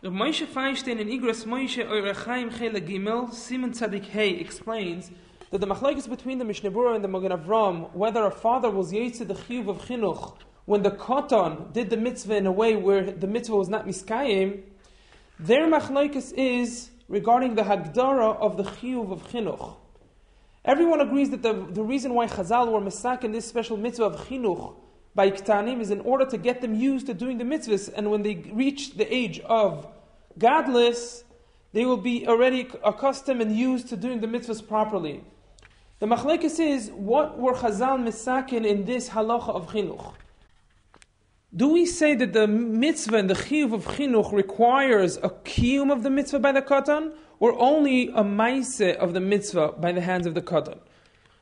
The 0.00 0.08
Moshe 0.08 0.44
Feinstein 0.46 0.98
in 0.98 1.06
Igros 1.06 1.44
Moshe 1.44 1.86
Oirechaim 1.86 2.50
Chele 2.50 2.80
Gimel, 2.80 3.32
Simon 3.32 3.70
Tzadik 3.70 4.06
Hey 4.06 4.30
explains 4.30 5.12
that 5.52 5.58
the 5.58 5.66
machlekes 5.66 6.08
between 6.08 6.38
the 6.38 6.46
Mishnah 6.46 6.70
Brura 6.70 6.94
and 6.94 7.04
the 7.04 7.08
Magen 7.08 7.30
Avram, 7.30 7.94
whether 7.94 8.24
a 8.24 8.30
father 8.30 8.70
was 8.70 8.90
Yitzid 8.90 9.28
the 9.28 9.34
Chiyuv 9.34 9.68
of 9.68 9.82
Chinuch, 9.82 10.34
when 10.64 10.82
the 10.82 10.90
Koton 10.90 11.70
did 11.74 11.90
the 11.90 11.96
mitzvah 11.98 12.36
in 12.36 12.46
a 12.46 12.52
way 12.52 12.74
where 12.74 13.10
the 13.10 13.26
mitzvah 13.26 13.54
was 13.54 13.68
not 13.68 13.86
miskayim, 13.86 14.62
their 15.38 15.66
machlekes 15.68 16.32
is 16.32 16.90
regarding 17.06 17.54
the 17.54 17.64
Hagdara 17.64 18.34
of 18.38 18.56
the 18.56 18.62
Chiyuv 18.62 19.12
of 19.12 19.28
Chinuch. 19.28 19.76
Everyone 20.64 21.02
agrees 21.02 21.28
that 21.28 21.42
the, 21.42 21.52
the 21.52 21.82
reason 21.82 22.14
why 22.14 22.28
Chazal 22.28 22.72
were 22.72 22.80
misak 22.80 23.22
in 23.22 23.32
this 23.32 23.44
special 23.44 23.76
mitzvah 23.76 24.04
of 24.04 24.26
Chinuch 24.28 24.74
by 25.14 25.30
Ktanim 25.30 25.82
is 25.82 25.90
in 25.90 26.00
order 26.00 26.24
to 26.24 26.38
get 26.38 26.62
them 26.62 26.74
used 26.74 27.04
to 27.08 27.12
doing 27.12 27.36
the 27.36 27.44
mitzvahs, 27.44 27.92
and 27.94 28.10
when 28.10 28.22
they 28.22 28.36
reach 28.54 28.94
the 28.94 29.14
age 29.14 29.38
of 29.40 29.86
gadlus, 30.38 31.24
they 31.74 31.84
will 31.84 31.98
be 31.98 32.26
already 32.26 32.70
accustomed 32.82 33.42
and 33.42 33.54
used 33.54 33.90
to 33.90 33.98
doing 33.98 34.22
the 34.22 34.26
mitzvahs 34.26 34.66
properly. 34.66 35.22
The 36.02 36.08
machlekes 36.08 36.58
is, 36.58 36.90
what 36.90 37.38
were 37.38 37.54
Chazal 37.54 38.02
misakin 38.02 38.66
in 38.66 38.86
this 38.86 39.10
halacha 39.10 39.50
of 39.50 39.68
chinuch? 39.68 40.14
Do 41.54 41.68
we 41.68 41.86
say 41.86 42.16
that 42.16 42.32
the 42.32 42.48
mitzvah 42.48 43.18
and 43.18 43.30
the 43.30 43.34
chiyuv 43.34 43.72
of 43.72 43.84
chinuch 43.84 44.32
requires 44.32 45.18
a 45.18 45.30
kiyum 45.30 45.92
of 45.92 46.02
the 46.02 46.10
mitzvah 46.10 46.40
by 46.40 46.50
the 46.50 46.60
katan, 46.60 47.12
or 47.38 47.56
only 47.56 48.08
a 48.16 48.24
maise 48.24 48.80
of 48.80 49.14
the 49.14 49.20
mitzvah 49.20 49.74
by 49.78 49.92
the 49.92 50.00
hands 50.00 50.26
of 50.26 50.34
the 50.34 50.42
katan? 50.42 50.80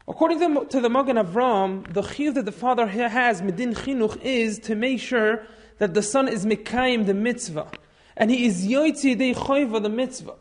According 0.06 0.40
to 0.40 0.52
the, 0.52 0.64
to 0.66 0.80
the 0.82 0.90
Magen 0.90 1.16
Avram, 1.16 1.90
the 1.94 2.02
chiyuv 2.02 2.34
that 2.34 2.44
the 2.44 2.52
father 2.52 2.86
has, 2.86 3.40
midin 3.40 3.74
chinuch, 3.74 4.20
is 4.20 4.58
to 4.58 4.74
make 4.74 5.00
sure 5.00 5.42
that 5.78 5.94
the 5.94 6.02
son 6.02 6.28
is 6.28 6.44
mekayim 6.44 7.06
the 7.06 7.14
mitzvah. 7.14 7.70
And 8.14 8.30
he 8.30 8.44
is 8.44 8.66
yoitzi 8.66 9.16
de 9.16 9.80
the 9.80 9.88
mitzvah. 9.88 10.34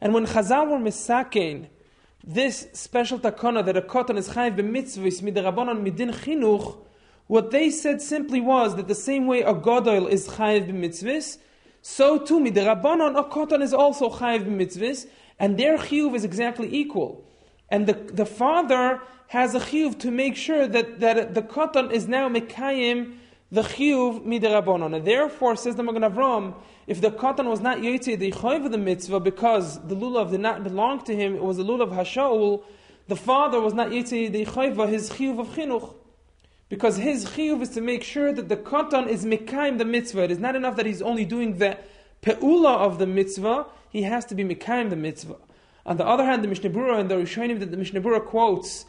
And 0.00 0.14
when 0.14 0.24
Chazal 0.24 0.70
were 0.70 0.78
misakein, 0.78 1.66
this 2.26 2.66
special 2.72 3.20
takana 3.20 3.64
that 3.64 3.76
a 3.76 3.82
kotan 3.82 4.16
is 4.18 4.30
chayiv 4.30 4.56
b'mitzvahs 4.56 5.22
midirabanan 5.22 5.86
midin 5.86 6.12
chinuch, 6.12 6.76
what 7.28 7.52
they 7.52 7.70
said 7.70 8.02
simply 8.02 8.40
was 8.40 8.74
that 8.74 8.88
the 8.88 8.94
same 8.96 9.26
way 9.26 9.42
a 9.42 9.54
godol 9.54 10.08
is 10.08 10.28
chayiv 10.28 10.68
b'mitzvahs, 10.68 11.38
so 11.82 12.18
too 12.18 12.40
midirabanan 12.40 13.16
a 13.16 13.22
kotan 13.22 13.62
is 13.62 13.72
also 13.72 14.10
chayiv 14.10 14.44
b'mitzvahs, 14.44 15.06
and 15.38 15.56
their 15.56 15.78
chiyuv 15.78 16.16
is 16.16 16.24
exactly 16.24 16.74
equal. 16.74 17.24
And 17.68 17.86
the, 17.86 17.92
the 17.92 18.26
father 18.26 19.00
has 19.28 19.54
a 19.54 19.60
chiyuv 19.60 19.98
to 20.00 20.10
make 20.10 20.34
sure 20.34 20.66
that, 20.66 20.98
that 20.98 21.34
the 21.34 21.42
kotan 21.42 21.92
is 21.92 22.08
now 22.08 22.28
mekayim 22.28 23.18
the 23.52 23.62
chiyuv 23.62 24.26
midirabanan. 24.26 24.96
And 24.96 25.06
therefore, 25.06 25.54
says 25.54 25.76
the 25.76 25.84
Magen 25.84 26.02
Avram, 26.02 26.54
if 26.86 27.00
the 27.00 27.10
katan 27.10 27.48
was 27.48 27.60
not 27.60 27.78
yotze 27.78 28.18
the 28.18 28.32
of 28.32 28.70
the 28.70 28.78
mitzvah 28.78 29.20
because 29.20 29.80
the 29.86 29.96
lulav 29.96 30.30
did 30.30 30.40
not 30.40 30.62
belong 30.62 31.02
to 31.04 31.14
him, 31.14 31.34
it 31.34 31.42
was 31.42 31.56
the 31.56 31.64
lulav 31.64 31.90
hashaul, 31.90 32.62
the 33.08 33.16
father 33.16 33.60
was 33.60 33.74
not 33.74 33.90
yotze 33.90 34.32
the 34.32 34.44
chayva, 34.44 34.88
his 34.88 35.10
chiyuv 35.10 35.40
of 35.40 35.48
chinuch. 35.48 35.94
Because 36.68 36.96
his 36.96 37.26
chiyuv 37.26 37.62
is 37.62 37.70
to 37.70 37.80
make 37.80 38.02
sure 38.02 38.32
that 38.32 38.48
the 38.48 38.56
katan 38.56 39.08
is 39.08 39.24
mekayim 39.24 39.78
the 39.78 39.84
mitzvah. 39.84 40.24
It 40.24 40.30
is 40.32 40.38
not 40.38 40.56
enough 40.56 40.76
that 40.76 40.86
he's 40.86 41.02
only 41.02 41.24
doing 41.24 41.58
the 41.58 41.78
pe'ula 42.22 42.76
of 42.78 42.98
the 42.98 43.06
mitzvah, 43.06 43.66
he 43.90 44.02
has 44.02 44.24
to 44.26 44.34
be 44.34 44.44
mekayim 44.44 44.90
the 44.90 44.96
mitzvah. 44.96 45.36
On 45.86 45.96
the 45.96 46.06
other 46.06 46.24
hand, 46.24 46.42
the 46.42 46.48
Mishnah 46.48 46.68
and 46.94 47.08
the 47.08 47.14
Rishonim 47.14 47.60
that 47.60 47.70
the 47.70 47.76
Mishnah 47.76 48.20
quotes 48.20 48.86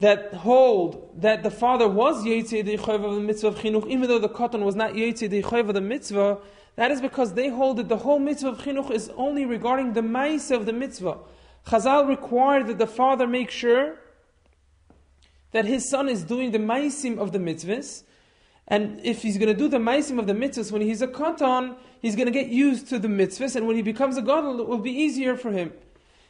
that 0.00 0.34
hold 0.34 1.20
that 1.20 1.44
the 1.44 1.50
father 1.50 1.88
was 1.88 2.24
Yitzhak 2.24 2.64
the 2.64 2.74
of 2.74 3.14
the 3.14 3.20
mitzvah 3.20 3.48
of 3.48 3.56
chinuch, 3.56 3.86
even 3.86 4.08
though 4.08 4.18
the 4.18 4.28
katan 4.28 4.64
was 4.64 4.74
not 4.74 4.94
Yitzhak 4.94 5.30
the 5.30 5.58
of 5.60 5.74
the 5.74 5.80
mitzvah, 5.80 6.38
that 6.78 6.92
is 6.92 7.00
because 7.00 7.34
they 7.34 7.48
hold 7.48 7.78
that 7.78 7.88
the 7.88 7.96
whole 7.96 8.20
mitzvah 8.20 8.50
of 8.50 8.58
chinuch 8.58 8.92
is 8.92 9.10
only 9.16 9.44
regarding 9.44 9.94
the 9.94 10.00
ma'isa 10.00 10.54
of 10.54 10.64
the 10.64 10.72
mitzvah. 10.72 11.18
Chazal 11.66 12.06
required 12.06 12.68
that 12.68 12.78
the 12.78 12.86
father 12.86 13.26
make 13.26 13.50
sure 13.50 13.96
that 15.50 15.64
his 15.64 15.90
son 15.90 16.08
is 16.08 16.22
doing 16.22 16.52
the 16.52 16.58
ma'isim 16.60 17.18
of 17.18 17.32
the 17.32 17.40
mitzvahs. 17.40 18.04
And 18.68 19.00
if 19.04 19.22
he's 19.22 19.38
going 19.38 19.48
to 19.48 19.58
do 19.58 19.66
the 19.66 19.78
ma'isim 19.78 20.20
of 20.20 20.28
the 20.28 20.34
mitzvahs 20.34 20.70
when 20.70 20.80
he's 20.80 21.02
a 21.02 21.08
katan, 21.08 21.74
he's 22.00 22.14
going 22.14 22.26
to 22.26 22.32
get 22.32 22.46
used 22.46 22.88
to 22.90 23.00
the 23.00 23.08
mitzvahs, 23.08 23.56
and 23.56 23.66
when 23.66 23.74
he 23.74 23.82
becomes 23.82 24.16
a 24.16 24.22
gadol, 24.22 24.60
it 24.60 24.68
will 24.68 24.78
be 24.78 24.92
easier 24.92 25.36
for 25.36 25.50
him. 25.50 25.72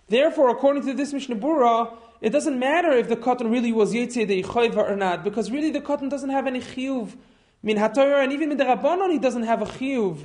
Therefore, 0.08 0.48
according 0.48 0.86
to 0.86 0.94
this 0.94 1.12
Mishnah 1.12 1.36
Berurah, 1.36 1.94
it 2.22 2.30
doesn't 2.30 2.58
matter 2.58 2.92
if 2.92 3.10
the 3.10 3.16
katan 3.16 3.52
really 3.52 3.72
was 3.72 3.92
Yetzeh 3.92 4.26
the 4.26 4.42
or 4.78 4.96
not, 4.96 5.24
because 5.24 5.50
really 5.50 5.70
the 5.70 5.82
katan 5.82 6.08
doesn't 6.08 6.30
have 6.30 6.46
any 6.46 6.60
chiyuv. 6.60 7.18
Min 7.62 7.76
HaTorah, 7.76 8.24
and 8.24 8.32
even 8.32 8.50
in 8.50 8.56
the 8.56 8.64
Rabbanon, 8.64 9.10
he 9.10 9.18
doesn't 9.18 9.42
have 9.42 9.60
a 9.60 9.66
chiyuv 9.66 10.24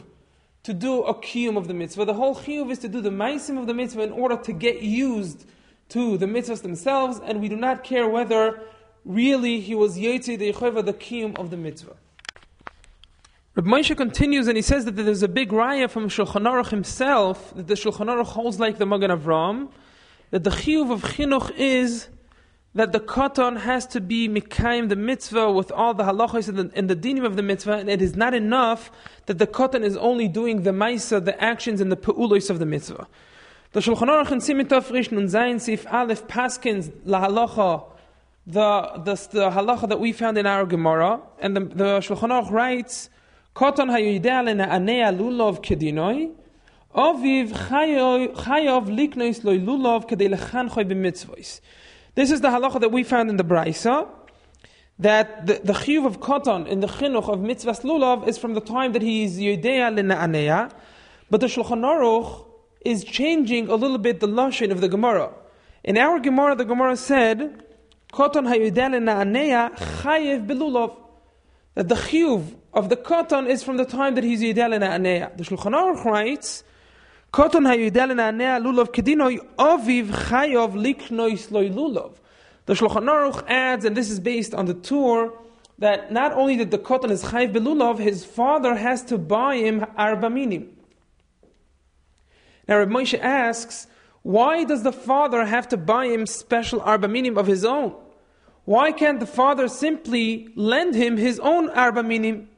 to 0.64 0.74
do 0.74 1.04
a 1.04 1.14
kiyum 1.14 1.58
of 1.58 1.68
the 1.68 1.74
mitzvah. 1.74 2.06
The 2.06 2.14
whole 2.14 2.36
chiyuv 2.36 2.72
is 2.72 2.80
to 2.80 2.88
do 2.88 3.02
the 3.02 3.10
maisim 3.10 3.60
of 3.60 3.68
the 3.68 3.74
mitzvah 3.74 4.02
in 4.02 4.12
order 4.12 4.38
to 4.38 4.54
get 4.54 4.82
used 4.82 5.46
to 5.90 6.18
the 6.18 6.26
mitzvahs 6.26 6.62
themselves, 6.62 7.20
and 7.24 7.42
we 7.42 7.50
do 7.50 7.56
not 7.56 7.84
care 7.84 8.08
whether 8.08 8.62
really 9.06 9.60
he 9.60 9.76
was 9.76 9.98
yotzi 9.98 10.38
the 10.38 10.52
the 10.82 10.94
kiyum 10.94 11.38
of 11.38 11.50
the 11.50 11.58
mitzvah. 11.58 11.96
Rabbi 13.56 13.70
Moshe 13.70 13.96
continues 13.96 14.48
and 14.48 14.56
he 14.56 14.64
says 14.64 14.86
that 14.86 14.96
there's 14.96 15.22
a 15.22 15.28
big 15.28 15.50
raya 15.52 15.88
from 15.88 16.10
Shulchan 16.10 16.42
Aruch 16.42 16.70
himself 16.70 17.54
that 17.56 17.68
the 17.68 17.76
Shulchan 17.76 18.08
Aruch 18.08 18.26
holds 18.26 18.60
like 18.60 18.80
the 18.80 18.86
Magen 18.88 19.12
Avram 19.12 19.70
that 20.32 20.44
the 20.44 20.50
chiyuv 20.50 20.92
of 20.92 21.04
chinuch 21.04 21.52
is 21.56 22.08
that 22.76 22.92
the 22.92 23.00
katan 23.00 23.60
has 23.60 23.86
to 23.86 24.02
be 24.02 24.28
mikayim 24.28 24.90
the 24.90 24.96
mitzvah 24.96 25.52
with 25.52 25.72
all 25.72 25.94
the 25.94 26.04
halachos 26.04 26.50
and 26.50 26.58
the, 26.58 26.72
and 26.76 26.90
the 26.90 26.96
dinim 26.96 27.26
of 27.26 27.36
the 27.36 27.44
mitzvah, 27.44 27.74
and 27.74 27.90
it 27.90 28.02
is 28.02 28.16
not 28.16 28.34
enough 28.34 28.92
that 29.28 29.38
the 29.38 29.46
katan 29.46 29.84
is 29.84 29.96
only 29.98 30.28
doing 30.28 30.64
the 30.64 30.72
maisa, 30.72 31.24
the 31.24 31.40
actions 31.42 31.80
and 31.80 31.92
the 31.92 31.98
peulos 31.98 32.50
of 32.50 32.60
the 32.60 32.66
mitzvah. 32.66 33.08
The 33.74 33.80
Shulchan 33.80 34.08
Aruch 34.08 34.32
in 34.32 34.94
Rish 34.94 35.12
Nun 35.12 35.26
Zayin 35.26 35.60
Sif 35.60 35.86
Aleph 35.92 36.28
Paskins 36.28 36.92
La 37.06 37.28
Halacha, 37.28 37.86
the, 38.46 38.82
the, 39.04 39.16
the 39.32 39.50
halacha 39.52 39.90
that 39.90 40.00
we 40.00 40.12
found 40.12 40.38
in 40.38 40.46
our 40.46 40.66
Gemara, 40.66 41.22
and 41.40 41.56
the, 41.56 41.60
the 41.62 42.00
Shulchan 42.00 42.30
Aruch 42.30 42.52
writes, 42.52 43.10
Katan 43.56 43.90
hayidea 43.90 44.46
lena 44.46 44.64
anea 44.64 45.12
lulov 45.12 45.64
kedinoi, 45.64 46.32
Aviv 46.96 47.50
chayav 47.50 48.88
liknois 48.88 49.44
loy 49.44 49.58
lulov 49.60 50.08
kedei 50.08 50.36
lechan 50.36 50.70
choy 50.70 50.86
b'mitzvois. 50.86 51.60
This 52.16 52.30
is 52.30 52.42
the 52.42 52.50
halacha 52.50 52.80
that 52.82 52.92
we 52.92 53.04
found 53.04 53.32
in 53.32 53.38
the 53.38 53.44
Braisa, 53.44 54.08
that 55.00 55.48
the, 55.48 55.60
the 55.64 55.74
chiyuv 55.74 56.06
of 56.06 56.20
katan 56.20 56.68
in 56.68 56.80
the 56.80 56.86
chinuch 56.86 57.28
of 57.28 57.40
mitzvahs 57.40 57.82
lulav 57.82 58.28
is 58.28 58.38
from 58.38 58.54
the 58.54 58.62
time 58.62 58.94
that 58.94 59.02
he 59.02 59.24
is 59.24 59.40
yedea 59.40 59.92
lina'aneya, 59.92 60.72
but 61.32 61.42
the 61.42 61.48
Shulchan 61.48 61.82
Aruch 61.82 62.46
is 62.86 63.04
changing 63.04 63.68
a 63.68 63.74
little 63.74 63.98
bit 63.98 64.20
the 64.20 64.28
lashon 64.28 64.70
of 64.70 64.80
the 64.80 64.88
Gemara. 64.88 65.34
In 65.84 65.98
our 65.98 66.20
Gemara, 66.20 66.56
the 66.56 66.66
Gemara 66.66 66.96
said, 66.96 67.64
katan 68.12 68.48
hayedea 68.48 68.92
lina'aneya 68.94 69.76
chayev 70.04 70.46
belulav. 70.46 70.96
That 71.74 71.90
the 71.90 71.96
chiyuv 71.96 72.54
of 72.76 72.90
the 72.90 72.96
katan 72.96 73.50
is 73.50 73.64
from 73.64 73.78
the 73.78 73.86
time 73.86 74.14
that 74.14 74.24
he's 74.24 74.44
yedea 74.44 74.70
lina'aneya. 74.70 75.36
The 75.36 75.44
Shulchan 75.44 75.74
Aruch 75.74 76.06
writes, 76.06 76.64
Koton 77.34 77.66
hayudel 77.66 78.12
anea 78.20 78.60
lulav 78.60 78.92
kedinoi 78.92 79.40
aviv 79.58 80.10
chayov 80.28 80.74
liknois 80.74 81.50
loy 81.50 81.68
lulav. 81.68 82.14
The 82.68 82.76
Shulchan 82.76 83.10
Aruch 83.10 83.44
adds, 83.48 83.86
and 83.86 83.98
this 83.98 84.12
is 84.12 84.20
based 84.20 84.54
on 84.54 84.68
the 84.68 84.76
tour, 84.76 85.34
that 85.80 86.12
not 86.12 86.34
only 86.34 86.56
did 86.58 86.70
the 86.70 86.78
koton 86.78 87.10
is 87.10 87.24
chayiv 87.24 87.52
belulav, 87.52 87.98
his 87.98 88.24
father 88.24 88.76
has 88.76 89.02
to 89.06 89.18
buy 89.18 89.56
him 89.56 89.84
arba 89.98 90.30
minim. 90.30 90.78
Now 92.68 92.78
Reb 92.78 92.90
Moshe 92.90 93.20
asks, 93.20 93.88
why 94.22 94.64
does 94.64 94.84
the 94.84 94.94
father 94.94 95.44
have 95.44 95.68
to 95.70 95.76
buy 95.76 96.06
him 96.06 96.28
special 96.28 96.82
arba 96.82 97.08
minim 97.08 97.40
of 97.40 97.48
his 97.48 97.66
own? 97.66 97.96
Why 98.66 98.92
can't 98.92 99.20
the 99.20 99.26
father 99.26 99.68
simply 99.68 100.50
lend 100.56 100.94
him 100.94 101.18
his 101.18 101.40
own 101.40 101.72
arba 101.72 102.04
minim? 102.04 102.50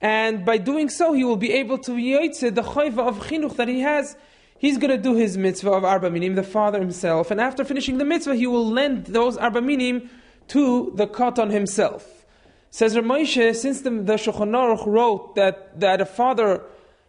And 0.00 0.44
by 0.44 0.56
doing 0.56 0.88
so, 0.88 1.12
he 1.12 1.24
will 1.24 1.36
be 1.36 1.52
able 1.52 1.78
to 1.78 1.92
yoytze 1.92 2.54
the 2.54 2.62
chayva 2.62 3.06
of 3.06 3.26
chinuch 3.26 3.56
that 3.56 3.68
he 3.68 3.80
has. 3.80 4.16
He's 4.58 4.78
going 4.78 4.90
to 4.90 4.98
do 4.98 5.14
his 5.14 5.36
mitzvah 5.36 5.72
of 5.72 5.84
arba 5.84 6.10
minim, 6.10 6.34
the 6.34 6.42
father 6.42 6.80
himself. 6.80 7.30
And 7.30 7.40
after 7.40 7.64
finishing 7.64 7.98
the 7.98 8.04
mitzvah, 8.04 8.34
he 8.34 8.46
will 8.46 8.66
lend 8.66 9.06
those 9.06 9.36
arba 9.36 9.60
minim 9.60 10.08
to 10.48 10.92
the 10.94 11.06
katan 11.06 11.50
himself. 11.50 12.24
Says 12.70 12.94
Ramoshe, 12.94 13.54
since 13.56 13.82
the, 13.82 13.90
the 13.90 14.14
Shulchan 14.14 14.50
Aruch 14.50 14.86
wrote 14.86 15.34
that, 15.34 15.78
that 15.80 16.00
a 16.00 16.06
father 16.06 16.62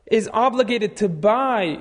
is 0.08 0.30
obligated 0.34 0.98
to 0.98 1.08
buy 1.08 1.80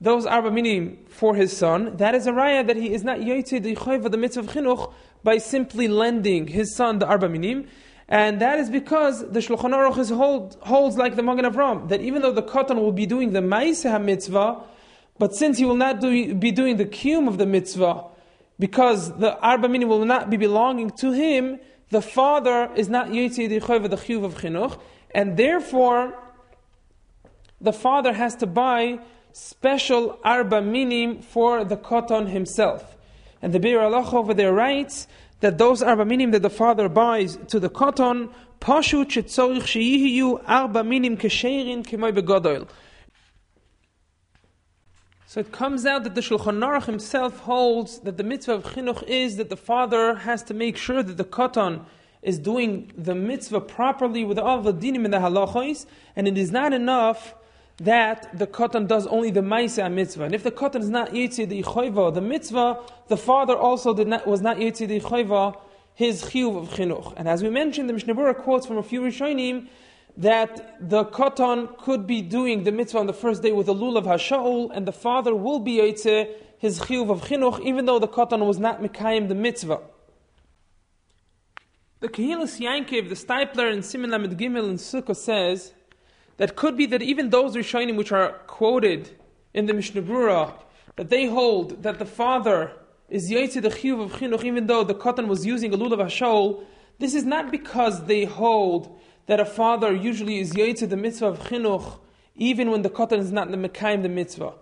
those 0.00 0.26
arba 0.26 0.50
minim 0.50 0.98
for 1.08 1.34
his 1.34 1.56
son, 1.56 1.96
that 1.96 2.14
is 2.14 2.26
a 2.26 2.32
raya 2.32 2.66
that 2.66 2.76
he 2.76 2.92
is 2.92 3.04
not 3.04 3.18
yoytze 3.18 3.62
the 3.62 3.74
chayva, 3.74 4.10
the 4.10 4.16
mitzvah 4.16 4.40
of 4.40 4.46
chinuch, 4.48 4.92
by 5.22 5.38
simply 5.38 5.88
lending 5.88 6.48
his 6.48 6.74
son 6.74 6.98
the 6.98 7.06
arba 7.06 7.28
minim. 7.28 7.66
And 8.12 8.42
that 8.42 8.58
is 8.58 8.68
because 8.68 9.26
the 9.30 9.40
Shulchan 9.40 9.72
Aruch 9.72 10.14
hold, 10.14 10.58
holds 10.60 10.98
like 10.98 11.16
the 11.16 11.22
Magen 11.22 11.46
Avram, 11.46 11.88
that 11.88 12.02
even 12.02 12.20
though 12.20 12.30
the 12.30 12.42
Katan 12.42 12.76
will 12.76 12.92
be 12.92 13.06
doing 13.06 13.32
the 13.32 13.40
Maiseh 13.40 14.04
mitzvah, 14.04 14.60
but 15.18 15.34
since 15.34 15.56
he 15.56 15.64
will 15.64 15.76
not 15.76 15.98
do, 16.02 16.34
be 16.34 16.52
doing 16.52 16.76
the 16.76 16.84
Kiyum 16.84 17.26
of 17.26 17.38
the 17.38 17.46
mitzvah, 17.46 18.04
because 18.58 19.16
the 19.16 19.38
Arba 19.38 19.66
Minim 19.66 19.88
will 19.88 20.04
not 20.04 20.28
be 20.28 20.36
belonging 20.36 20.90
to 20.90 21.12
him, 21.12 21.58
the 21.88 22.02
father 22.02 22.70
is 22.76 22.90
not 22.90 23.08
Yitzhi 23.08 23.48
the 23.48 23.60
Chiyuv 23.60 24.24
of 24.24 24.34
Chinuch, 24.34 24.78
and 25.14 25.38
therefore 25.38 26.12
the 27.62 27.72
father 27.72 28.12
has 28.12 28.36
to 28.36 28.46
buy 28.46 28.98
special 29.32 30.18
Arba 30.22 30.60
Minim 30.60 31.22
for 31.22 31.64
the 31.64 31.78
Katan 31.78 32.28
himself. 32.28 32.98
And 33.40 33.54
the 33.54 33.58
Bir 33.58 33.80
Allah 33.80 34.06
over 34.14 34.34
there 34.34 34.52
writes 34.52 35.08
that 35.42 35.58
those 35.58 35.82
arba 35.82 36.04
minim 36.04 36.30
that 36.30 36.42
the 36.42 36.50
father 36.50 36.88
buys 36.88 37.36
to 37.48 37.58
the 37.58 37.68
koton, 37.68 38.30
arba 40.48 40.84
minim 40.84 41.16
kesherin. 41.16 42.68
So 45.26 45.40
it 45.40 45.50
comes 45.50 45.84
out 45.84 46.04
that 46.04 46.14
the 46.14 46.20
Shulchan 46.20 46.58
Aruch 46.60 46.84
himself 46.84 47.40
holds 47.40 47.98
that 48.00 48.18
the 48.18 48.22
mitzvah 48.22 48.52
of 48.52 48.64
chinuch 48.64 49.02
is 49.02 49.36
that 49.36 49.50
the 49.50 49.56
father 49.56 50.14
has 50.14 50.44
to 50.44 50.54
make 50.54 50.76
sure 50.76 51.02
that 51.02 51.16
the 51.16 51.24
koton 51.24 51.86
is 52.22 52.38
doing 52.38 52.92
the 52.96 53.16
mitzvah 53.16 53.62
properly 53.62 54.24
with 54.24 54.38
all 54.38 54.62
the 54.62 54.72
dinim 54.72 55.04
and 55.04 55.12
the 55.12 55.18
halachos, 55.18 55.86
and 56.14 56.28
it 56.28 56.38
is 56.38 56.52
not 56.52 56.72
enough 56.72 57.34
that 57.78 58.36
the 58.38 58.46
katan 58.46 58.86
does 58.86 59.06
only 59.06 59.30
the 59.30 59.40
ma'isa 59.40 59.92
mitzvah. 59.92 60.24
And 60.24 60.34
if 60.34 60.42
the 60.42 60.50
katan 60.50 60.80
is 60.80 60.90
not 60.90 61.10
yitzi 61.10 61.48
the 61.48 62.10
the 62.10 62.20
mitzvah, 62.20 62.80
the 63.08 63.16
father 63.16 63.56
also 63.56 63.92
not, 63.94 64.26
was 64.26 64.40
not 64.40 64.58
yitzi 64.58 64.86
the 64.86 65.58
his 65.94 66.24
chiyuv 66.24 66.56
of 66.56 66.68
chinuch. 66.70 67.14
And 67.16 67.28
as 67.28 67.42
we 67.42 67.50
mentioned, 67.50 67.88
the 67.88 67.92
Mishnah 67.92 68.34
quotes 68.34 68.66
from 68.66 68.78
a 68.78 68.82
few 68.82 69.02
Rishonim 69.02 69.68
that 70.16 70.76
the 70.80 71.04
katan 71.04 71.76
could 71.78 72.06
be 72.06 72.22
doing 72.22 72.64
the 72.64 72.72
mitzvah 72.72 72.98
on 72.98 73.06
the 73.06 73.12
first 73.12 73.42
day 73.42 73.52
with 73.52 73.66
the 73.66 73.74
lulav 73.74 74.04
hasha'ul, 74.04 74.70
and 74.74 74.86
the 74.86 74.92
father 74.92 75.34
will 75.34 75.58
be 75.58 75.76
yitzi 75.78 76.28
his 76.58 76.80
chiyuv 76.80 77.10
of 77.10 77.22
chinuch, 77.22 77.60
even 77.60 77.86
though 77.86 77.98
the 77.98 78.08
katan 78.08 78.46
was 78.46 78.58
not 78.58 78.82
mekayim 78.82 79.28
the 79.28 79.34
mitzvah. 79.34 79.80
The 82.00 82.08
Kehilas 82.08 82.58
Yankiv, 82.58 83.08
the 83.08 83.14
Steipler 83.14 83.72
in 83.72 83.80
Simin 83.82 84.10
Lamed 84.10 84.36
Gimel 84.36 84.68
in 84.68 84.76
Sukkah 84.76 85.14
says 85.14 85.72
that 86.36 86.56
could 86.56 86.76
be 86.76 86.86
that 86.86 87.02
even 87.02 87.30
those 87.30 87.54
Rishonim 87.54 87.96
which 87.96 88.12
are 88.12 88.32
quoted 88.46 89.10
in 89.54 89.66
the 89.66 89.74
Mishnah 89.74 90.02
Brura, 90.02 90.54
that 90.96 91.08
they 91.08 91.26
hold 91.26 91.82
that 91.82 91.98
the 91.98 92.06
father 92.06 92.72
is 93.08 93.30
Yaitse 93.30 93.60
the 93.60 93.68
Chiyuv 93.68 94.04
of 94.04 94.12
Chinuch, 94.12 94.44
even 94.44 94.66
though 94.66 94.84
the 94.84 94.94
Katan 94.94 95.26
was 95.26 95.44
using 95.44 95.72
a 95.74 95.76
Lulav 95.76 95.98
Hashol, 95.98 96.64
this 96.98 97.14
is 97.14 97.24
not 97.24 97.50
because 97.50 98.06
they 98.06 98.24
hold 98.24 98.98
that 99.26 99.38
a 99.40 99.44
father 99.44 99.94
usually 99.94 100.38
is 100.38 100.52
Yaitse 100.54 100.88
the 100.88 100.96
mitzvah 100.96 101.26
of 101.26 101.40
Chinuch, 101.40 101.98
even 102.36 102.70
when 102.70 102.82
the 102.82 102.90
Katan 102.90 103.18
is 103.18 103.30
not 103.30 103.50
the 103.50 103.56
Mekayim 103.56 104.02
the 104.02 104.08
mitzvah. 104.08 104.54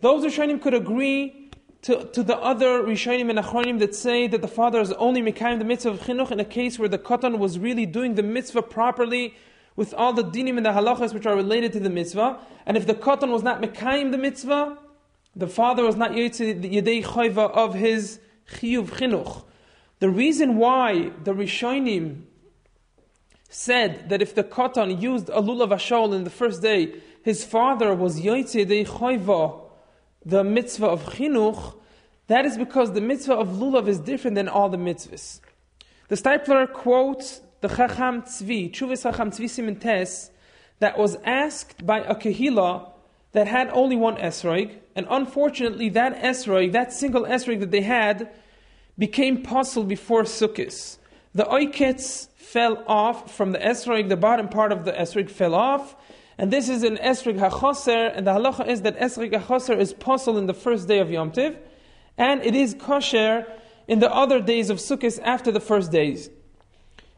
Those 0.00 0.24
Rishonim 0.24 0.62
could 0.62 0.74
agree 0.74 1.50
to, 1.82 2.04
to 2.04 2.22
the 2.22 2.36
other 2.36 2.82
Rishonim 2.82 3.30
and 3.30 3.38
Achronim 3.38 3.78
that 3.80 3.94
say 3.94 4.26
that 4.28 4.40
the 4.40 4.48
father 4.48 4.80
is 4.80 4.92
only 4.92 5.20
Mekayim 5.22 5.58
the 5.58 5.64
mitzvah 5.64 5.90
of 5.90 6.00
Chinuch 6.00 6.30
in 6.30 6.40
a 6.40 6.44
case 6.44 6.78
where 6.78 6.88
the 6.88 6.98
Katan 6.98 7.38
was 7.38 7.58
really 7.58 7.86
doing 7.86 8.14
the 8.14 8.22
mitzvah 8.22 8.62
properly 8.62 9.34
with 9.76 9.94
all 9.94 10.12
the 10.12 10.24
dinim 10.24 10.56
and 10.56 10.66
the 10.66 10.70
halachas 10.70 11.14
which 11.14 11.26
are 11.26 11.36
related 11.36 11.72
to 11.74 11.80
the 11.80 11.90
mitzvah. 11.90 12.38
And 12.64 12.76
if 12.76 12.86
the 12.86 12.94
Katan 12.94 13.30
was 13.30 13.42
not 13.42 13.62
Mekayim 13.62 14.10
the 14.10 14.18
mitzvah, 14.18 14.78
the 15.36 15.46
father 15.46 15.84
was 15.84 15.96
not 15.96 16.12
Yedei 16.12 17.04
Chayva 17.04 17.50
of 17.50 17.74
his 17.74 18.18
Chiyuv 18.50 18.88
Chinuch. 18.88 19.44
The 19.98 20.10
reason 20.10 20.56
why 20.56 21.10
the 21.22 21.32
Rishonim 21.32 22.22
said 23.48 24.08
that 24.08 24.22
if 24.22 24.34
the 24.34 24.44
Katan 24.44 25.00
used 25.00 25.28
a 25.28 25.40
lulav 25.42 25.68
ashol 25.68 26.14
in 26.14 26.24
the 26.24 26.30
first 26.30 26.62
day, 26.62 26.94
his 27.22 27.44
father 27.44 27.94
was 27.94 28.20
Yetzi 28.20 28.66
Yedei 28.66 28.86
Chayva 28.86 29.66
the 30.26 30.42
mitzvah 30.42 30.86
of 30.86 31.04
chinuch, 31.04 31.74
that 32.26 32.44
is 32.44 32.58
because 32.58 32.92
the 32.92 33.00
mitzvah 33.00 33.34
of 33.34 33.48
lulav 33.48 33.86
is 33.86 34.00
different 34.00 34.34
than 34.34 34.48
all 34.48 34.68
the 34.68 34.76
mitzvahs. 34.76 35.40
The 36.08 36.16
Steipler 36.16 36.70
quotes 36.72 37.40
the 37.66 37.74
Chacham 37.74 38.22
Tzvi, 38.22 38.70
Chuvas 38.70 39.02
Chacham 39.02 39.30
Tzvi 39.32 39.46
Simintes, 39.46 40.30
that 40.78 40.96
was 40.96 41.16
asked 41.24 41.84
by 41.84 41.98
a 41.98 42.14
kehila 42.14 42.90
that 43.32 43.48
had 43.48 43.68
only 43.70 43.96
one 43.96 44.16
esrog, 44.16 44.72
and 44.94 45.06
unfortunately 45.10 45.88
that 45.88 46.14
esrog, 46.22 46.72
that 46.72 46.92
single 46.92 47.24
esrog 47.24 47.58
that 47.60 47.72
they 47.72 47.80
had, 47.80 48.30
became 48.96 49.42
pasul 49.42 49.82
before 49.82 50.22
Sukkot. 50.22 50.98
The 51.34 51.42
oikets 51.44 52.28
fell 52.36 52.84
off 52.86 53.34
from 53.34 53.50
the 53.50 53.58
esrog, 53.58 54.10
the 54.10 54.16
bottom 54.16 54.48
part 54.48 54.70
of 54.70 54.84
the 54.84 54.92
esrog 54.92 55.28
fell 55.28 55.54
off, 55.54 55.96
and 56.38 56.52
this 56.52 56.68
is 56.68 56.84
an 56.84 56.98
Esrig 56.98 57.38
HaChoser, 57.38 58.12
and 58.14 58.26
the 58.26 58.32
halacha 58.32 58.68
is 58.68 58.82
that 58.82 58.96
Esrig 58.98 59.32
HaChoser 59.32 59.76
is 59.76 59.92
possible 59.92 60.38
in 60.38 60.46
the 60.46 60.54
first 60.54 60.86
day 60.86 61.00
of 61.00 61.10
Yom 61.10 61.32
Tiv, 61.32 61.58
and 62.16 62.44
it 62.44 62.54
is 62.54 62.74
kosher 62.78 63.44
in 63.88 63.98
the 63.98 64.12
other 64.14 64.40
days 64.40 64.70
of 64.70 64.78
Sukkot 64.78 65.18
after 65.24 65.50
the 65.50 65.60
first 65.60 65.90
days. 65.90 66.30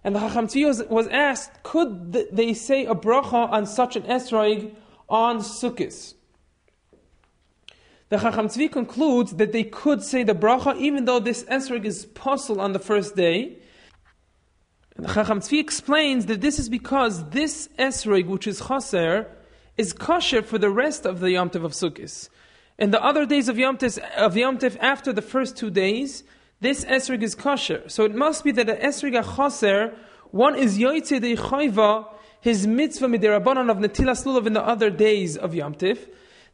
And 0.09 0.16
the 0.16 0.20
Chacham 0.20 0.46
Tzvi 0.46 0.88
was 0.88 1.06
asked, 1.09 1.62
could 1.62 2.12
they 2.32 2.54
say 2.54 2.86
a 2.86 2.94
bracha 2.94 3.50
on 3.50 3.66
such 3.66 3.94
an 3.94 4.04
esrog 4.04 4.74
on 5.06 5.40
Sukkot? 5.40 6.14
The 8.09 8.16
Chacham 8.16 8.48
Tzvi 8.48 8.72
concludes 8.72 9.34
that 9.34 9.52
they 9.52 9.64
could 9.64 10.02
say 10.02 10.22
the 10.22 10.32
bracha 10.32 10.78
even 10.78 11.04
though 11.04 11.20
this 11.20 11.44
esrog 11.44 11.84
is 11.84 12.06
possible 12.06 12.62
on 12.62 12.72
the 12.72 12.78
first 12.78 13.16
day, 13.16 13.59
and 14.96 15.04
the 15.04 15.12
Chacham 15.12 15.40
Tzvi 15.40 15.61
explains 15.61 16.24
that 16.24 16.40
this 16.40 16.59
is 16.59 16.70
because 16.70 17.28
this 17.28 17.68
esrog, 17.78 18.28
which 18.28 18.46
is 18.46 18.62
chaser, 18.66 19.30
is 19.76 19.92
kosher 19.92 20.40
for 20.40 20.56
the 20.56 20.70
rest 20.70 21.04
of 21.04 21.20
the 21.20 21.32
Yom 21.32 21.50
Tov 21.50 21.64
of 21.64 21.72
Sukkot. 21.72 22.30
In 22.78 22.92
the 22.92 23.04
other 23.04 23.26
days 23.26 23.50
of 23.50 23.59
Yom 23.59 23.76
Tov, 23.76 23.98
of 24.16 24.38
Yom 24.38 24.56
Tov 24.56 24.78
after 24.80 25.12
the 25.12 25.20
first 25.20 25.59
two 25.59 25.68
days, 25.68 26.24
this 26.61 26.84
esrog 26.84 27.22
is 27.22 27.34
kosher. 27.34 27.88
So 27.88 28.04
it 28.04 28.14
must 28.14 28.44
be 28.44 28.52
that 28.52 28.66
the 28.66 28.74
esrog 28.74 29.36
chaser, 29.36 29.96
one 30.30 30.56
is 30.56 30.78
yoytze 30.78 31.20
de 31.20 31.36
chayva, 31.36 32.06
his 32.40 32.66
mitzvah 32.66 33.06
midirabanan 33.06 33.70
of 33.70 33.78
netilas 33.78 34.24
lulav 34.24 34.46
in 34.46 34.52
the 34.52 34.62
other 34.62 34.90
days 34.90 35.36
of 35.36 35.54
Yom 35.54 35.74
Tov. 35.74 35.98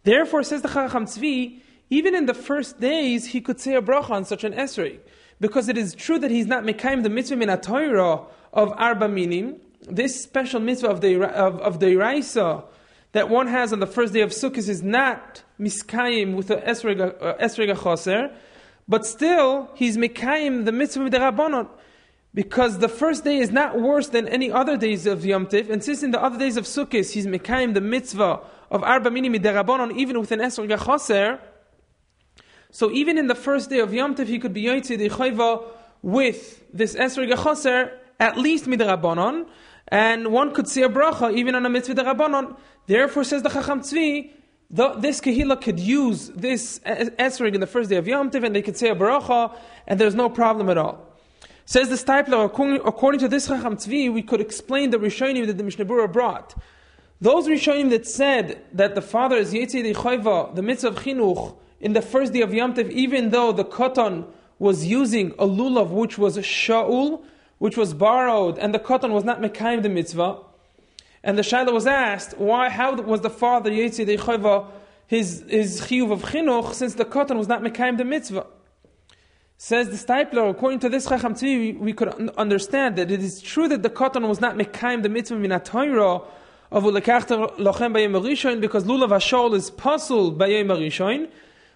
Therefore, 0.02 0.42
says 0.42 0.62
the 0.62 0.68
Chacham 0.68 1.06
Tzvi, 1.06 1.60
even 1.90 2.14
in 2.14 2.26
the 2.26 2.34
first 2.34 2.80
days, 2.80 3.26
he 3.26 3.40
could 3.40 3.60
say 3.60 3.74
a 3.74 3.82
bracha 3.82 4.10
on 4.10 4.24
such 4.24 4.44
an 4.44 4.52
esrog 4.52 5.00
because 5.40 5.68
it 5.68 5.76
is 5.76 5.94
true 5.94 6.18
that 6.18 6.30
he's 6.30 6.46
not 6.46 6.64
mekayim 6.64 7.02
the 7.02 7.10
mitzvah 7.10 7.36
min 7.36 7.60
Torah 7.60 8.22
of 8.52 8.72
arba 8.76 9.08
minim, 9.08 9.56
this 9.82 10.22
special 10.22 10.60
mitzvah 10.60 10.88
of 10.88 11.00
the 11.00 11.22
of, 11.22 11.60
of 11.60 11.80
the 11.80 11.86
Iraisa 11.86 12.64
that 13.12 13.28
one 13.28 13.46
has 13.46 13.72
on 13.72 13.80
the 13.80 13.86
first 13.86 14.12
day 14.12 14.22
of 14.22 14.30
Sukkot 14.30 14.68
is 14.68 14.82
not 14.82 15.42
miskayim 15.60 16.34
with 16.34 16.48
the 16.48 16.56
esrega 16.56 17.14
uh, 17.20 17.74
choser, 17.74 18.34
but 18.88 19.06
still 19.06 19.70
he's 19.74 19.96
mekayim 19.96 20.64
the 20.64 20.72
mitzvah 20.72 21.08
rabbanon 21.10 21.68
because 22.34 22.78
the 22.78 22.88
first 22.88 23.24
day 23.24 23.38
is 23.38 23.50
not 23.50 23.80
worse 23.80 24.08
than 24.08 24.26
any 24.28 24.50
other 24.50 24.76
days 24.76 25.06
of 25.06 25.24
Yom 25.24 25.46
Tiv, 25.46 25.70
and 25.70 25.84
since 25.84 26.02
in 26.02 26.10
the 26.10 26.20
other 26.20 26.38
days 26.38 26.56
of 26.56 26.64
Sukkot 26.64 27.12
he's 27.12 27.26
mekayim 27.26 27.74
the 27.74 27.80
mitzvah 27.80 28.40
of 28.70 28.82
arba 28.82 29.10
minim 29.10 29.34
midirabanon 29.34 29.96
even 29.96 30.18
with 30.18 30.32
an 30.32 30.40
esrega 30.40 30.78
choser. 30.78 31.40
So 32.70 32.90
even 32.90 33.18
in 33.18 33.28
the 33.28 33.36
first 33.36 33.70
day 33.70 33.78
of 33.78 33.94
Yom 33.94 34.16
Tov, 34.16 34.26
he 34.26 34.40
could 34.40 34.52
be 34.52 34.64
Yoitzi 34.64 34.98
Chayva 35.08 35.64
with 36.02 36.62
this 36.72 36.94
Esrei 36.96 37.30
Gechoser, 37.30 37.92
at 38.20 38.36
least 38.36 38.66
Midrabanon, 38.66 39.46
and 39.88 40.32
one 40.32 40.52
could 40.52 40.68
see 40.68 40.82
a 40.82 40.88
bracha 40.88 41.32
even 41.34 41.54
on 41.54 41.64
a 41.64 41.70
mitzvah 41.70 41.94
derabanon. 41.94 42.56
Therefore, 42.86 43.24
says 43.24 43.42
the 43.42 43.48
Chacham 43.48 43.80
Tzvi, 43.80 44.32
the, 44.70 44.94
this 44.94 45.20
kahila 45.20 45.60
could 45.60 45.78
use 45.78 46.28
this 46.30 46.78
answering 47.18 47.54
in 47.54 47.60
the 47.60 47.66
first 47.66 47.90
day 47.90 47.96
of 47.96 48.08
Yom 48.08 48.30
Tov, 48.30 48.44
and 48.44 48.54
they 48.54 48.62
could 48.62 48.76
say 48.76 48.88
a 48.88 48.94
bracha, 48.96 49.56
and 49.86 50.00
there's 50.00 50.14
no 50.14 50.28
problem 50.28 50.68
at 50.68 50.78
all. 50.78 51.14
Says 51.66 51.88
the 51.88 51.94
Steipler, 51.94 52.44
according, 52.86 53.20
to 53.20 53.28
this 53.28 53.46
Chacham 53.46 53.76
Tzvi, 53.76 54.12
we 54.12 54.22
could 54.22 54.40
explain 54.40 54.90
the 54.90 54.98
Rishonim 54.98 55.46
that 55.46 55.56
the 55.56 55.64
Mishnah 55.64 55.86
Berurah 55.86 56.12
brought. 56.12 56.54
Those 57.20 57.46
Rishonim 57.46 57.90
that 57.90 58.06
said 58.06 58.62
that 58.72 58.94
the 58.94 59.00
father 59.00 59.36
is 59.36 59.54
Yetzirah 59.54 59.94
Chayva, 59.94 60.54
the 60.54 60.62
mitzvah 60.62 60.88
of 60.88 60.96
Chinuch, 60.96 61.56
in 61.80 61.92
the 61.92 62.02
first 62.02 62.32
day 62.32 62.42
of 62.42 62.52
Yom 62.52 62.74
Tov, 62.74 62.90
even 62.90 63.30
though 63.30 63.52
the 63.52 63.64
katan 63.64 64.26
was 64.58 64.86
using 64.86 65.30
a 65.38 65.46
lulav 65.46 65.90
which 65.90 66.18
was 66.18 66.36
shaul, 66.38 67.24
which 67.58 67.76
was 67.76 67.94
borrowed, 67.94 68.58
and 68.58 68.74
the 68.74 68.78
katan 68.78 69.10
was 69.10 69.24
not 69.24 69.40
mekayim 69.40 69.82
the 69.82 69.88
mitzvah, 69.88 70.38
and 71.24 71.38
the 71.38 71.42
shaila 71.42 71.72
was 71.72 71.86
asked, 71.86 72.36
why, 72.36 72.68
how 72.68 72.94
was 72.94 73.22
the 73.22 73.30
father 73.30 73.70
Yetzi 73.70 74.06
Deichova 74.06 74.66
his, 75.06 75.42
his 75.48 75.80
chiyuv 75.80 76.12
of 76.12 76.22
chinuch, 76.22 76.74
since 76.74 76.94
the 76.94 77.04
katan 77.06 77.38
was 77.38 77.48
not 77.48 77.62
mekayim 77.62 77.96
the 77.96 78.04
mitzvah? 78.04 78.46
Says 79.56 79.88
the 79.88 79.96
Steipler, 79.96 80.50
according 80.50 80.80
to 80.80 80.90
this 80.90 81.08
Chacham 81.08 81.34
Tzvi, 81.34 81.78
we, 81.78 81.94
could 81.94 82.08
understand 82.36 82.96
that 82.96 83.10
it 83.10 83.22
is 83.22 83.40
true 83.40 83.66
that 83.68 83.82
the 83.82 83.88
katan 83.88 84.28
was 84.28 84.42
not 84.42 84.56
mekayim 84.56 85.02
the 85.02 85.08
mitzvah 85.08 85.36
min 85.36 85.50
of 85.50 85.62
ulekachta 85.62 87.56
lochem 87.56 87.94
bayim 87.94 88.60
because 88.60 88.84
lulav 88.84 89.08
hashol 89.08 89.54
is 89.54 89.70
puzzled 89.70 90.38
bayim 90.38 90.66
rishon, 90.66 91.30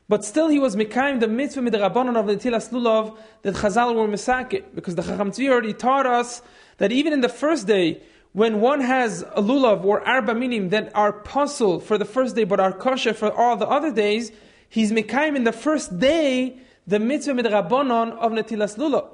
but 0.08 0.24
still, 0.24 0.48
he 0.48 0.58
was 0.58 0.74
Mekayim 0.74 1.20
the 1.20 1.28
mitzvah 1.28 1.60
midrabanon 1.60 2.16
of 2.16 2.26
the 2.26 2.36
Tilas 2.36 2.70
Lulav 2.70 3.14
that 3.42 3.54
Chazal 3.54 3.94
were 3.94 4.08
Mesakit. 4.08 4.64
Because 4.74 4.94
the 4.94 5.02
Chacham 5.02 5.30
Tzvi 5.30 5.50
already 5.50 5.74
taught 5.74 6.06
us 6.06 6.40
that 6.78 6.92
even 6.92 7.12
in 7.12 7.20
the 7.20 7.28
first 7.28 7.66
day, 7.66 8.00
when 8.32 8.60
one 8.60 8.80
has 8.80 9.22
a 9.22 9.42
Lulav 9.42 9.84
or 9.84 10.06
Arba 10.06 10.34
minim 10.34 10.68
that 10.70 10.90
are 10.94 11.12
pasul 11.12 11.80
for 11.80 11.98
the 11.98 12.04
first 12.04 12.36
day 12.36 12.44
but 12.44 12.60
are 12.60 12.72
kosher 12.72 13.14
for 13.14 13.32
all 13.32 13.56
the 13.56 13.66
other 13.66 13.92
days, 13.92 14.32
he's 14.68 14.92
Mekayim 14.92 15.36
in 15.36 15.44
the 15.44 15.52
first 15.52 15.98
day 15.98 16.58
the 16.86 16.98
mitzvah 16.98 17.34
midrabanon 17.34 18.16
of 18.18 18.32
Netilas 18.32 18.76
Lulav. 18.76 19.08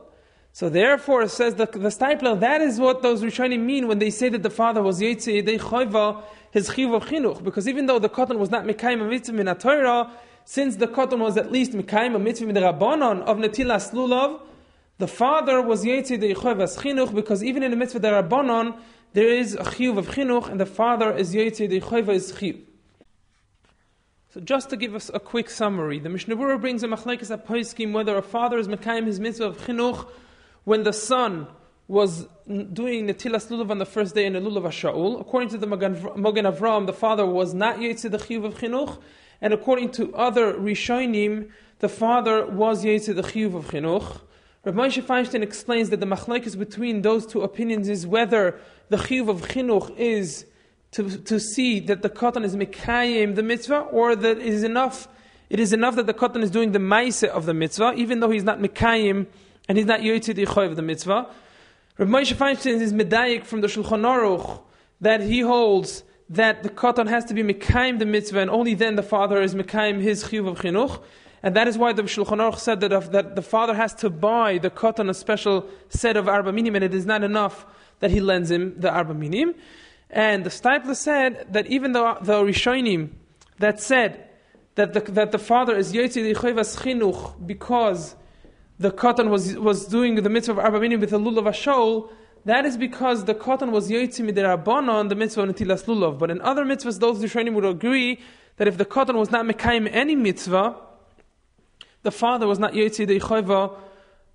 So 0.53 0.69
therefore, 0.69 1.27
says 1.27 1.57
the, 1.57 1.67
the 1.67 1.89
Steipler, 1.89 2.39
that 2.39 2.61
is 2.61 2.79
what 2.79 3.03
those 3.03 3.23
Rishonim 3.23 3.59
mean 3.59 3.89
when 3.89 3.99
they 3.99 4.11
say 4.11 4.29
that 4.29 4.45
the 4.45 4.51
father 4.51 4.85
was 4.85 5.01
Yetzi 5.01 5.43
Yedei 5.43 5.59
Choiva, 5.59 6.23
his 6.53 6.73
Chiv 6.73 6.93
of 6.93 7.07
Chinuch. 7.07 7.43
Because 7.43 7.67
even 7.67 7.87
though 7.87 7.99
the 7.99 8.09
koton 8.09 8.39
was 8.39 8.51
not 8.51 8.65
Mekayim 8.65 9.01
a 9.01 9.05
mitzvah 9.05 9.35
min 9.35 9.53
Torah, 9.57 10.13
since 10.45 10.77
the 10.77 10.87
koton 10.87 11.19
was 11.19 11.37
at 11.37 11.51
least 11.51 11.73
Mekayim 11.73 12.15
a 12.15 12.21
mitzvah 12.21 12.47
min 12.47 12.57
of 12.57 12.77
Netilas 12.79 13.93
Lulav, 13.93 14.43
the 14.99 15.09
father 15.09 15.61
was 15.61 15.85
Yetzi 15.85 16.19
Yedei 16.21 16.37
Choivas 16.37 16.79
Chinuch, 16.79 17.13
because 17.13 17.43
even 17.43 17.65
in 17.65 17.73
the 17.73 17.77
mitzvah 17.77 17.99
Rabbanon, 17.99 18.79
there 19.15 19.29
is 19.29 19.55
a 19.55 19.65
Chiv 19.71 19.97
of 19.97 20.09
Chinuch, 20.09 20.51
and 20.51 20.61
the 20.61 20.67
father 20.67 21.17
is 21.17 21.35
Yetzi 21.35 21.69
Yedei 21.69 21.81
Choivas 21.81 22.39
Chiv. 22.39 22.61
So 24.35 24.41
just 24.41 24.71
to 24.71 24.77
give 24.77 24.97
us 24.97 25.09
a 25.15 25.21
quick 25.21 25.49
summary, 25.49 26.01
the 26.01 26.09
Mishnah 26.09 26.37
Berurah 26.37 26.61
brings 26.61 26.83
a 26.83 26.89
machlekes 26.89 27.31
apoiskim 27.31 27.93
whether 27.93 28.17
a 28.17 28.23
father 28.23 28.59
is 28.59 28.67
mekayim 28.67 29.07
his 29.07 29.21
mitzvah 29.21 29.47
of 29.47 29.59
chinuch 29.59 30.09
when 30.65 30.83
the 30.83 30.93
son 30.93 31.47
was 31.87 32.27
doing 32.49 33.07
Netilas 33.07 33.47
Lulav 33.49 33.71
on 33.71 33.79
the 33.79 33.87
first 33.87 34.17
day 34.17 34.27
in 34.27 34.33
the 34.33 34.41
Lulav 34.41 34.65
Shaul. 34.65 35.21
According 35.21 35.51
to 35.51 35.59
the 35.59 35.67
Magen 35.69 35.95
Avram, 35.95 36.87
the 36.87 36.93
father 36.93 37.25
was 37.25 37.55
not 37.55 37.77
Yitzid 37.77 38.11
the 38.11 38.19
Chiyuv 38.19 38.45
of 38.45 38.55
Chinuch, 38.55 39.01
and 39.41 39.55
according 39.55 39.93
to 39.93 40.13
other 40.17 40.55
Rishonim, 40.55 41.51
the 41.79 41.89
father 41.89 42.45
was 42.47 42.85
Yitzid 42.85 43.15
the 43.15 43.23
Chiyuv 43.23 43.55
of 43.55 43.67
Chinuch. 43.67 44.23
Rav 44.65 44.75
Moshe 44.75 45.03
Feinstein 45.03 45.43
explains 45.43 45.91
that 45.91 46.01
the 46.01 46.07
machlekes 46.07 46.59
between 46.59 47.03
those 47.03 47.27
two 47.27 47.43
opinions 47.43 47.89
is 47.89 48.07
whether 48.07 48.59
the 48.89 48.97
Chiyuv 48.97 49.29
of 49.29 49.43
Chinuch 49.43 49.95
is 49.97 50.47
to, 50.93 51.19
to 51.19 51.39
see 51.39 51.81
that 51.81 52.03
the 52.03 52.09
katan 52.09 52.45
is 52.45 52.57
Mekayim, 52.57 53.35
the 53.35 53.43
mitzvah, 53.43 53.81
or 53.81 54.17
that 54.17 54.39
it 54.39 54.47
is 54.47 54.63
enough 54.63 55.09
it 55.51 55.61
is 55.61 55.73
enough 55.73 55.95
that 55.97 56.07
the 56.07 56.15
Katan 56.15 56.43
is 56.43 56.51
doing 56.51 56.73
the 56.73 56.79
Maise 56.79 57.23
of 57.23 57.47
the 57.47 57.55
mitzvah, 57.55 57.93
even 57.97 58.21
though 58.21 58.31
he's 58.31 58.45
not 58.45 58.59
Mekayim 58.59 59.27
and 59.69 59.79
he's 59.79 59.87
not 59.87 60.01
Yotzid 60.01 60.35
Yichoy 60.35 60.67
of 60.67 60.77
the 60.77 60.83
mitzvah. 60.83 61.29
Rav 61.99 62.09
Moshe 62.09 62.35
Feinstein 62.35 62.81
is 62.81 62.93
medayik 62.93 63.45
from 63.45 63.61
the 63.61 63.69
Shulchan 63.69 64.01
Aruch 64.01 64.63
that 65.01 65.21
he 65.21 65.41
holds 65.41 66.03
that 66.31 66.63
the 66.63 66.71
Katan 66.71 67.09
has 67.09 67.25
to 67.27 67.35
be 67.35 67.43
Mekayim 67.43 67.99
the 67.99 68.07
mitzvah 68.07 68.41
and 68.41 68.51
only 68.51 68.75
then 68.75 68.97
the 68.97 69.03
father 69.03 69.41
is 69.43 69.55
Mekayim 69.55 70.01
his 70.01 70.25
Chiyuv 70.25 70.49
of 70.49 70.59
Chinuch. 70.61 71.03
And 71.45 71.55
that 71.57 71.69
is 71.69 71.77
why 71.77 71.93
the 71.93 72.05
Shulchan 72.05 72.39
Aruch 72.39 72.59
said 72.59 72.81
that, 72.81 73.13
that 73.13 73.37
the 73.37 73.43
father 73.43 73.75
has 73.75 73.93
to 73.97 74.09
buy 74.09 74.57
the 74.57 74.71
Katan 74.71 75.11
a 75.11 75.15
special 75.15 75.69
set 75.91 76.17
of 76.17 76.27
Arba 76.27 76.51
Minim 76.55 76.75
and 76.75 76.83
it 76.83 76.95
is 76.95 77.05
not 77.05 77.23
enough 77.23 77.67
that 78.01 78.11
he 78.11 78.19
lends 78.19 78.51
him 78.51 78.81
the 78.81 78.91
Arba 78.91 79.13
Minim. 79.13 79.55
And 80.09 80.43
the 80.43 80.49
Steipler 80.49 80.97
said 80.97 81.49
that 81.51 81.67
even 81.67 81.93
though 81.93 82.17
the 82.23 82.43
Rishonim 82.43 83.11
that 83.59 83.79
said 83.79 84.27
that 84.77 84.95
the, 84.95 85.01
that 85.13 85.33
the 85.33 85.39
father 85.39 85.77
is 85.77 85.93
Yotzi 85.93 86.33
Yichayvas 86.33 86.81
Chinuch 86.81 87.47
because 87.47 88.17
the 88.79 88.91
koton 88.91 89.29
was, 89.29 89.55
was 89.59 89.85
doing 89.85 90.15
the 90.15 90.31
mitzvah 90.31 90.53
of 90.53 90.59
Arba 90.61 90.81
Minim 90.81 90.99
with 90.99 91.13
a 91.13 91.19
lulav 91.19 91.45
ashol, 91.45 92.09
that 92.47 92.65
is 92.65 92.79
because 92.79 93.27
the 93.27 93.35
koton 93.35 93.71
was 93.71 93.91
Yotzi 93.91 94.27
Midirabana 94.27 94.95
on 94.95 95.09
the 95.09 95.15
mitzvah 95.15 95.43
of 95.43 95.51
Netilas 95.51 95.85
Lulav. 95.85 96.19
But 96.19 96.31
in 96.31 96.41
other 96.41 96.65
mitzvahs, 96.65 97.01
those 97.01 97.23
Rishonim 97.23 97.53
would 97.53 97.67
agree 97.67 98.23
that 98.57 98.67
if 98.67 98.79
the 98.79 98.87
koton 98.87 99.17
was 99.17 99.31
not 99.31 99.45
Mekayim 99.45 99.91
any 99.93 100.17
mitzvah, 100.17 100.75
the 102.05 102.13
father 102.13 102.47
was 102.47 102.59
not 102.59 102.75
Yotzi 102.75 103.07
Yichayva 103.07 103.77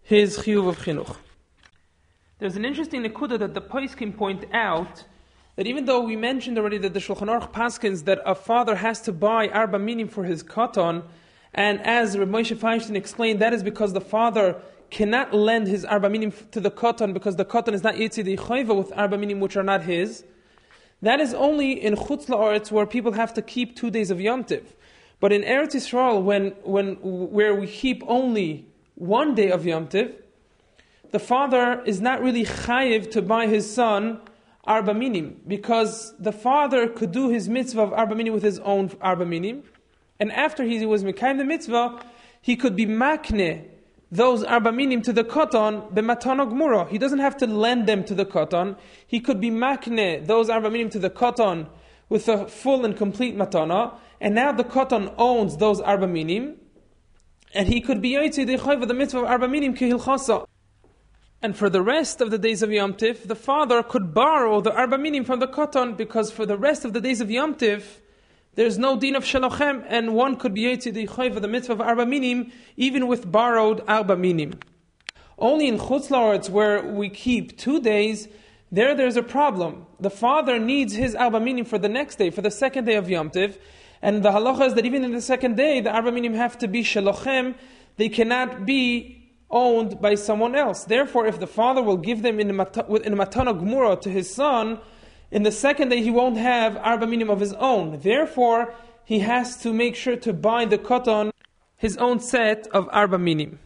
his 0.02 0.40
Chiyuv 0.40 0.70
of 0.70 0.80
Chinuch. 0.80 1.16
There's 2.40 2.56
an 2.56 2.66
interesting 2.66 3.04
nekuda 3.04 3.38
that 3.38 3.54
the 3.54 3.62
Poiskim 3.62 4.18
point 4.18 4.46
out 4.52 5.04
that 5.56 5.68
even 5.68 5.86
though 5.86 6.02
we 6.02 6.16
mentioned 6.16 6.58
already 6.58 6.80
that 6.80 6.94
the 6.94 7.00
Shulchan 7.00 7.28
Aruch 7.28 7.52
paskins 7.52 8.06
that 8.06 8.20
a 8.26 8.34
father 8.34 8.76
has 8.76 9.02
to 9.02 9.12
buy 9.12 9.50
arba 9.50 9.78
minim 9.78 10.08
for 10.08 10.24
his 10.24 10.42
katan, 10.42 11.04
and 11.54 11.80
as 11.82 12.18
Rav 12.18 12.28
Moshe 12.28 12.58
Feinstein 12.58 12.96
explained, 12.96 13.40
that 13.40 13.54
is 13.54 13.62
because 13.62 13.94
the 13.94 14.02
father 14.02 14.56
cannot 14.90 15.32
lend 15.32 15.68
his 15.68 15.86
arba 15.86 16.10
minim 16.10 16.34
to 16.52 16.60
the 16.60 16.72
katan 16.72 17.14
because 17.14 17.36
the 17.36 17.46
katan 17.46 17.74
is 17.74 17.84
not 17.84 17.94
yitzid 17.96 18.36
chayva 18.36 18.76
with 18.76 18.92
arba 18.98 19.18
minim 19.18 19.40
which 19.40 19.56
are 19.56 19.64
not 19.64 19.84
his. 19.84 20.24
That 21.04 21.20
is 21.20 21.36
only 21.36 21.74
in 21.74 21.94
chutz 21.96 22.26
la'aretz 22.26 22.72
where 22.72 22.88
people 22.88 23.12
have 23.12 23.32
to 23.36 23.44
keep 23.44 23.76
two 23.76 23.92
days 23.92 24.10
of 24.10 24.20
Yom 24.20 24.44
Tiv. 24.44 24.74
But 25.20 25.34
in 25.34 25.42
Eretz 25.44 25.76
Yisrael, 25.76 26.24
when, 26.24 26.52
when, 26.64 26.96
where 27.02 27.54
we 27.54 27.68
keep 27.68 28.04
only 28.08 28.68
one 28.96 29.36
day 29.36 29.52
of 29.52 29.66
Yom 29.66 29.88
Tiv, 29.88 30.16
the 31.12 31.20
father 31.20 31.82
is 31.86 32.00
not 32.00 32.22
really 32.22 32.46
chayiv 32.46 33.12
to 33.12 33.22
buy 33.22 33.48
his 33.48 33.72
son 33.72 34.22
arba 34.66 34.94
minim, 34.94 35.42
because 35.48 36.14
the 36.20 36.32
father 36.32 36.88
could 36.88 37.12
do 37.12 37.30
his 37.30 37.50
mitzvah 37.50 37.82
of 37.82 37.94
arba 37.94 38.14
minim 38.16 38.34
with 38.34 38.44
his 38.44 38.60
own 38.60 38.92
arba 39.02 39.26
minim, 39.26 39.64
and 40.20 40.32
after 40.32 40.64
he 40.64 40.86
was 40.86 41.04
mekayim 41.04 41.38
the 41.38 41.46
mitzvah, 41.46 42.00
he 42.42 42.56
could 42.56 42.76
be 42.76 42.86
makne 42.86 43.66
those 44.12 44.44
arba 44.44 44.72
minim 44.72 45.02
to 45.02 45.14
the 45.14 45.24
katan 45.24 45.92
b'matana 45.94 46.50
gmura. 46.52 46.88
He 46.88 46.98
doesn't 46.98 47.20
have 47.20 47.38
to 47.38 47.48
lend 47.48 47.88
them 47.88 48.04
to 48.06 48.16
the 48.16 48.26
katan. 48.26 48.78
He 49.06 49.20
could 49.20 49.40
be 49.40 49.50
makne 49.52 50.26
those 50.26 50.50
arba 50.50 50.70
minim 50.70 50.90
to 50.92 51.00
the 51.00 51.10
katan 51.10 51.68
with 52.10 52.28
a 52.28 52.48
full 52.48 52.86
and 52.86 52.98
complete 52.98 53.38
matana, 53.38 53.94
and 54.22 54.36
now 54.36 54.52
the 54.52 54.64
katan 54.64 55.14
owns 55.18 55.58
those 55.58 55.80
arba 55.80 56.08
minim, 56.08 56.56
and 57.54 57.68
he 57.68 57.82
could 57.82 58.02
be 58.02 58.12
yoytzi 58.12 58.46
the 58.88 58.94
mitzvah 58.94 59.20
of 59.20 59.26
arba 59.26 59.48
minim 59.48 59.76
kihilchasa. 59.76 60.46
And 61.42 61.56
for 61.56 61.70
the 61.70 61.82
rest 61.82 62.20
of 62.20 62.32
the 62.32 62.38
days 62.38 62.62
of 62.62 62.72
Yom 62.72 62.96
Tif, 62.96 63.26
the 63.26 63.36
father 63.36 63.82
could 63.82 64.14
borrow 64.14 64.60
the 64.60 64.74
arba 64.74 64.98
minim 64.98 65.24
from 65.24 65.40
the 65.40 65.48
katan 65.48 65.96
because 65.96 66.32
for 66.32 66.46
the 66.46 66.58
rest 66.58 66.84
of 66.84 66.92
the 66.92 67.00
days 67.00 67.22
of 67.22 67.32
Yom 67.32 67.56
Tif, 67.56 68.02
there's 68.56 68.78
no 68.78 68.98
din 68.98 69.16
of 69.16 69.24
shalochem, 69.24 69.86
and 69.88 70.14
one 70.14 70.36
could 70.36 70.54
be 70.54 70.64
yetzi 70.64 70.94
the 70.94 71.40
the 71.40 71.48
mitzvah 71.48 71.74
of 71.74 71.82
arba 71.82 72.06
minim, 72.06 72.52
even 72.76 73.08
with 73.08 73.32
borrowed 73.32 73.82
arba 73.88 74.18
minim. 74.18 74.60
Only 75.38 75.70
in 75.70 75.78
chutz 75.78 76.50
where 76.50 76.84
we 76.84 77.10
keep 77.10 77.58
two 77.58 77.80
days, 77.80 78.28
there 78.70 78.94
there's 78.94 79.16
a 79.16 79.24
problem. 79.24 79.86
The 80.02 80.10
father 80.10 80.60
needs 80.60 80.94
his 80.94 81.16
arba 81.16 81.40
minim 81.40 81.64
for 81.64 81.78
the 81.78 81.88
next 81.88 82.18
day, 82.18 82.32
for 82.32 82.42
the 82.42 82.52
second 82.52 82.84
day 82.84 82.96
of 82.96 83.10
Yom 83.10 83.30
Tif, 83.30 83.58
and 84.02 84.24
the 84.24 84.32
halacha 84.32 84.68
is 84.68 84.74
that 84.76 84.86
even 84.86 85.04
in 85.04 85.12
the 85.12 85.22
second 85.22 85.58
day, 85.58 85.82
the 85.82 85.92
arba 85.92 86.12
minim 86.12 86.34
have 86.34 86.58
to 86.60 86.68
be 86.68 86.84
shalochem, 86.84 87.56
they 87.98 88.10
cannot 88.10 88.66
be 88.66 89.20
owned 89.50 90.00
by 90.00 90.16
someone 90.16 90.56
else. 90.56 90.86
Therefore, 90.86 91.26
if 91.28 91.40
the 91.40 91.48
father 91.48 91.82
will 91.82 91.98
give 91.98 92.22
them 92.22 92.40
in 92.40 92.50
a, 92.50 92.54
matana 92.54 93.60
gmura 93.60 94.00
to 94.02 94.10
his 94.10 94.34
son, 94.34 94.80
in 95.32 95.44
the 95.44 95.52
second 95.52 95.90
day 95.90 96.02
he 96.02 96.12
won't 96.12 96.38
have 96.38 96.78
arba 96.78 97.08
minim 97.08 97.30
of 97.30 97.40
his 97.40 97.54
own. 97.54 98.00
Therefore, 98.00 98.74
he 99.04 99.20
has 99.20 99.58
to 99.64 99.74
make 99.74 99.96
sure 99.96 100.16
to 100.16 100.34
buy 100.34 100.66
the 100.66 100.78
katan 100.78 101.32
his 101.76 101.98
own 101.98 102.20
set 102.20 102.68
of 102.68 102.88
arba 102.92 103.18
minim. 103.18 103.60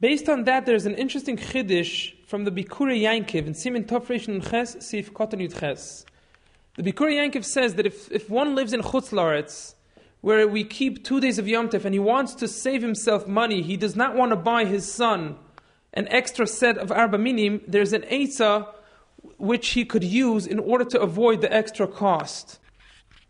Based 0.00 0.28
on 0.28 0.44
that, 0.44 0.64
there's 0.64 0.86
an 0.86 0.94
interesting 0.94 1.36
chiddush 1.36 2.14
from 2.26 2.44
the 2.44 2.52
Bikurei 2.52 3.02
Yankiv 3.02 3.46
in 3.46 3.54
Simin 3.54 3.84
Tofresh 3.84 4.48
Ches 4.48 4.76
Sif 4.78 5.12
Katan 5.12 5.40
Yud 5.40 5.58
Ches. 5.58 6.04
The 6.78 6.92
Bikurei 6.92 7.14
Yankiv 7.14 7.44
says 7.44 7.74
that 7.74 7.86
if, 7.86 8.08
if 8.12 8.30
one 8.30 8.54
lives 8.54 8.72
in 8.72 8.82
Chutz 8.82 9.10
Laretz, 9.10 9.74
where 10.20 10.46
we 10.46 10.62
keep 10.62 11.04
two 11.04 11.18
days 11.18 11.36
of 11.36 11.48
Yom 11.48 11.68
Tov 11.68 11.84
and 11.84 11.92
he 11.92 11.98
wants 11.98 12.36
to 12.36 12.46
save 12.46 12.82
himself 12.82 13.26
money, 13.26 13.62
he 13.62 13.76
does 13.76 13.96
not 13.96 14.14
want 14.14 14.30
to 14.30 14.36
buy 14.36 14.64
his 14.64 14.90
son 14.90 15.36
an 15.94 16.06
extra 16.06 16.46
set 16.46 16.78
of 16.78 16.92
Arba 16.92 17.18
Minim, 17.18 17.62
there's 17.66 17.92
an 17.92 18.02
Eitzah 18.02 18.68
which 19.38 19.70
he 19.70 19.84
could 19.84 20.04
use 20.04 20.46
in 20.46 20.60
order 20.60 20.84
to 20.84 21.00
avoid 21.00 21.40
the 21.40 21.52
extra 21.52 21.88
cost. 21.88 22.60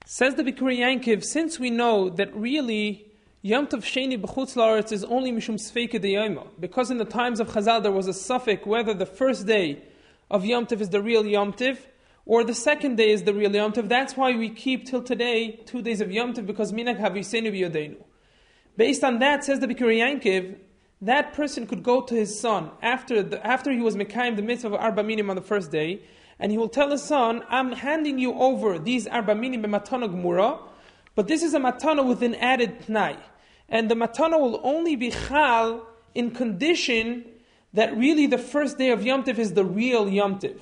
Says 0.04 0.34
the 0.34 0.42
Bikurei 0.42 0.80
Yankiv, 0.80 1.24
since 1.24 1.58
we 1.58 1.70
know 1.70 2.10
that 2.10 2.34
really 2.36 3.06
Yom 3.40 3.66
Tov 3.66 3.78
Sheni 3.78 4.20
B'chutz 4.20 4.56
La'aretz 4.56 4.92
is 4.92 5.04
only 5.04 5.32
Mishum 5.32 5.54
Sfeike 5.54 5.98
de 6.02 6.38
because 6.60 6.90
in 6.90 6.98
the 6.98 7.06
times 7.06 7.40
of 7.40 7.48
Chazal 7.48 7.82
there 7.82 7.92
was 7.92 8.08
a 8.08 8.12
suffix 8.12 8.66
whether 8.66 8.92
the 8.92 9.06
first 9.06 9.46
day 9.46 9.82
of 10.30 10.44
Yom 10.44 10.66
Tov 10.66 10.82
is 10.82 10.90
the 10.90 11.00
real 11.00 11.24
Yom 11.24 11.54
Tov, 11.54 11.78
or 12.28 12.44
the 12.44 12.54
second 12.54 12.96
day 12.96 13.10
is 13.10 13.22
the 13.22 13.32
real 13.32 13.52
Yom 13.52 13.72
Tov. 13.72 13.88
That's 13.88 14.14
why 14.14 14.36
we 14.36 14.50
keep 14.50 14.86
till 14.86 15.02
today 15.02 15.62
two 15.64 15.80
days 15.80 16.02
of 16.02 16.12
Yom 16.12 16.34
Tov 16.34 16.46
because 16.46 16.72
minag 16.72 17.00
havisenu 17.00 17.50
b'yodeinu. 17.50 17.96
Based 18.76 19.02
on 19.02 19.18
that, 19.20 19.44
says 19.44 19.60
the 19.60 19.66
Bikurei 19.66 19.98
Yankiv, 19.98 20.56
that 21.00 21.32
person 21.32 21.66
could 21.66 21.82
go 21.82 22.02
to 22.02 22.14
his 22.14 22.38
son 22.38 22.70
after, 22.82 23.22
the, 23.22 23.44
after 23.44 23.72
he 23.72 23.80
was 23.80 23.96
Mekayim 23.96 24.36
the 24.36 24.42
mitzvah 24.42 24.68
of 24.68 24.74
Arba 24.74 25.02
Minim 25.02 25.30
on 25.30 25.36
the 25.36 25.42
first 25.42 25.72
day, 25.72 26.02
and 26.38 26.52
he 26.52 26.58
will 26.58 26.68
tell 26.68 26.90
his 26.90 27.02
son, 27.02 27.42
I'm 27.48 27.72
handing 27.72 28.18
you 28.18 28.34
over 28.34 28.78
these 28.78 29.06
Arba 29.06 29.34
Minim 29.34 29.62
matana 29.62 30.12
gmura, 30.14 30.60
but 31.14 31.28
this 31.28 31.42
is 31.42 31.54
a 31.54 31.58
matana 31.58 32.06
with 32.06 32.22
an 32.22 32.34
added 32.34 32.80
tnai. 32.82 33.18
And 33.70 33.90
the 33.90 33.94
matana 33.94 34.38
will 34.38 34.60
only 34.62 34.96
be 34.96 35.10
chal 35.10 35.86
in 36.14 36.32
condition 36.32 37.24
that 37.72 37.96
really 37.96 38.26
the 38.26 38.38
first 38.38 38.76
day 38.76 38.90
of 38.90 39.02
Yom 39.02 39.24
Tiv 39.24 39.38
is 39.38 39.54
the 39.54 39.64
real 39.64 40.10
Yom 40.10 40.38
Tiv. 40.38 40.60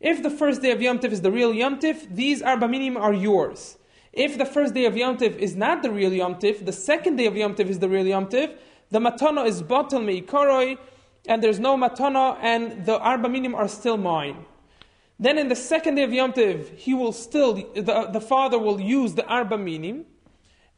If 0.00 0.22
the 0.22 0.30
first 0.30 0.62
day 0.62 0.70
of 0.70 0.80
Yom 0.80 1.00
Tif 1.00 1.10
is 1.10 1.22
the 1.22 1.32
real 1.32 1.52
Yom 1.52 1.80
Tif, 1.80 2.06
these 2.14 2.40
arba 2.40 2.68
minim 2.68 2.96
are 2.96 3.12
yours. 3.12 3.78
If 4.12 4.38
the 4.38 4.44
first 4.44 4.72
day 4.74 4.84
of 4.84 4.96
Yom 4.96 5.18
Tif 5.18 5.36
is 5.36 5.56
not 5.56 5.82
the 5.82 5.90
real 5.90 6.12
Yom 6.12 6.36
Tif, 6.36 6.64
the 6.64 6.72
second 6.72 7.16
day 7.16 7.26
of 7.26 7.36
Yom 7.36 7.54
Tif 7.54 7.68
is 7.68 7.80
the 7.80 7.88
real 7.88 8.06
Yom 8.06 8.26
Tif, 8.26 8.56
the 8.90 9.00
matana 9.00 9.46
is 9.46 9.62
batal 9.62 10.02
meikaroi, 10.02 10.78
and 11.26 11.42
there's 11.42 11.58
no 11.58 11.76
matana, 11.76 12.38
and 12.40 12.86
the 12.86 12.98
arba 12.98 13.28
minim 13.28 13.54
are 13.54 13.68
still 13.68 13.96
mine. 13.96 14.44
Then 15.18 15.36
in 15.36 15.48
the 15.48 15.56
second 15.56 15.96
day 15.96 16.04
of 16.04 16.12
Yom 16.12 16.32
Tiv, 16.32 16.70
he 16.76 16.94
will 16.94 17.12
still, 17.12 17.54
the, 17.54 18.08
the 18.12 18.20
father 18.20 18.58
will 18.58 18.80
use 18.80 19.14
the 19.14 19.26
arba 19.26 19.58
minim, 19.58 20.06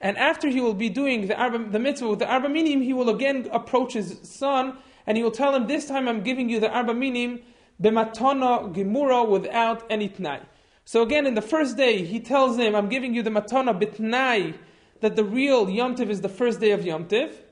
and 0.00 0.16
after 0.16 0.48
he 0.48 0.62
will 0.62 0.74
be 0.74 0.88
doing 0.88 1.26
the, 1.26 1.38
arba, 1.38 1.58
the 1.70 1.78
mitzvah 1.78 2.08
with 2.08 2.20
the 2.20 2.26
arba 2.26 2.48
minim, 2.48 2.80
he 2.80 2.94
will 2.94 3.10
again 3.10 3.50
approach 3.52 3.92
his 3.92 4.18
son, 4.22 4.78
and 5.06 5.18
he 5.18 5.22
will 5.22 5.30
tell 5.30 5.54
him, 5.54 5.66
this 5.66 5.86
time 5.86 6.08
I'm 6.08 6.22
giving 6.22 6.48
you 6.48 6.58
the 6.58 6.70
arba 6.70 6.94
minim, 6.94 7.40
b'matana 7.81 8.74
gemura 8.74 9.28
without 9.28 9.85
any 9.91 10.09
tnai. 10.09 10.41
So 10.85 11.03
again, 11.03 11.26
in 11.26 11.35
the 11.35 11.43
first 11.43 11.76
day, 11.76 12.05
he 12.05 12.18
tells 12.18 12.57
him, 12.57 12.74
I'm 12.74 12.89
giving 12.89 13.14
you 13.14 13.22
the 13.22 13.31
matana 13.31 13.78
bitnai, 13.81 14.57
that 15.01 15.16
the 15.16 15.24
real 15.24 15.70
Yom 15.70 15.95
Tiv 15.95 16.11
is 16.11 16.20
the 16.20 16.28
first 16.28 16.61
day 16.61 16.72
of 16.72 16.85
Yom 16.85 17.07
Tiv. 17.07 17.43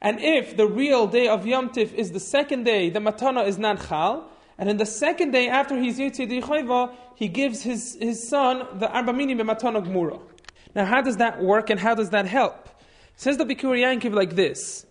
And 0.00 0.20
if 0.20 0.56
the 0.56 0.66
real 0.66 1.06
day 1.06 1.28
of 1.28 1.46
Yom 1.46 1.70
Tiv 1.70 1.92
is 1.94 2.12
the 2.12 2.20
second 2.20 2.64
day, 2.64 2.90
the 2.90 3.00
matana 3.00 3.46
is 3.46 3.58
not 3.58 3.86
chal. 3.88 4.30
And 4.58 4.70
in 4.70 4.78
the 4.78 4.86
second 4.86 5.32
day, 5.32 5.48
after 5.48 5.76
he's 5.78 5.98
Yichayva, 5.98 6.94
he 7.14 7.28
gives 7.28 7.62
his, 7.62 7.96
his 8.00 8.26
son 8.26 8.66
the 8.78 8.90
Arba 8.90 9.12
Mini 9.12 9.34
b'matana 9.34 9.86
gemura. 9.86 10.20
Now, 10.74 10.84
how 10.84 11.00
does 11.00 11.18
that 11.18 11.42
work 11.42 11.70
and 11.70 11.78
how 11.78 11.94
does 11.94 12.10
that 12.10 12.26
help? 12.26 12.68
Says 13.16 13.36
the 13.36 13.44
Bikurei 13.44 13.80
Yankiv 13.80 14.14
like 14.14 14.36
this. 14.36 14.86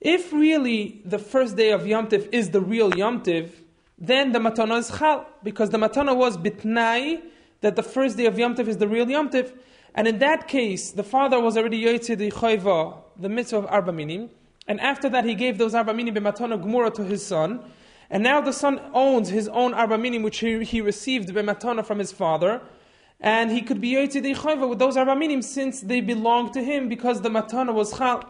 If 0.00 0.32
really 0.32 1.02
the 1.04 1.18
first 1.18 1.56
day 1.56 1.72
of 1.72 1.86
Yom 1.86 2.08
Tiv 2.08 2.28
is 2.32 2.50
the 2.50 2.60
real 2.60 2.94
Yom 2.94 3.22
Tiv, 3.22 3.59
then 4.00 4.32
the 4.32 4.38
matana 4.38 4.78
is 4.78 4.90
chal, 4.98 5.26
because 5.42 5.70
the 5.70 5.78
matana 5.78 6.16
was 6.16 6.38
bitnai, 6.38 7.20
that 7.60 7.76
the 7.76 7.82
first 7.82 8.16
day 8.16 8.26
of 8.26 8.38
Yom 8.38 8.54
Tov 8.54 8.66
is 8.66 8.78
the 8.78 8.88
real 8.88 9.08
Yom 9.08 9.28
Tov, 9.28 9.52
and 9.94 10.08
in 10.08 10.18
that 10.20 10.48
case, 10.48 10.92
the 10.92 11.02
father 11.02 11.38
was 11.38 11.56
already 11.56 11.82
yoytze 11.82 12.16
the 12.16 12.94
the 13.20 13.28
mitzvah 13.28 13.58
of 13.58 13.66
arba 13.66 13.92
minim, 13.92 14.30
and 14.66 14.80
after 14.80 15.08
that 15.08 15.24
he 15.24 15.34
gave 15.34 15.58
those 15.58 15.74
arba 15.74 15.92
minim 15.92 16.14
b'matana 16.14 16.62
gmura 16.62 16.92
to 16.94 17.04
his 17.04 17.24
son, 17.26 17.60
and 18.08 18.22
now 18.22 18.40
the 18.40 18.52
son 18.52 18.80
owns 18.94 19.28
his 19.28 19.48
own 19.48 19.74
arba 19.74 19.98
minim, 19.98 20.22
which 20.22 20.38
he, 20.38 20.64
he 20.64 20.80
received 20.80 21.28
b'matana 21.28 21.84
from 21.84 21.98
his 21.98 22.10
father, 22.10 22.62
and 23.20 23.50
he 23.50 23.60
could 23.60 23.80
be 23.80 23.92
Yotzei 23.92 24.34
Chayva 24.34 24.68
with 24.68 24.78
those 24.78 24.96
Arba 24.96 25.14
Minim 25.14 25.42
since 25.42 25.82
they 25.82 26.00
belong 26.00 26.52
to 26.52 26.62
him 26.62 26.88
because 26.88 27.20
the 27.20 27.28
Matana 27.28 27.74
was 27.74 27.96
Chal. 27.98 28.24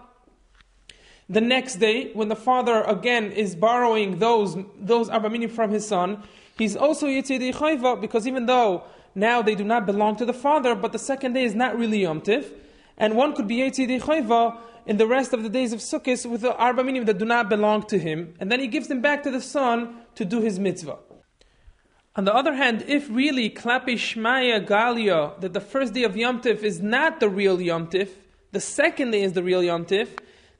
The 1.31 1.41
next 1.41 1.76
day, 1.76 2.11
when 2.12 2.26
the 2.26 2.35
father 2.35 2.83
again 2.83 3.31
is 3.31 3.55
borrowing 3.55 4.18
those 4.18 4.57
those 4.81 5.09
Arba 5.09 5.31
Minim 5.31 5.49
from 5.49 5.70
his 5.70 5.87
son, 5.87 6.24
he's 6.59 6.74
also 6.74 7.07
Yotzei 7.07 7.55
Chayva 7.55 8.01
because 8.01 8.26
even 8.26 8.47
though 8.47 8.83
now 9.14 9.41
they 9.41 9.55
do 9.55 9.62
not 9.62 9.87
belong 9.87 10.16
to 10.16 10.24
the 10.24 10.33
father, 10.33 10.74
but 10.74 10.91
the 10.91 10.99
second 10.99 11.35
day 11.35 11.45
is 11.45 11.55
not 11.55 11.78
really 11.78 12.03
Yom 12.03 12.20
Tiv, 12.20 12.53
and 12.99 13.14
one 13.14 13.33
could 13.33 13.47
be 13.47 13.59
Yotzei 13.59 14.01
Chayva 14.01 14.59
in 14.87 14.97
the 14.97 15.07
rest 15.07 15.33
of 15.33 15.45
the 15.45 15.49
days 15.49 15.72
of 15.72 15.78
Sukkot 15.78 16.28
with 16.28 16.41
the 16.41 16.53
Arba 16.57 16.83
Minim 16.83 17.05
that 17.05 17.18
do 17.18 17.24
not 17.24 17.49
belong 17.49 17.85
to 17.85 17.97
him, 17.97 18.35
and 18.41 18.51
then 18.51 18.59
he 18.59 18.66
gives 18.66 18.89
them 18.89 19.01
back 19.01 19.22
to 19.22 19.31
the 19.31 19.41
son 19.41 19.99
to 20.16 20.24
do 20.24 20.41
his 20.41 20.59
mitzvah. 20.59 20.99
On 22.16 22.24
the 22.24 22.35
other 22.35 22.55
hand, 22.55 22.85
if 22.89 23.09
really 23.09 23.49
Klapi 23.49 23.95
Shmaya 23.95 24.66
Galia, 24.66 25.41
that 25.41 25.53
the 25.53 25.61
first 25.61 25.95
day 25.95 26.03
of 26.03 26.16
Yom 26.16 26.43
Tif 26.43 26.64
is 26.64 26.81
not 26.81 27.20
the 27.20 27.28
real 27.28 27.61
Yom 27.61 27.87
Tif, 27.87 28.09
the 28.51 28.59
second 28.59 29.12
day 29.12 29.22
is 29.22 29.35
the 29.35 29.45
real 29.45 29.62
Yom 29.62 29.85
Tif, 29.85 30.09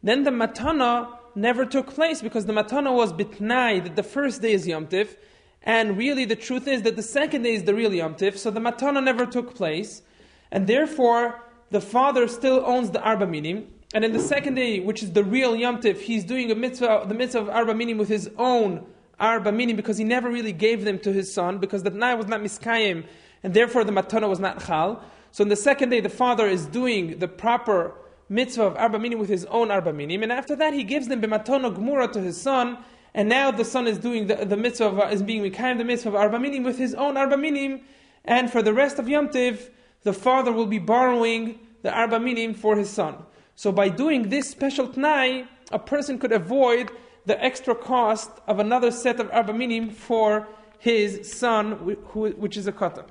then 0.03 0.25
the 0.25 0.31
Matana 0.31 1.17
never 1.35 1.65
took 1.65 1.89
place 1.95 2.21
because 2.23 2.47
the 2.47 2.53
Matana 2.53 2.95
was 2.95 3.13
bitnai, 3.13 3.83
that 3.83 3.97
the 3.97 4.03
first 4.03 4.43
day 4.43 4.53
is 4.53 4.67
Yom 4.67 4.87
Tif, 4.87 5.17
and 5.63 5.97
really 5.97 6.25
the 6.25 6.37
truth 6.37 6.67
is 6.67 6.83
that 6.83 6.97
the 6.97 7.03
second 7.03 7.43
day 7.43 7.55
is 7.55 7.65
the 7.65 7.75
real 7.75 7.95
Yom 7.95 8.15
Tif, 8.15 8.37
so 8.37 8.51
the 8.51 8.61
Matana 8.61 9.03
never 9.03 9.27
took 9.27 9.55
place, 9.55 10.03
and 10.51 10.67
therefore 10.67 11.43
the 11.71 11.81
father 11.81 12.27
still 12.27 12.65
owns 12.67 12.91
the 12.91 13.01
Arba 13.03 13.27
Minim, 13.27 13.67
and 13.93 14.05
in 14.05 14.13
the 14.13 14.21
second 14.21 14.55
day, 14.55 14.81
which 14.81 15.03
is 15.03 15.13
the 15.13 15.25
real 15.25 15.55
Yom 15.57 15.81
Tif, 15.81 16.01
he's 16.01 16.25
doing 16.25 16.51
a 16.51 16.55
mitzvah, 16.55 17.05
the 17.07 17.15
mitzvah 17.15 17.41
of 17.41 17.49
Arba 17.49 17.75
Minim 17.75 17.99
with 17.99 18.09
his 18.09 18.31
own 18.39 18.87
arba, 19.21 19.53
Minim 19.53 19.77
because 19.77 19.99
he 19.99 20.05
never 20.05 20.31
really 20.31 20.53
gave 20.53 20.85
them 20.85 20.99
to 21.01 21.13
his 21.13 21.33
son, 21.33 21.59
because 21.59 21.83
the 21.83 21.91
Tnai 21.91 22.17
was 22.17 22.27
not 22.27 22.41
miskayim, 22.41 23.05
and 23.43 23.55
therefore 23.55 23.85
the 23.85 23.93
matana 23.93 24.29
was 24.29 24.41
not 24.41 24.65
chal. 24.67 25.03
So 25.31 25.43
in 25.43 25.49
the 25.49 25.57
second 25.57 25.91
day, 25.91 26.01
the 26.01 26.09
father 26.09 26.47
is 26.47 26.67
doing 26.67 27.19
the 27.19 27.29
proper 27.29 27.95
mitzvah 28.31 28.63
of 28.63 28.77
arba 28.77 28.99
minim 28.99 29.19
with 29.19 29.29
his 29.29 29.45
own 29.47 29.71
arba 29.71 29.93
minim, 29.93 30.23
and 30.23 30.33
after 30.33 30.57
that 30.57 30.73
he 30.73 30.83
gives 30.83 31.09
them 31.09 31.21
b'matana 31.21 31.77
gmura 31.77 32.11
to 32.11 32.21
his 32.23 32.41
son, 32.41 32.79
and 33.13 33.29
now 33.29 33.51
the 33.51 33.65
son 33.65 33.87
is 33.87 33.99
doing 33.99 34.27
the, 34.29 34.37
the 34.37 34.57
mitzvah 34.57 34.87
of, 34.87 35.13
is 35.13 35.23
being 35.23 35.43
mikayim 35.43 35.77
the 35.77 35.85
mitzvah 35.85 36.09
of 36.09 36.15
arba 36.15 36.39
minim 36.39 36.63
with 36.63 36.79
his 36.79 36.95
own 36.95 37.19
arba 37.19 37.37
minim, 37.37 37.83
and 38.25 38.51
for 38.51 38.63
the 38.63 38.73
rest 38.73 38.99
of 38.99 39.07
Yom 39.07 39.29
Tiv, 39.29 39.71
the 40.05 40.15
father 40.15 40.51
will 40.51 40.67
be 40.67 40.79
borrowing 40.79 41.59
the 41.83 41.93
arba 41.93 42.19
minim 42.19 42.55
for 42.55 42.77
his 42.77 42.89
son. 42.89 43.17
So 43.57 43.71
by 43.71 43.91
doing 43.91 44.31
this 44.31 44.49
special 44.49 44.89
tnai, 44.89 45.47
a 45.71 45.79
person 45.79 46.19
could 46.19 46.33
avoid 46.33 46.91
the 47.27 47.43
extra 47.45 47.75
cost 47.75 48.31
of 48.47 48.59
another 48.59 48.91
set 48.91 49.21
of 49.21 49.31
Arba 49.31 49.53
Minim 49.53 49.91
for 49.91 50.49
his 50.79 51.31
son, 51.31 51.73
which 52.15 52.57
is 52.57 52.67
a 52.67 52.73
katan. 52.73 53.05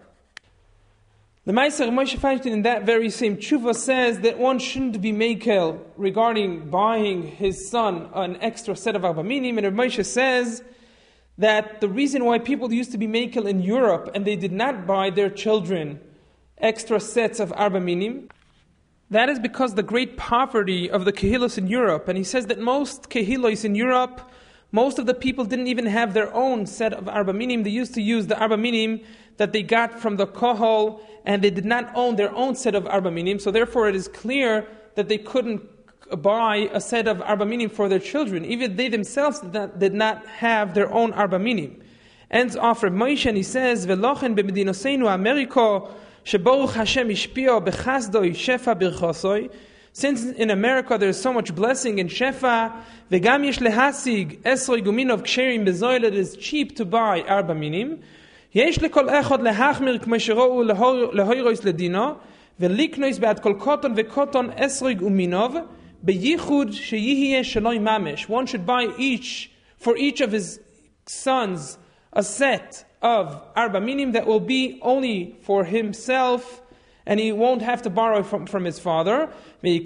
The 1.46 1.54
Meiser 1.54 1.90
Moshe 1.90 2.18
Feinstein 2.18 2.52
in 2.52 2.62
that 2.64 2.86
very 2.86 3.10
same 3.10 3.38
tshuva 3.38 3.76
says 3.76 4.20
that 4.20 4.38
one 4.38 4.60
shouldn't 4.60 5.02
be 5.02 5.14
makel 5.14 5.80
regarding 5.96 6.70
buying 6.70 7.24
his 7.24 7.70
son 7.70 8.10
an 8.14 8.38
extra 8.42 8.76
set 8.76 8.96
of 8.96 9.06
Arba 9.06 9.24
Minim, 9.24 9.58
and 9.58 9.68
Moshe 9.76 10.06
says 10.06 10.64
that 11.38 11.82
the 11.82 11.88
reason 11.88 12.26
why 12.26 12.40
people 12.40 12.72
used 12.74 12.92
to 12.92 12.98
be 12.98 13.08
makel 13.08 13.48
in 13.48 13.62
Europe 13.62 14.12
and 14.14 14.26
they 14.26 14.36
did 14.36 14.52
not 14.52 14.86
buy 14.86 15.10
their 15.10 15.30
children 15.30 16.00
extra 16.58 17.00
sets 17.00 17.40
of 17.40 17.54
Arba 17.54 17.80
Minim 17.80 18.30
that 19.12 19.30
is 19.30 19.40
because 19.40 19.74
the 19.74 19.84
great 19.84 20.18
poverty 20.18 20.90
of 20.90 21.04
the 21.04 21.12
Kehilos 21.12 21.58
in 21.58 21.68
Europe, 21.68 22.08
and 22.08 22.18
he 22.18 22.24
says 22.24 22.46
that 22.46 22.60
most 22.60 23.10
Kehilos 23.10 23.66
in 23.66 23.74
Europe, 23.74 24.22
most 24.72 25.00
of 25.00 25.06
the 25.06 25.14
people 25.14 25.46
didn't 25.46 25.68
even 25.68 25.86
have 25.86 26.14
their 26.14 26.34
own 26.34 26.66
set 26.66 26.94
of 26.94 27.08
Arba 27.08 27.34
Minim. 27.34 27.64
They 27.64 27.72
used 27.72 27.94
to 27.96 28.02
use 28.02 28.28
the 28.28 28.38
Arba 28.40 28.58
Minim 28.58 29.02
that 29.38 29.52
they 29.52 29.64
got 29.64 30.00
from 30.00 30.18
the 30.18 30.28
Kohol, 30.28 31.02
and 31.26 31.42
they 31.42 31.50
did 31.50 31.66
not 31.66 31.92
own 31.96 32.16
their 32.18 32.34
own 32.36 32.56
set 32.56 32.76
of 32.76 32.86
Arba 32.86 33.10
Minim. 33.10 33.40
So 33.40 33.52
therefore, 33.52 33.90
it 33.90 33.96
is 33.96 34.08
clear 34.08 34.68
that 34.96 35.08
they 35.10 35.18
couldn't 35.18 35.62
buy 36.22 36.70
a 36.74 36.82
set 36.82 37.08
of 37.08 37.22
Arba 37.22 37.46
Minim 37.46 37.70
for 37.70 37.88
their 37.90 38.00
children. 38.00 38.46
Even 38.46 38.76
they 38.76 38.90
themselves 38.90 39.40
did 39.40 39.94
not, 39.94 40.26
have 40.28 40.74
their 40.74 40.92
own 40.92 41.14
Arba 41.14 41.40
Minim. 41.40 41.82
Ends 42.32 42.56
off 42.56 42.84
Reb 42.84 42.94
Moshe, 42.94 43.26
and 43.26 43.38
he 43.38 43.44
says, 43.44 43.88
"Velochen 43.88 44.36
b'medinoseinu 44.36 45.06
Ameriko." 45.06 45.90
Sheboruch 46.26 46.74
Hashem 46.74 47.10
ishpio 47.10 47.66
bechasdoi 47.66 48.32
shefa 48.32 48.80
birchosoi. 48.80 49.50
Since 49.99 50.25
in 50.25 50.51
America 50.51 50.99
there 50.99 51.09
is 51.09 51.21
so 51.21 51.33
much 51.33 51.55
blessing 51.55 51.99
in 52.01 52.09
shefa, 52.09 52.73
vegam 53.11 53.45
yesh 53.45 53.59
lehasig 53.59 54.41
esroi 54.43 54.83
guminov 54.83 55.23
ksherim 55.23 55.65
bezoil, 55.65 56.03
it 56.03 56.15
is 56.15 56.37
cheap 56.37 56.77
to 56.77 56.85
buy 56.85 57.23
arba 57.23 57.55
minim. 57.55 58.03
יש 58.55 58.83
לכל 58.83 59.09
אחד 59.09 59.43
להחמיר 59.43 59.99
כמו 59.99 60.21
שראו 60.21 60.63
להוירויס 61.13 61.65
לדינו, 61.65 62.15
ולקנויס 62.61 63.19
בעד 63.19 63.39
כל 63.39 63.55
קוטון 63.59 63.93
וקוטון 63.97 64.51
אסריג 64.51 65.03
ומינוב, 65.03 65.57
בייחוד 66.03 66.73
שיהיה 66.73 67.45
שלוי 67.45 67.79
ממש. 67.79 68.27
One 68.27 68.47
should 68.47 68.67
buy 68.67 68.87
each, 68.99 69.51
for 69.79 69.97
each 69.97 70.21
of 70.21 70.33
his 70.33 70.61
sons, 71.07 71.79
a 72.13 72.23
set 72.23 72.85
of 73.03 73.43
arba 73.57 73.81
minim 73.81 74.13
that 74.13 74.27
will 74.27 74.41
be 74.41 74.79
only 74.83 75.37
for 75.43 75.65
himself 75.65 76.63
and 77.07 77.21
he 77.21 77.33
won't 77.33 77.63
have 77.63 77.83
to 77.83 77.91
borrow 77.91 78.23
from, 78.23 78.47
from 78.47 78.65
his 78.65 78.79
father. 78.79 79.29
And 79.62 79.86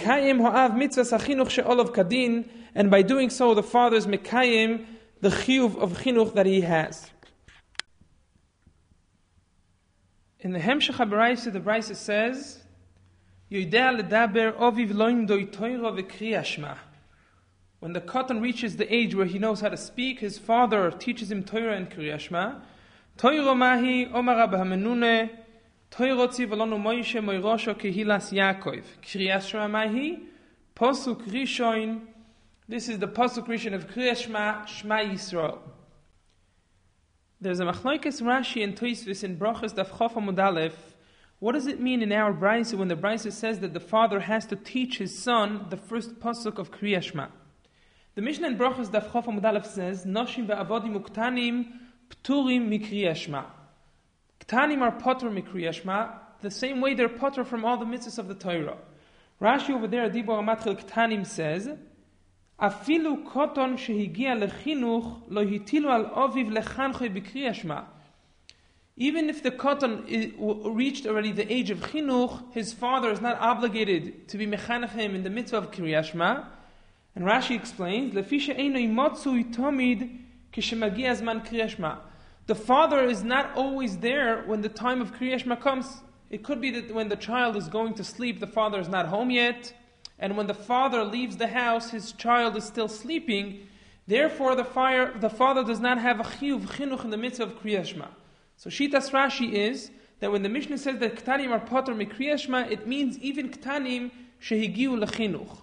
by 2.91 3.01
doing 3.01 3.29
so, 3.29 3.53
the 3.53 3.63
father 3.63 3.95
is 3.95 4.07
mekayim 4.07 4.85
the 5.21 5.29
chiyuv 5.29 5.77
of 5.77 5.99
chinuch 5.99 6.33
that 6.33 6.45
he 6.45 6.59
has. 6.61 7.09
In 10.41 10.51
the 10.51 10.59
Hemshech 10.59 10.95
HaBaraisa, 10.95 11.53
the 11.53 11.61
Brisa 11.61 11.95
says, 11.95 12.59
When 13.49 13.69
the 17.93 18.01
koton 18.01 18.41
reaches 18.41 18.75
the 18.75 18.93
age 18.93 19.15
where 19.15 19.25
he 19.25 19.39
knows 19.39 19.61
how 19.61 19.69
to 19.69 19.77
speak, 19.77 20.19
his 20.19 20.37
father 20.37 20.91
teaches 20.91 21.31
him 21.31 21.43
Torah 21.43 21.77
and 21.77 21.89
Kriyashma. 21.89 22.59
Toiro 23.17 23.55
mahi 23.55 24.07
Omar 24.07 24.35
Rabbi 24.35 24.57
Hamenune 25.93 26.27
Toiro 26.27 26.27
tzivalonu 26.27 26.81
Moishe 26.81 27.19
Moirosho 27.19 27.75
Kehilas 27.75 28.31
Yaakov 28.31 28.83
Kriyas 29.01 29.47
Shema 29.47 29.85
Posuk 30.75 31.21
Rishoin 31.27 32.01
This 32.67 32.89
is 32.89 32.99
the 32.99 33.07
Posuk 33.07 33.47
Rishon 33.47 33.73
of 33.73 33.87
Kriyas 33.87 34.23
Shema 34.23 34.65
Shema 34.65 34.99
Yisrael 34.99 35.59
There's 37.41 37.59
a 37.59 37.65
Machlaikes 37.65 38.21
Rashi 38.21 38.63
and 38.63 38.75
Toisvis 38.75 39.23
in 39.23 39.37
Brochus 39.37 39.73
Daf 39.73 39.89
Chof 39.89 40.13
Amudalef 40.13 40.73
what 41.39 41.51
does 41.51 41.67
it 41.67 41.81
mean 41.81 42.01
in 42.01 42.13
our 42.13 42.33
Brisa 42.33 42.77
when 42.77 42.87
the 42.87 42.95
Brisa 42.95 43.29
says 43.29 43.59
that 43.59 43.73
the 43.73 43.81
father 43.81 44.21
has 44.21 44.45
to 44.45 44.55
teach 44.55 44.99
his 44.99 45.17
son 45.17 45.65
the 45.69 45.75
first 45.75 46.17
pasuk 46.21 46.57
of 46.57 46.71
Kriyashma? 46.71 47.27
The 48.15 48.21
Mishnah 48.21 48.47
in 48.47 48.57
Brachas 48.57 48.87
Daf 48.87 49.09
Chof 49.09 49.25
Amudalef 49.25 49.65
says, 49.65 50.05
Noshim 50.05 50.47
ve'avodim 50.47 50.97
uktanim 50.97 51.65
Pturim 52.09 52.69
mikriyashma. 52.69 53.43
Ktanim 54.53 54.81
are 54.81 54.91
potter 54.91 55.29
mikriyashma, 55.31 56.11
the 56.41 56.51
same 56.51 56.79
way 56.79 56.93
they're 56.93 57.09
potter 57.09 57.43
from 57.43 57.65
all 57.65 57.77
the 57.77 57.85
mitzvahs 57.85 58.19
of 58.19 58.27
the 58.27 58.35
Torah. 58.35 58.77
Rashi 59.41 59.71
over 59.71 59.87
there, 59.87 60.07
Dibor 60.11 60.39
Amatchel 60.43 60.79
Ktanim 60.79 61.25
says, 61.25 61.69
Afilu 62.61 63.27
koton 63.27 63.77
shehigia 63.77 64.47
lechinuch 64.47 65.23
lo 65.27 65.43
hitilu 65.43 65.89
al 65.89 66.29
oviv 66.29 66.55
lechanchoy 66.55 67.09
bikriyashma. 67.17 67.85
Even 68.95 69.27
if 69.27 69.41
the 69.41 69.49
koton 69.49 70.05
reached 70.75 71.07
already 71.07 71.31
the 71.31 71.51
age 71.51 71.71
of 71.71 71.79
chinuch, 71.79 72.53
his 72.53 72.73
father 72.73 73.09
is 73.09 73.21
not 73.21 73.39
obligated 73.39 74.27
to 74.27 74.37
be 74.37 74.45
mechanech 74.45 74.91
him 74.91 75.15
in 75.15 75.23
the 75.23 75.31
mitzvah 75.31 75.57
of 75.57 75.71
kriyashma. 75.71 76.45
And 77.15 77.25
Rashi 77.25 77.55
explains, 77.55 78.13
Lefisha 78.13 78.55
einoi 78.55 78.87
motzu 78.87 79.51
itomid 79.51 80.19
the 82.45 82.55
father 82.55 83.03
is 83.03 83.23
not 83.23 83.55
always 83.55 83.97
there 83.97 84.43
when 84.43 84.61
the 84.61 84.69
time 84.69 85.01
of 85.01 85.13
Kriyashma 85.13 85.61
comes. 85.61 86.01
It 86.29 86.43
could 86.43 86.59
be 86.59 86.71
that 86.71 86.93
when 86.93 87.09
the 87.09 87.15
child 87.15 87.55
is 87.55 87.67
going 87.67 87.93
to 87.95 88.03
sleep, 88.03 88.39
the 88.39 88.47
father 88.47 88.79
is 88.79 88.89
not 88.89 89.07
home 89.07 89.29
yet, 89.29 89.73
and 90.19 90.35
when 90.35 90.47
the 90.47 90.53
father 90.53 91.03
leaves 91.03 91.37
the 91.37 91.47
house, 91.47 91.91
his 91.91 92.11
child 92.13 92.57
is 92.57 92.65
still 92.65 92.87
sleeping. 92.87 93.67
Therefore, 94.07 94.55
the, 94.55 94.65
fire, 94.65 95.17
the 95.17 95.29
father 95.29 95.63
does 95.63 95.79
not 95.79 95.97
have 95.99 96.19
a 96.19 96.23
chiyuv 96.23 96.61
chinuch 96.63 97.03
in 97.03 97.11
the 97.11 97.17
midst 97.17 97.39
of 97.39 97.61
Kriyashma. 97.61 98.07
So 98.57 98.69
Shitas 98.69 99.11
Rashi 99.11 99.53
is 99.53 99.91
that 100.19 100.31
when 100.31 100.43
the 100.43 100.49
Mishnah 100.49 100.77
says 100.77 100.99
that 100.99 101.15
Ktanim 101.15 101.51
are 101.51 101.59
potter 101.59 101.93
mikriyashma, 101.93 102.71
it 102.71 102.87
means 102.87 103.17
even 103.19 103.49
Ktanim 103.49 104.11
shehigiu 104.41 105.03
lechinuch. 105.03 105.57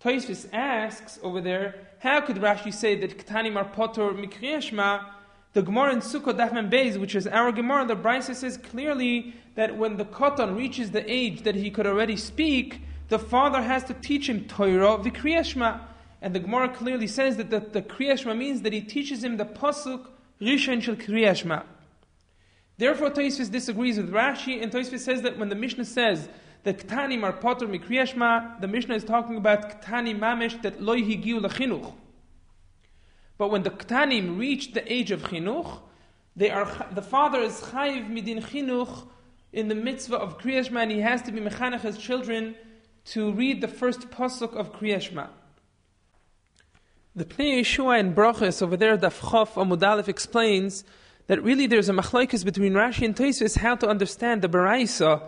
Toisvis 0.00 0.48
asks 0.52 1.18
over 1.22 1.40
there, 1.40 1.88
how 2.00 2.20
could 2.20 2.36
Rashi 2.36 2.72
say 2.72 2.94
that 2.96 3.18
Ktanim 3.18 3.56
are 3.56 3.64
potter 3.64 4.10
mikriyashma? 4.10 5.06
The 5.54 5.62
Gemara 5.62 5.92
in 5.92 6.00
Sukkot 6.00 6.36
Dafman 6.36 6.68
Beis, 6.68 6.98
which 6.98 7.14
is 7.14 7.28
our 7.28 7.52
Gemara, 7.52 7.86
the 7.86 7.94
Brisa 7.94 8.34
says 8.34 8.56
clearly 8.56 9.34
that 9.54 9.76
when 9.76 9.96
the 9.96 10.04
Kotan 10.04 10.56
reaches 10.56 10.90
the 10.90 11.08
age 11.08 11.42
that 11.44 11.54
he 11.54 11.70
could 11.70 11.86
already 11.86 12.16
speak, 12.16 12.80
the 13.08 13.20
father 13.20 13.62
has 13.62 13.84
to 13.84 13.94
teach 13.94 14.28
him 14.28 14.46
Torah 14.46 14.98
v'kriyashma. 14.98 15.80
And 16.20 16.34
the 16.34 16.40
Gemara 16.40 16.70
clearly 16.70 17.06
says 17.06 17.36
that 17.36 17.50
the, 17.50 17.60
the 17.60 17.82
kriyashma 17.82 18.36
means 18.36 18.62
that 18.62 18.72
he 18.72 18.80
teaches 18.80 19.22
him 19.22 19.36
the 19.36 19.44
pasuk 19.44 20.04
rishon 20.40 20.82
shel 20.82 20.96
kriyashma. 20.96 21.62
Therefore, 22.76 23.10
Tosfos 23.10 23.48
disagrees 23.48 23.96
with 23.96 24.10
Rashi, 24.10 24.60
and 24.60 24.72
Tosfos 24.72 24.98
says 24.98 25.22
that 25.22 25.38
when 25.38 25.50
the 25.50 25.54
Mishnah 25.54 25.84
says 25.84 26.28
that 26.64 26.78
Ktanim 26.78 27.22
are 27.22 27.32
potter 27.32 27.68
mikriyashma, 27.68 28.60
the 28.60 28.66
Mishnah 28.66 28.96
is 28.96 29.04
talking 29.04 29.36
about 29.36 29.80
Ktanim 29.80 30.18
mamish 30.18 30.60
that 30.62 30.82
loy 30.82 31.00
higiu 31.00 31.40
lechinuch. 31.40 31.94
But 33.36 33.48
when 33.50 33.62
the 33.62 33.70
Ktanim 33.70 34.38
reach 34.38 34.72
the 34.72 34.92
age 34.92 35.10
of 35.10 35.22
chinuch, 35.22 35.80
they 36.36 36.50
are 36.50 36.88
the 36.92 37.02
father 37.02 37.40
is 37.40 37.60
chayiv 37.60 38.08
midin 38.08 38.42
chinuch 38.42 39.06
in 39.52 39.68
the 39.68 39.74
mitzvah 39.74 40.16
of 40.16 40.38
kriyashma, 40.38 40.82
and 40.82 40.90
he 40.90 41.00
has 41.00 41.22
to 41.22 41.32
be 41.32 41.40
mechanech 41.40 41.80
his 41.80 41.98
children 41.98 42.54
to 43.06 43.32
read 43.32 43.60
the 43.60 43.68
first 43.68 44.10
pasuk 44.10 44.54
of 44.54 44.72
kriyashma. 44.72 45.28
The 47.16 47.24
Pnei 47.24 47.60
Yeshua 47.60 48.00
in 48.00 48.14
Brachas 48.14 48.60
over 48.60 48.76
there, 48.76 48.98
Daf 48.98 49.20
Chof 49.20 49.52
Amud 49.52 50.08
explains 50.08 50.82
that 51.28 51.42
really 51.42 51.68
there's 51.68 51.88
a 51.88 51.92
machlokes 51.92 52.44
between 52.44 52.72
Rashi 52.72 53.04
and 53.04 53.14
Tosfos 53.14 53.58
how 53.58 53.76
to 53.76 53.88
understand 53.88 54.42
the 54.42 54.48
Baraisa, 54.48 55.22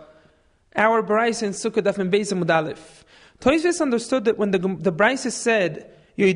our 0.75 1.01
Baraisa 1.01 1.43
in 1.43 1.51
Sukkah 1.51 1.81
Daf 1.81 1.95
Beis 2.11 2.33
Amud 2.33 2.53
Aleph. 2.53 3.05
Tosfos 3.39 3.79
understood 3.79 4.25
that 4.25 4.37
when 4.37 4.51
the, 4.51 4.59
the 4.59 4.91
Baraisa 4.91 5.31
said, 5.31 5.89
The 6.17 6.33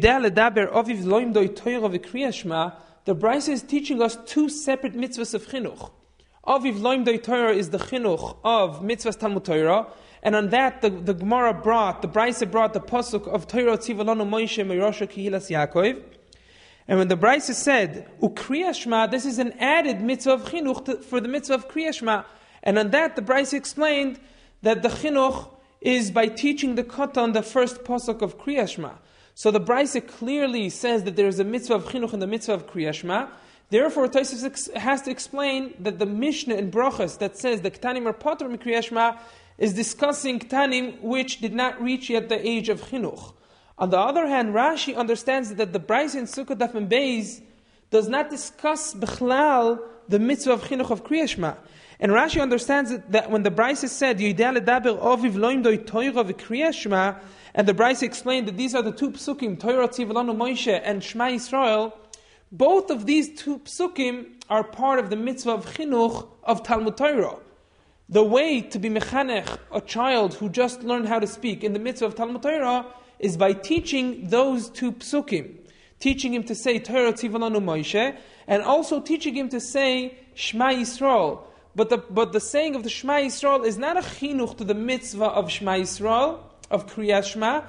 Baraisa 3.16 3.50
is 3.50 3.64
teaching 3.64 4.00
us 4.00 4.16
two 4.28 4.48
separate 4.48 4.94
mitzvahs 4.94 5.34
of 5.34 5.48
chinuch. 5.48 5.90
Aviv 6.46 6.80
loim 6.80 7.04
doi 7.04 7.18
Torah 7.18 7.54
is 7.54 7.72
the 7.72 7.80
chinuch 7.80 8.38
of 8.44 8.82
mitzvahs 8.82 9.20
Talmud 9.20 9.44
Torah, 9.44 9.88
and 10.22 10.36
on 10.36 10.50
that, 10.50 10.84
the, 10.84 10.92
the 10.92 11.16
Gemara 11.16 11.54
brought, 11.54 12.04
the 12.04 12.08
Brisa 12.08 12.50
brought 12.50 12.74
the 12.74 12.80
pasuk 12.80 13.28
of 13.28 13.48
Torah 13.48 13.78
Tzivalonu 13.78 14.30
Moshe 14.30 14.64
Meirosha 14.64 15.08
Kihilas 15.10 15.50
Yaakov. 15.50 16.00
And 16.88 17.00
when 17.00 17.08
the 17.08 17.18
Brisa 17.18 17.54
said, 17.54 18.08
Ukriyashma, 18.22 19.10
this 19.10 19.26
is 19.26 19.40
an 19.40 19.54
added 19.54 20.00
mitzvah 20.02 20.34
of 20.34 20.44
chinuch 20.44 20.86
to, 20.86 20.98
for 20.98 21.20
the 21.20 21.28
mitzvah 21.28 21.56
of 21.56 21.68
Kriyashma. 21.68 22.26
And 22.62 22.78
on 22.78 22.92
that, 22.92 23.16
the 23.16 23.24
Brisa 23.24 23.56
explained 23.56 24.20
that 24.62 24.84
the 24.84 24.90
chinuch 24.90 25.50
is 25.80 26.12
by 26.12 26.28
teaching 26.28 26.76
the 26.76 26.84
katan 26.84 27.34
the 27.34 27.42
first 27.42 27.84
pasuk 27.84 28.22
of 28.22 28.38
Kriyashma. 28.38 29.00
So 29.42 29.50
the 29.50 29.60
Brisa 29.60 30.08
clearly 30.08 30.70
says 30.70 31.04
that 31.06 31.16
there 31.16 31.28
is 31.28 31.39
a 31.39 31.44
mitzvah 31.44 31.74
of 31.74 31.86
chinuch 31.86 32.14
and 32.14 32.22
the 32.22 32.28
mitzvah 32.28 32.54
of 32.54 32.68
Kriyashma. 32.68 33.28
Therefore, 33.72 34.08
Tosfos 34.08 34.72
has 34.76 35.02
to 35.02 35.10
explain 35.10 35.74
that 35.80 35.98
the 35.98 36.06
Mishnah 36.06 36.54
in 36.54 36.70
Brachas 36.70 37.18
that 37.18 37.39
says 37.39 37.62
the 37.62 37.72
Ktanim 37.72 38.06
are 38.06 38.14
potter 38.14 38.48
mikriyashma 38.48 39.18
is 39.58 39.74
discussing 39.74 40.38
Tanim 40.38 41.02
which 41.02 41.42
did 41.42 41.56
not 41.56 41.82
reach 41.82 42.08
yet 42.12 42.30
the 42.30 42.48
age 42.48 42.70
of 42.70 42.82
Chinuch. 42.82 43.34
On 43.80 43.89
the 43.89 43.98
other 43.98 44.28
hand, 44.28 44.54
Rashi 44.54 44.96
understands 44.96 45.56
that 45.56 45.74
the 45.74 45.80
Brisa 45.80 46.18
in 46.18 46.26
Sukkot 46.26 46.60
Daf 46.60 46.74
Beis 46.88 47.42
does 47.89 48.08
not 48.08 48.30
discuss 48.30 48.94
Bechlal 48.94 49.80
the 50.08 50.20
mitzvah 50.20 50.54
of 50.54 50.66
Chinuch 50.66 50.92
of 50.92 51.04
Kriyashma. 51.04 51.58
And 52.00 52.12
Rashi 52.12 52.39
understands 52.39 52.96
that 53.10 53.32
when 53.32 53.42
the 53.42 53.50
Brisa 53.50 53.89
said, 53.89 54.20
Yidale 54.20 54.64
Daber 54.64 55.02
Oviv 55.02 55.34
Loim 55.34 55.64
Doi 55.64 55.78
Toira 55.78 56.32
V'Kriyashma, 56.32 57.20
and 57.54 57.68
the 57.68 57.74
Brisa 57.74 58.04
explained 58.04 58.47
that 58.47 58.58
these 58.58 58.74
are 58.74 58.82
the 58.82 58.91
two 58.91 59.12
psukim, 59.12 59.60
Torah 59.60 59.88
Tzivalanu 59.88 60.36
Moshe 60.36 60.82
and 60.84 61.04
Shema 61.04 61.26
Yisrael, 61.26 61.93
both 62.52 62.89
of 62.89 63.06
these 63.06 63.39
two 63.39 63.60
psukim 63.60 64.26
are 64.49 64.64
part 64.64 64.99
of 64.99 65.10
the 65.10 65.16
mitzvah 65.16 65.52
of 65.52 65.66
Chinuch 65.66 66.28
of 66.43 66.64
Talmud 66.64 66.97
Torah. 66.97 67.38
The 68.10 68.24
way 68.24 68.62
to 68.62 68.80
be 68.80 68.89
mechanech, 68.89 69.58
a 69.72 69.80
child 69.80 70.34
who 70.34 70.49
just 70.49 70.84
learned 70.84 71.08
how 71.08 71.20
to 71.20 71.28
speak 71.28 71.64
in 71.64 71.72
the 71.72 71.80
mitzvah 71.80 72.08
of 72.08 72.16
Talmud 72.16 72.41
Torah, 72.41 72.86
is 73.20 73.38
by 73.38 73.54
teaching 73.54 74.28
those 74.28 74.70
two 74.70 74.91
psukim. 74.91 75.56
Teaching 75.99 76.34
him 76.34 76.43
to 76.43 76.56
say 76.56 76.80
Torah 76.80 77.14
Tzivalanu 77.14 77.64
Moshe, 77.64 78.18
and 78.47 78.64
also 78.64 78.99
teaching 78.99 79.36
him 79.38 79.47
to 79.47 79.62
say 79.62 80.18
Shema 80.34 80.72
Yisrael. 80.72 81.43
But 81.74 81.89
the, 81.89 81.99
but 81.99 82.34
the 82.34 82.41
saying 82.41 82.76
of 82.76 82.84
the 82.84 82.89
Shema 82.89 83.20
Yisrael 83.20 83.66
is 83.66 83.78
not 83.78 83.95
a 83.95 84.02
chinuch 84.02 84.58
to 84.58 84.66
the 84.66 84.74
mitzvah 84.74 85.26
of 85.26 85.49
Shema 85.49 85.76
Yisrael, 85.76 86.39
of 86.72 86.88
Kriyat 86.88 87.26
Shema. 87.26 87.62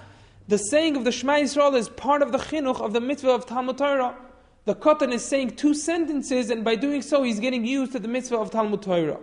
The 0.48 0.58
saying 0.58 0.96
of 0.96 1.04
the 1.04 1.12
Shema 1.12 1.34
Yisrael 1.34 1.76
is 1.76 1.88
part 1.88 2.22
of 2.22 2.32
the 2.32 2.38
chinuch 2.38 2.80
of 2.80 2.92
the 2.92 3.00
mitzvah 3.00 3.30
of 3.30 3.46
Talmud 3.46 3.78
Torah. 3.78 4.16
The 4.64 4.74
Kotan 4.74 5.12
is 5.12 5.24
saying 5.24 5.56
two 5.56 5.74
sentences, 5.74 6.48
and 6.48 6.64
by 6.64 6.76
doing 6.76 7.02
so, 7.02 7.22
he's 7.22 7.40
getting 7.40 7.66
used 7.66 7.92
to 7.92 7.98
the 7.98 8.08
mitzvah 8.08 8.38
of 8.38 8.50
Talmud 8.50 8.82
Torah. 8.82 9.18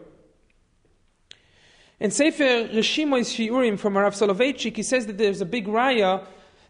In 1.99 2.11
Sefer 2.11 2.69
Rishimois 2.73 3.27
Shiurim 3.27 3.77
from 3.79 3.97
Rav 3.97 4.13
Soloveitchik, 4.13 4.75
he 4.75 4.83
says 4.83 5.05
that 5.07 5.17
there's 5.17 5.41
a 5.41 5.45
big 5.45 5.67
raya 5.67 6.25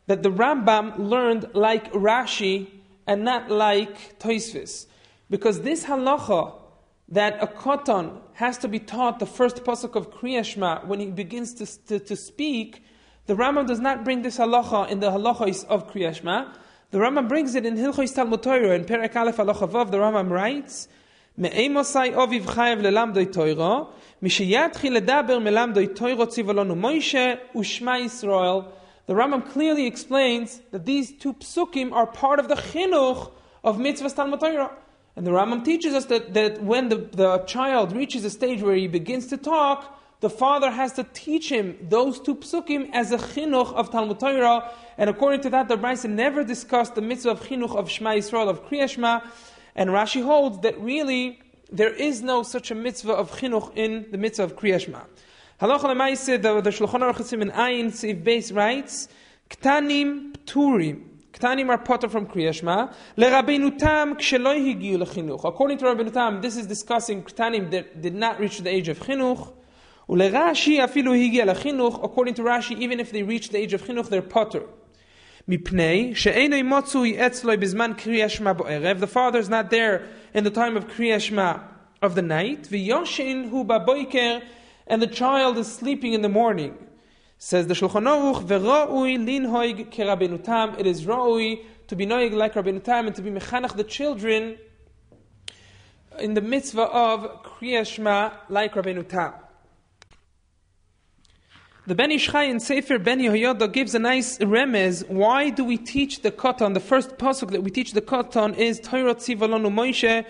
that 0.07 0.23
the 0.23 0.31
Rambam 0.31 0.97
learned 0.97 1.49
like 1.53 1.91
Rashi 1.93 2.67
and 3.05 3.23
not 3.23 3.49
like 3.51 4.19
Tosfos. 4.19 4.87
Because 5.29 5.61
this 5.61 5.85
halacha 5.85 6.53
that 7.09 7.41
a 7.41 7.47
koton 7.47 8.19
has 8.33 8.57
to 8.59 8.67
be 8.67 8.79
taught 8.79 9.19
the 9.19 9.25
first 9.25 9.63
pasuk 9.63 9.95
of 9.95 10.11
Kriyashma 10.11 10.85
when 10.85 10.99
he 10.99 11.07
begins 11.07 11.53
to, 11.55 11.65
to, 11.87 11.99
to, 11.99 12.15
speak, 12.15 12.83
the 13.29 13.35
Rambam 13.35 13.67
does 13.67 13.79
not 13.79 14.03
bring 14.03 14.23
this 14.23 14.39
halacha 14.39 14.89
in 14.89 15.01
the 15.01 15.11
halachos 15.11 15.63
of 15.65 15.87
Kriyashma. 15.93 16.51
The 16.89 16.97
Rambam 16.97 17.29
brings 17.29 17.53
it 17.53 17.63
in 17.63 17.75
Hilchos 17.75 18.15
Talmud 18.15 18.41
Torah 18.41 18.71
in 18.71 18.85
Perek 18.85 19.15
Aleph 19.15 19.37
halacha 19.37 19.69
Vav. 19.69 19.91
The 19.91 19.97
Rambam 19.97 20.31
writes, 20.31 20.87
"Me'emosai 21.37 22.13
oviv 22.13 22.41
chayev 22.45 22.81
lelamdoi 22.81 23.31
Torah." 23.31 23.85
The 29.05 29.13
Rambam 29.13 29.51
clearly 29.51 29.85
explains 29.85 30.61
that 30.71 30.87
these 30.87 31.11
two 31.11 31.33
psukim 31.33 31.93
are 31.93 32.07
part 32.07 32.39
of 32.39 32.47
the 32.47 32.55
chinuch 32.55 33.31
of 33.63 33.79
mitzvah 33.79 34.09
Talmud 34.09 34.39
Torah. 34.39 34.71
And 35.15 35.27
the 35.27 35.31
Rambam 35.31 35.63
teaches 35.63 35.93
us 35.93 36.05
that, 36.05 36.33
that 36.33 36.63
when 36.63 36.89
the, 36.89 36.95
the 36.95 37.37
child 37.45 37.95
reaches 37.95 38.25
a 38.25 38.31
stage 38.31 38.63
where 38.63 38.75
he 38.75 38.87
begins 38.87 39.27
to 39.27 39.37
talk, 39.37 39.98
the 40.21 40.29
father 40.29 40.69
has 40.69 40.93
to 40.93 41.05
teach 41.13 41.49
him 41.49 41.77
those 41.81 42.19
two 42.19 42.35
psukim 42.35 42.89
as 42.93 43.11
a 43.11 43.17
chinuch 43.17 43.73
of 43.73 43.89
Talmud 43.89 44.19
Torah. 44.19 44.69
And 44.97 45.09
according 45.09 45.41
to 45.41 45.49
that, 45.51 45.69
the 45.69 45.77
Brisa 45.77 46.09
never 46.09 46.43
discussed 46.43 46.95
the 46.95 47.01
mitzvah 47.01 47.31
of 47.31 47.41
chinuch 47.41 47.75
of 47.75 47.89
Shema 47.89 48.11
Yisrael, 48.11 48.49
of 48.49 48.65
Kriyashma. 48.65 49.25
And 49.75 49.91
Rashi 49.91 50.23
holds 50.23 50.59
that 50.59 50.77
really 50.81 51.39
there 51.71 51.93
is 51.93 52.21
no 52.21 52.43
such 52.43 52.71
a 52.71 52.75
mitzvah 52.75 53.13
of 53.13 53.31
chinuch 53.31 53.75
in 53.77 54.07
the 54.11 54.17
mitzvah 54.17 54.43
of 54.43 54.55
kriyashma. 54.55 55.05
Halacha 55.61 55.83
lemaise, 55.83 56.41
the, 56.41 56.61
the 56.61 56.69
Shulchan 56.69 57.13
Aruch 57.13 57.33
in 57.33 57.51
Ayin 57.51 57.87
Seif 57.87 58.23
Beis 58.23 58.55
writes, 58.55 59.07
Ktanim 59.49 60.35
pturim. 60.45 61.05
Ktanim 61.33 61.69
are 61.69 61.77
potter 61.77 62.09
from 62.09 62.25
kriyashma. 62.25 62.93
LeRabbeinu 63.17 63.77
Tam 63.77 64.15
kshelo 64.15 64.55
higiu. 64.57 65.45
According 65.45 65.77
to 65.77 65.85
Rabbeinu 65.85 66.11
Tam, 66.11 66.41
this 66.41 66.57
is 66.57 66.65
discussing 66.65 67.23
Ktanim 67.23 67.69
that 67.71 68.01
did 68.01 68.15
not 68.15 68.39
reach 68.39 68.59
the 68.59 68.69
age 68.69 68.89
of 68.89 68.99
chinuch. 68.99 69.53
According 70.09 70.33
to 70.33 70.39
Rashi, 72.41 72.79
even 72.79 72.99
if 72.99 73.11
they 73.11 73.21
reach 73.21 73.49
the 73.49 73.59
age 73.59 73.73
of 73.73 73.83
chinuch, 73.83 74.09
they're 74.09 74.23
potter. 74.23 74.63
The 75.45 75.57
father 79.07 79.39
is 79.39 79.49
not 79.49 79.69
there 79.69 80.07
in 80.33 80.43
the 80.43 80.49
time 80.49 80.75
of 80.77 80.87
Kriyashma 80.87 81.61
of 82.01 82.15
the 82.15 82.23
night. 82.23 82.71
And 84.87 85.01
the 85.01 85.07
child 85.07 85.57
is 85.59 85.71
sleeping 85.71 86.13
in 86.13 86.23
the 86.23 86.29
morning. 86.29 86.75
Says 87.37 87.67
the 87.67 87.75
Shulchan 87.75 88.05
Aruch, 88.05 88.47
It 90.79 90.87
is 90.87 91.05
ra'ui 91.05 91.65
to 91.87 91.95
be 91.95 92.07
noig 92.07 92.33
like 92.33 92.55
Rabbeinu 92.55 92.83
Tam 92.83 93.05
and 93.05 93.15
to 93.15 93.21
be 93.21 93.29
mechanach 93.29 93.75
the 93.75 93.83
children 93.83 94.57
in 96.17 96.33
the 96.33 96.41
mitzvah 96.41 96.81
of 96.81 97.43
Kriyashma 97.43 98.33
like 98.49 98.73
Rabbeinu 98.73 99.07
Tam. 99.07 99.33
The 101.89 101.95
Ben 101.95 102.11
Ish 102.11 102.27
Chai 102.27 102.43
in 102.43 102.59
Sefer 102.59 102.99
Ben 102.99 103.19
Yehoyada 103.19 103.73
gives 103.73 103.95
a 103.95 103.99
nice 103.99 104.37
remez. 104.37 105.09
Why 105.09 105.49
do 105.49 105.63
we 105.63 105.75
teach 105.75 106.21
the 106.21 106.29
katan? 106.29 106.75
The 106.75 106.79
first 106.79 107.17
pasuk 107.17 107.49
that 107.49 107.63
we 107.63 107.71
teach 107.71 107.93
the 107.93 108.01
katan 108.01 108.55
is 108.55 108.79
Torah 108.79 109.15
Tzivalonu 109.15 109.73
Moshe 109.73 110.23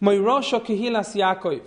Moirosha 0.00 0.64
Kehilas 0.64 1.14
Yaakov. 1.14 1.60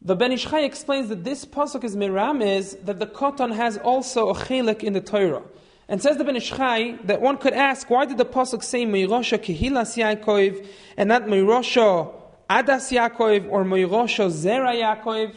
The 0.00 0.14
Ben 0.14 0.30
Ish 0.30 0.46
Chai 0.46 0.60
explains 0.60 1.08
that 1.08 1.24
this 1.24 1.44
pasuk 1.44 1.82
is 1.82 1.96
miramez 1.96 2.80
that 2.84 3.00
the 3.00 3.06
katan 3.08 3.52
has 3.52 3.78
also 3.78 4.28
a 4.28 4.34
chelik 4.34 4.84
in 4.84 4.92
the 4.92 5.00
Torah. 5.00 5.42
And 5.88 6.00
says 6.00 6.16
the 6.16 6.22
Ben 6.22 6.36
Ish 6.36 6.50
Chai 6.50 6.98
that 7.02 7.20
one 7.20 7.38
could 7.38 7.54
ask, 7.54 7.90
why 7.90 8.04
did 8.04 8.16
the 8.16 8.24
pasuk 8.24 8.62
say 8.62 8.86
Moirosha 8.86 9.38
Kehilas 9.40 9.98
Yaakov 9.98 10.64
and 10.96 11.08
not 11.08 11.24
Moirosha 11.24 12.14
Adas 12.48 12.96
Yaakov 12.96 13.50
or 13.50 13.64
Moirosha 13.64 14.30
Zera 14.30 14.72
Yaakov? 14.72 15.34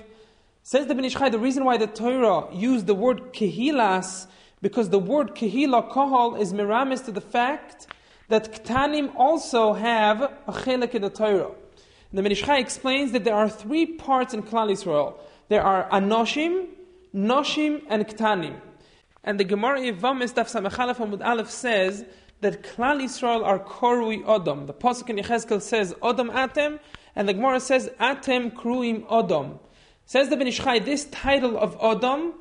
Says 0.68 0.88
the 0.88 0.96
Ben 0.96 1.06
Ish 1.06 1.14
Chai, 1.14 1.30
the 1.30 1.38
reason 1.38 1.64
why 1.64 1.78
the 1.78 1.86
Torah 1.86 2.52
used 2.52 2.88
the 2.88 2.96
word 2.96 3.34
kehilas, 3.34 4.26
because 4.64 4.90
the 4.90 4.98
word 4.98 5.36
kehila, 5.36 5.92
kohol, 5.92 6.40
is 6.40 6.54
miramis 6.54 7.06
to 7.06 7.12
the 7.12 7.22
fact 7.22 7.86
that 8.30 8.52
ktanim 8.52 9.14
also 9.16 9.74
have 9.74 10.24
a 10.24 10.52
chelik 10.52 10.96
in 10.96 11.04
the 11.04 11.12
Torah. 11.12 11.52
And 12.10 12.18
the 12.18 12.24
Ben 12.24 12.32
Ish 12.32 12.42
Chai 12.42 12.58
explains 12.58 13.12
that 13.12 13.24
there 13.24 13.36
are 13.36 13.48
three 13.48 13.86
parts 13.86 14.34
in 14.34 14.42
Klal 14.42 14.72
Yisrael. 14.72 15.20
There 15.50 15.62
are 15.62 15.88
anoshim, 15.92 16.66
noshim, 17.14 17.84
and 17.88 18.08
ktanim. 18.08 18.60
And 19.24 19.40
the 19.40 19.44
Gemara 19.44 19.82
Yevamis 19.82 20.34
Daf 20.34 20.52
Samechalef 20.52 20.96
Amud 20.96 21.24
Aleph 21.24 21.52
says 21.52 22.06
that 22.42 22.64
Klal 22.64 23.04
Yisrael 23.04 23.46
are 23.46 23.60
korui 23.60 24.26
Odom. 24.26 24.66
The 24.66 24.74
Pasuk 24.74 25.12
in 25.12 25.18
Yechezkel 25.18 25.62
says 25.62 25.94
Odom 26.02 26.32
Atem, 26.32 26.80
And 27.16 27.30
the 27.30 27.36
Gemara 27.36 27.60
says, 27.60 27.92
Atem 28.00 28.52
Kruim 28.52 29.06
Odom. 29.06 29.60
Says 30.08 30.30
the 30.30 30.38
Ben 30.38 30.48
Ish 30.48 30.60
Chai, 30.60 30.78
this 30.78 31.06
title 31.06 31.58
of 31.58 31.80
Odom 31.80 32.34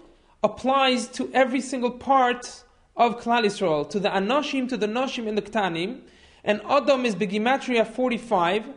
applies 0.42 1.08
to 1.08 1.30
every 1.32 1.62
single 1.62 1.90
part 1.90 2.62
of 2.94 3.18
Klal 3.22 3.44
Yisrael, 3.44 3.88
to 3.88 3.98
the 3.98 4.10
Anoshim, 4.10 4.68
to 4.68 4.76
the 4.76 4.86
Noshim, 4.86 5.26
and 5.26 5.38
the 5.38 5.42
Ktanim. 5.42 6.02
And 6.44 6.60
Odom 6.60 7.06
is 7.06 7.16
Begimatria 7.16 7.86
45. 7.86 8.68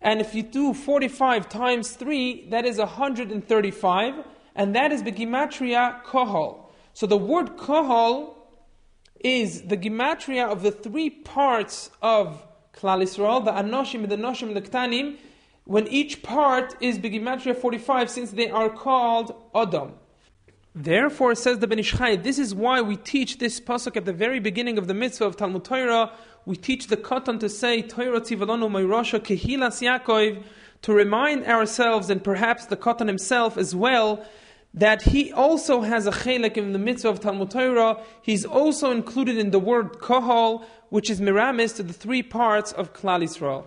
And 0.00 0.20
if 0.20 0.36
you 0.36 0.44
do 0.44 0.72
45 0.72 1.48
times 1.48 1.90
3, 1.90 2.50
that 2.50 2.64
is 2.64 2.78
135. 2.78 4.14
And 4.54 4.76
that 4.76 4.92
is 4.92 5.02
Begimatria 5.02 6.04
Kohol. 6.04 6.70
So 6.94 7.08
the 7.08 7.16
word 7.16 7.56
Kohol 7.56 8.34
is 9.18 9.62
the 9.62 9.76
Gematria 9.76 10.48
of 10.48 10.62
the 10.62 10.70
three 10.70 11.10
parts 11.10 11.90
of 12.00 12.46
Klal 12.72 13.02
Yisrael, 13.02 13.44
the 13.44 13.50
Anoshim, 13.50 14.08
the 14.08 14.16
Noshim, 14.16 14.48
and 14.48 14.56
the 14.56 14.62
Ktanim, 14.62 15.16
when 15.64 15.86
each 15.88 16.22
part 16.22 16.74
is 16.80 16.98
Begimatria 16.98 17.56
45, 17.56 18.10
since 18.10 18.30
they 18.32 18.50
are 18.50 18.68
called 18.68 19.34
Adam. 19.54 19.94
Therefore, 20.74 21.34
says 21.34 21.58
the 21.58 21.66
Ben 21.66 21.78
Ish 21.78 21.92
Chai, 21.92 22.16
this 22.16 22.38
is 22.38 22.54
why 22.54 22.80
we 22.80 22.96
teach 22.96 23.38
this 23.38 23.60
pasuk 23.60 23.96
at 23.96 24.06
the 24.06 24.12
very 24.12 24.40
beginning 24.40 24.78
of 24.78 24.86
the 24.86 24.94
mitzvah 24.94 25.26
of 25.26 25.36
Talmud 25.36 25.64
Torah. 25.64 26.12
We 26.46 26.56
teach 26.56 26.86
the 26.86 26.96
katan 26.96 27.38
to 27.40 27.48
say 27.48 27.82
Torah 27.82 28.20
tzivalono 28.20 28.68
moirosha 28.68 29.20
kehilas 29.20 29.82
Yaakov 29.82 30.42
to 30.80 30.92
remind 30.92 31.46
ourselves 31.46 32.10
and 32.10 32.24
perhaps 32.24 32.66
the 32.66 32.76
katan 32.76 33.06
himself 33.06 33.58
as 33.58 33.76
well 33.76 34.24
that 34.74 35.02
he 35.02 35.30
also 35.32 35.82
has 35.82 36.06
a 36.06 36.10
chelik 36.10 36.56
in 36.56 36.72
the 36.72 36.78
mitzvah 36.78 37.10
of 37.10 37.20
Talmud 37.20 37.50
Torah. 37.50 38.02
He's 38.22 38.44
also 38.44 38.90
included 38.90 39.36
in 39.36 39.50
the 39.50 39.58
word 39.58 39.98
kohol, 39.98 40.64
which 40.88 41.10
is 41.10 41.20
miramis 41.20 41.74
to 41.74 41.82
the 41.82 41.92
three 41.92 42.22
parts 42.22 42.72
of 42.72 42.94
Klal 42.94 43.22
Yisrael. 43.22 43.66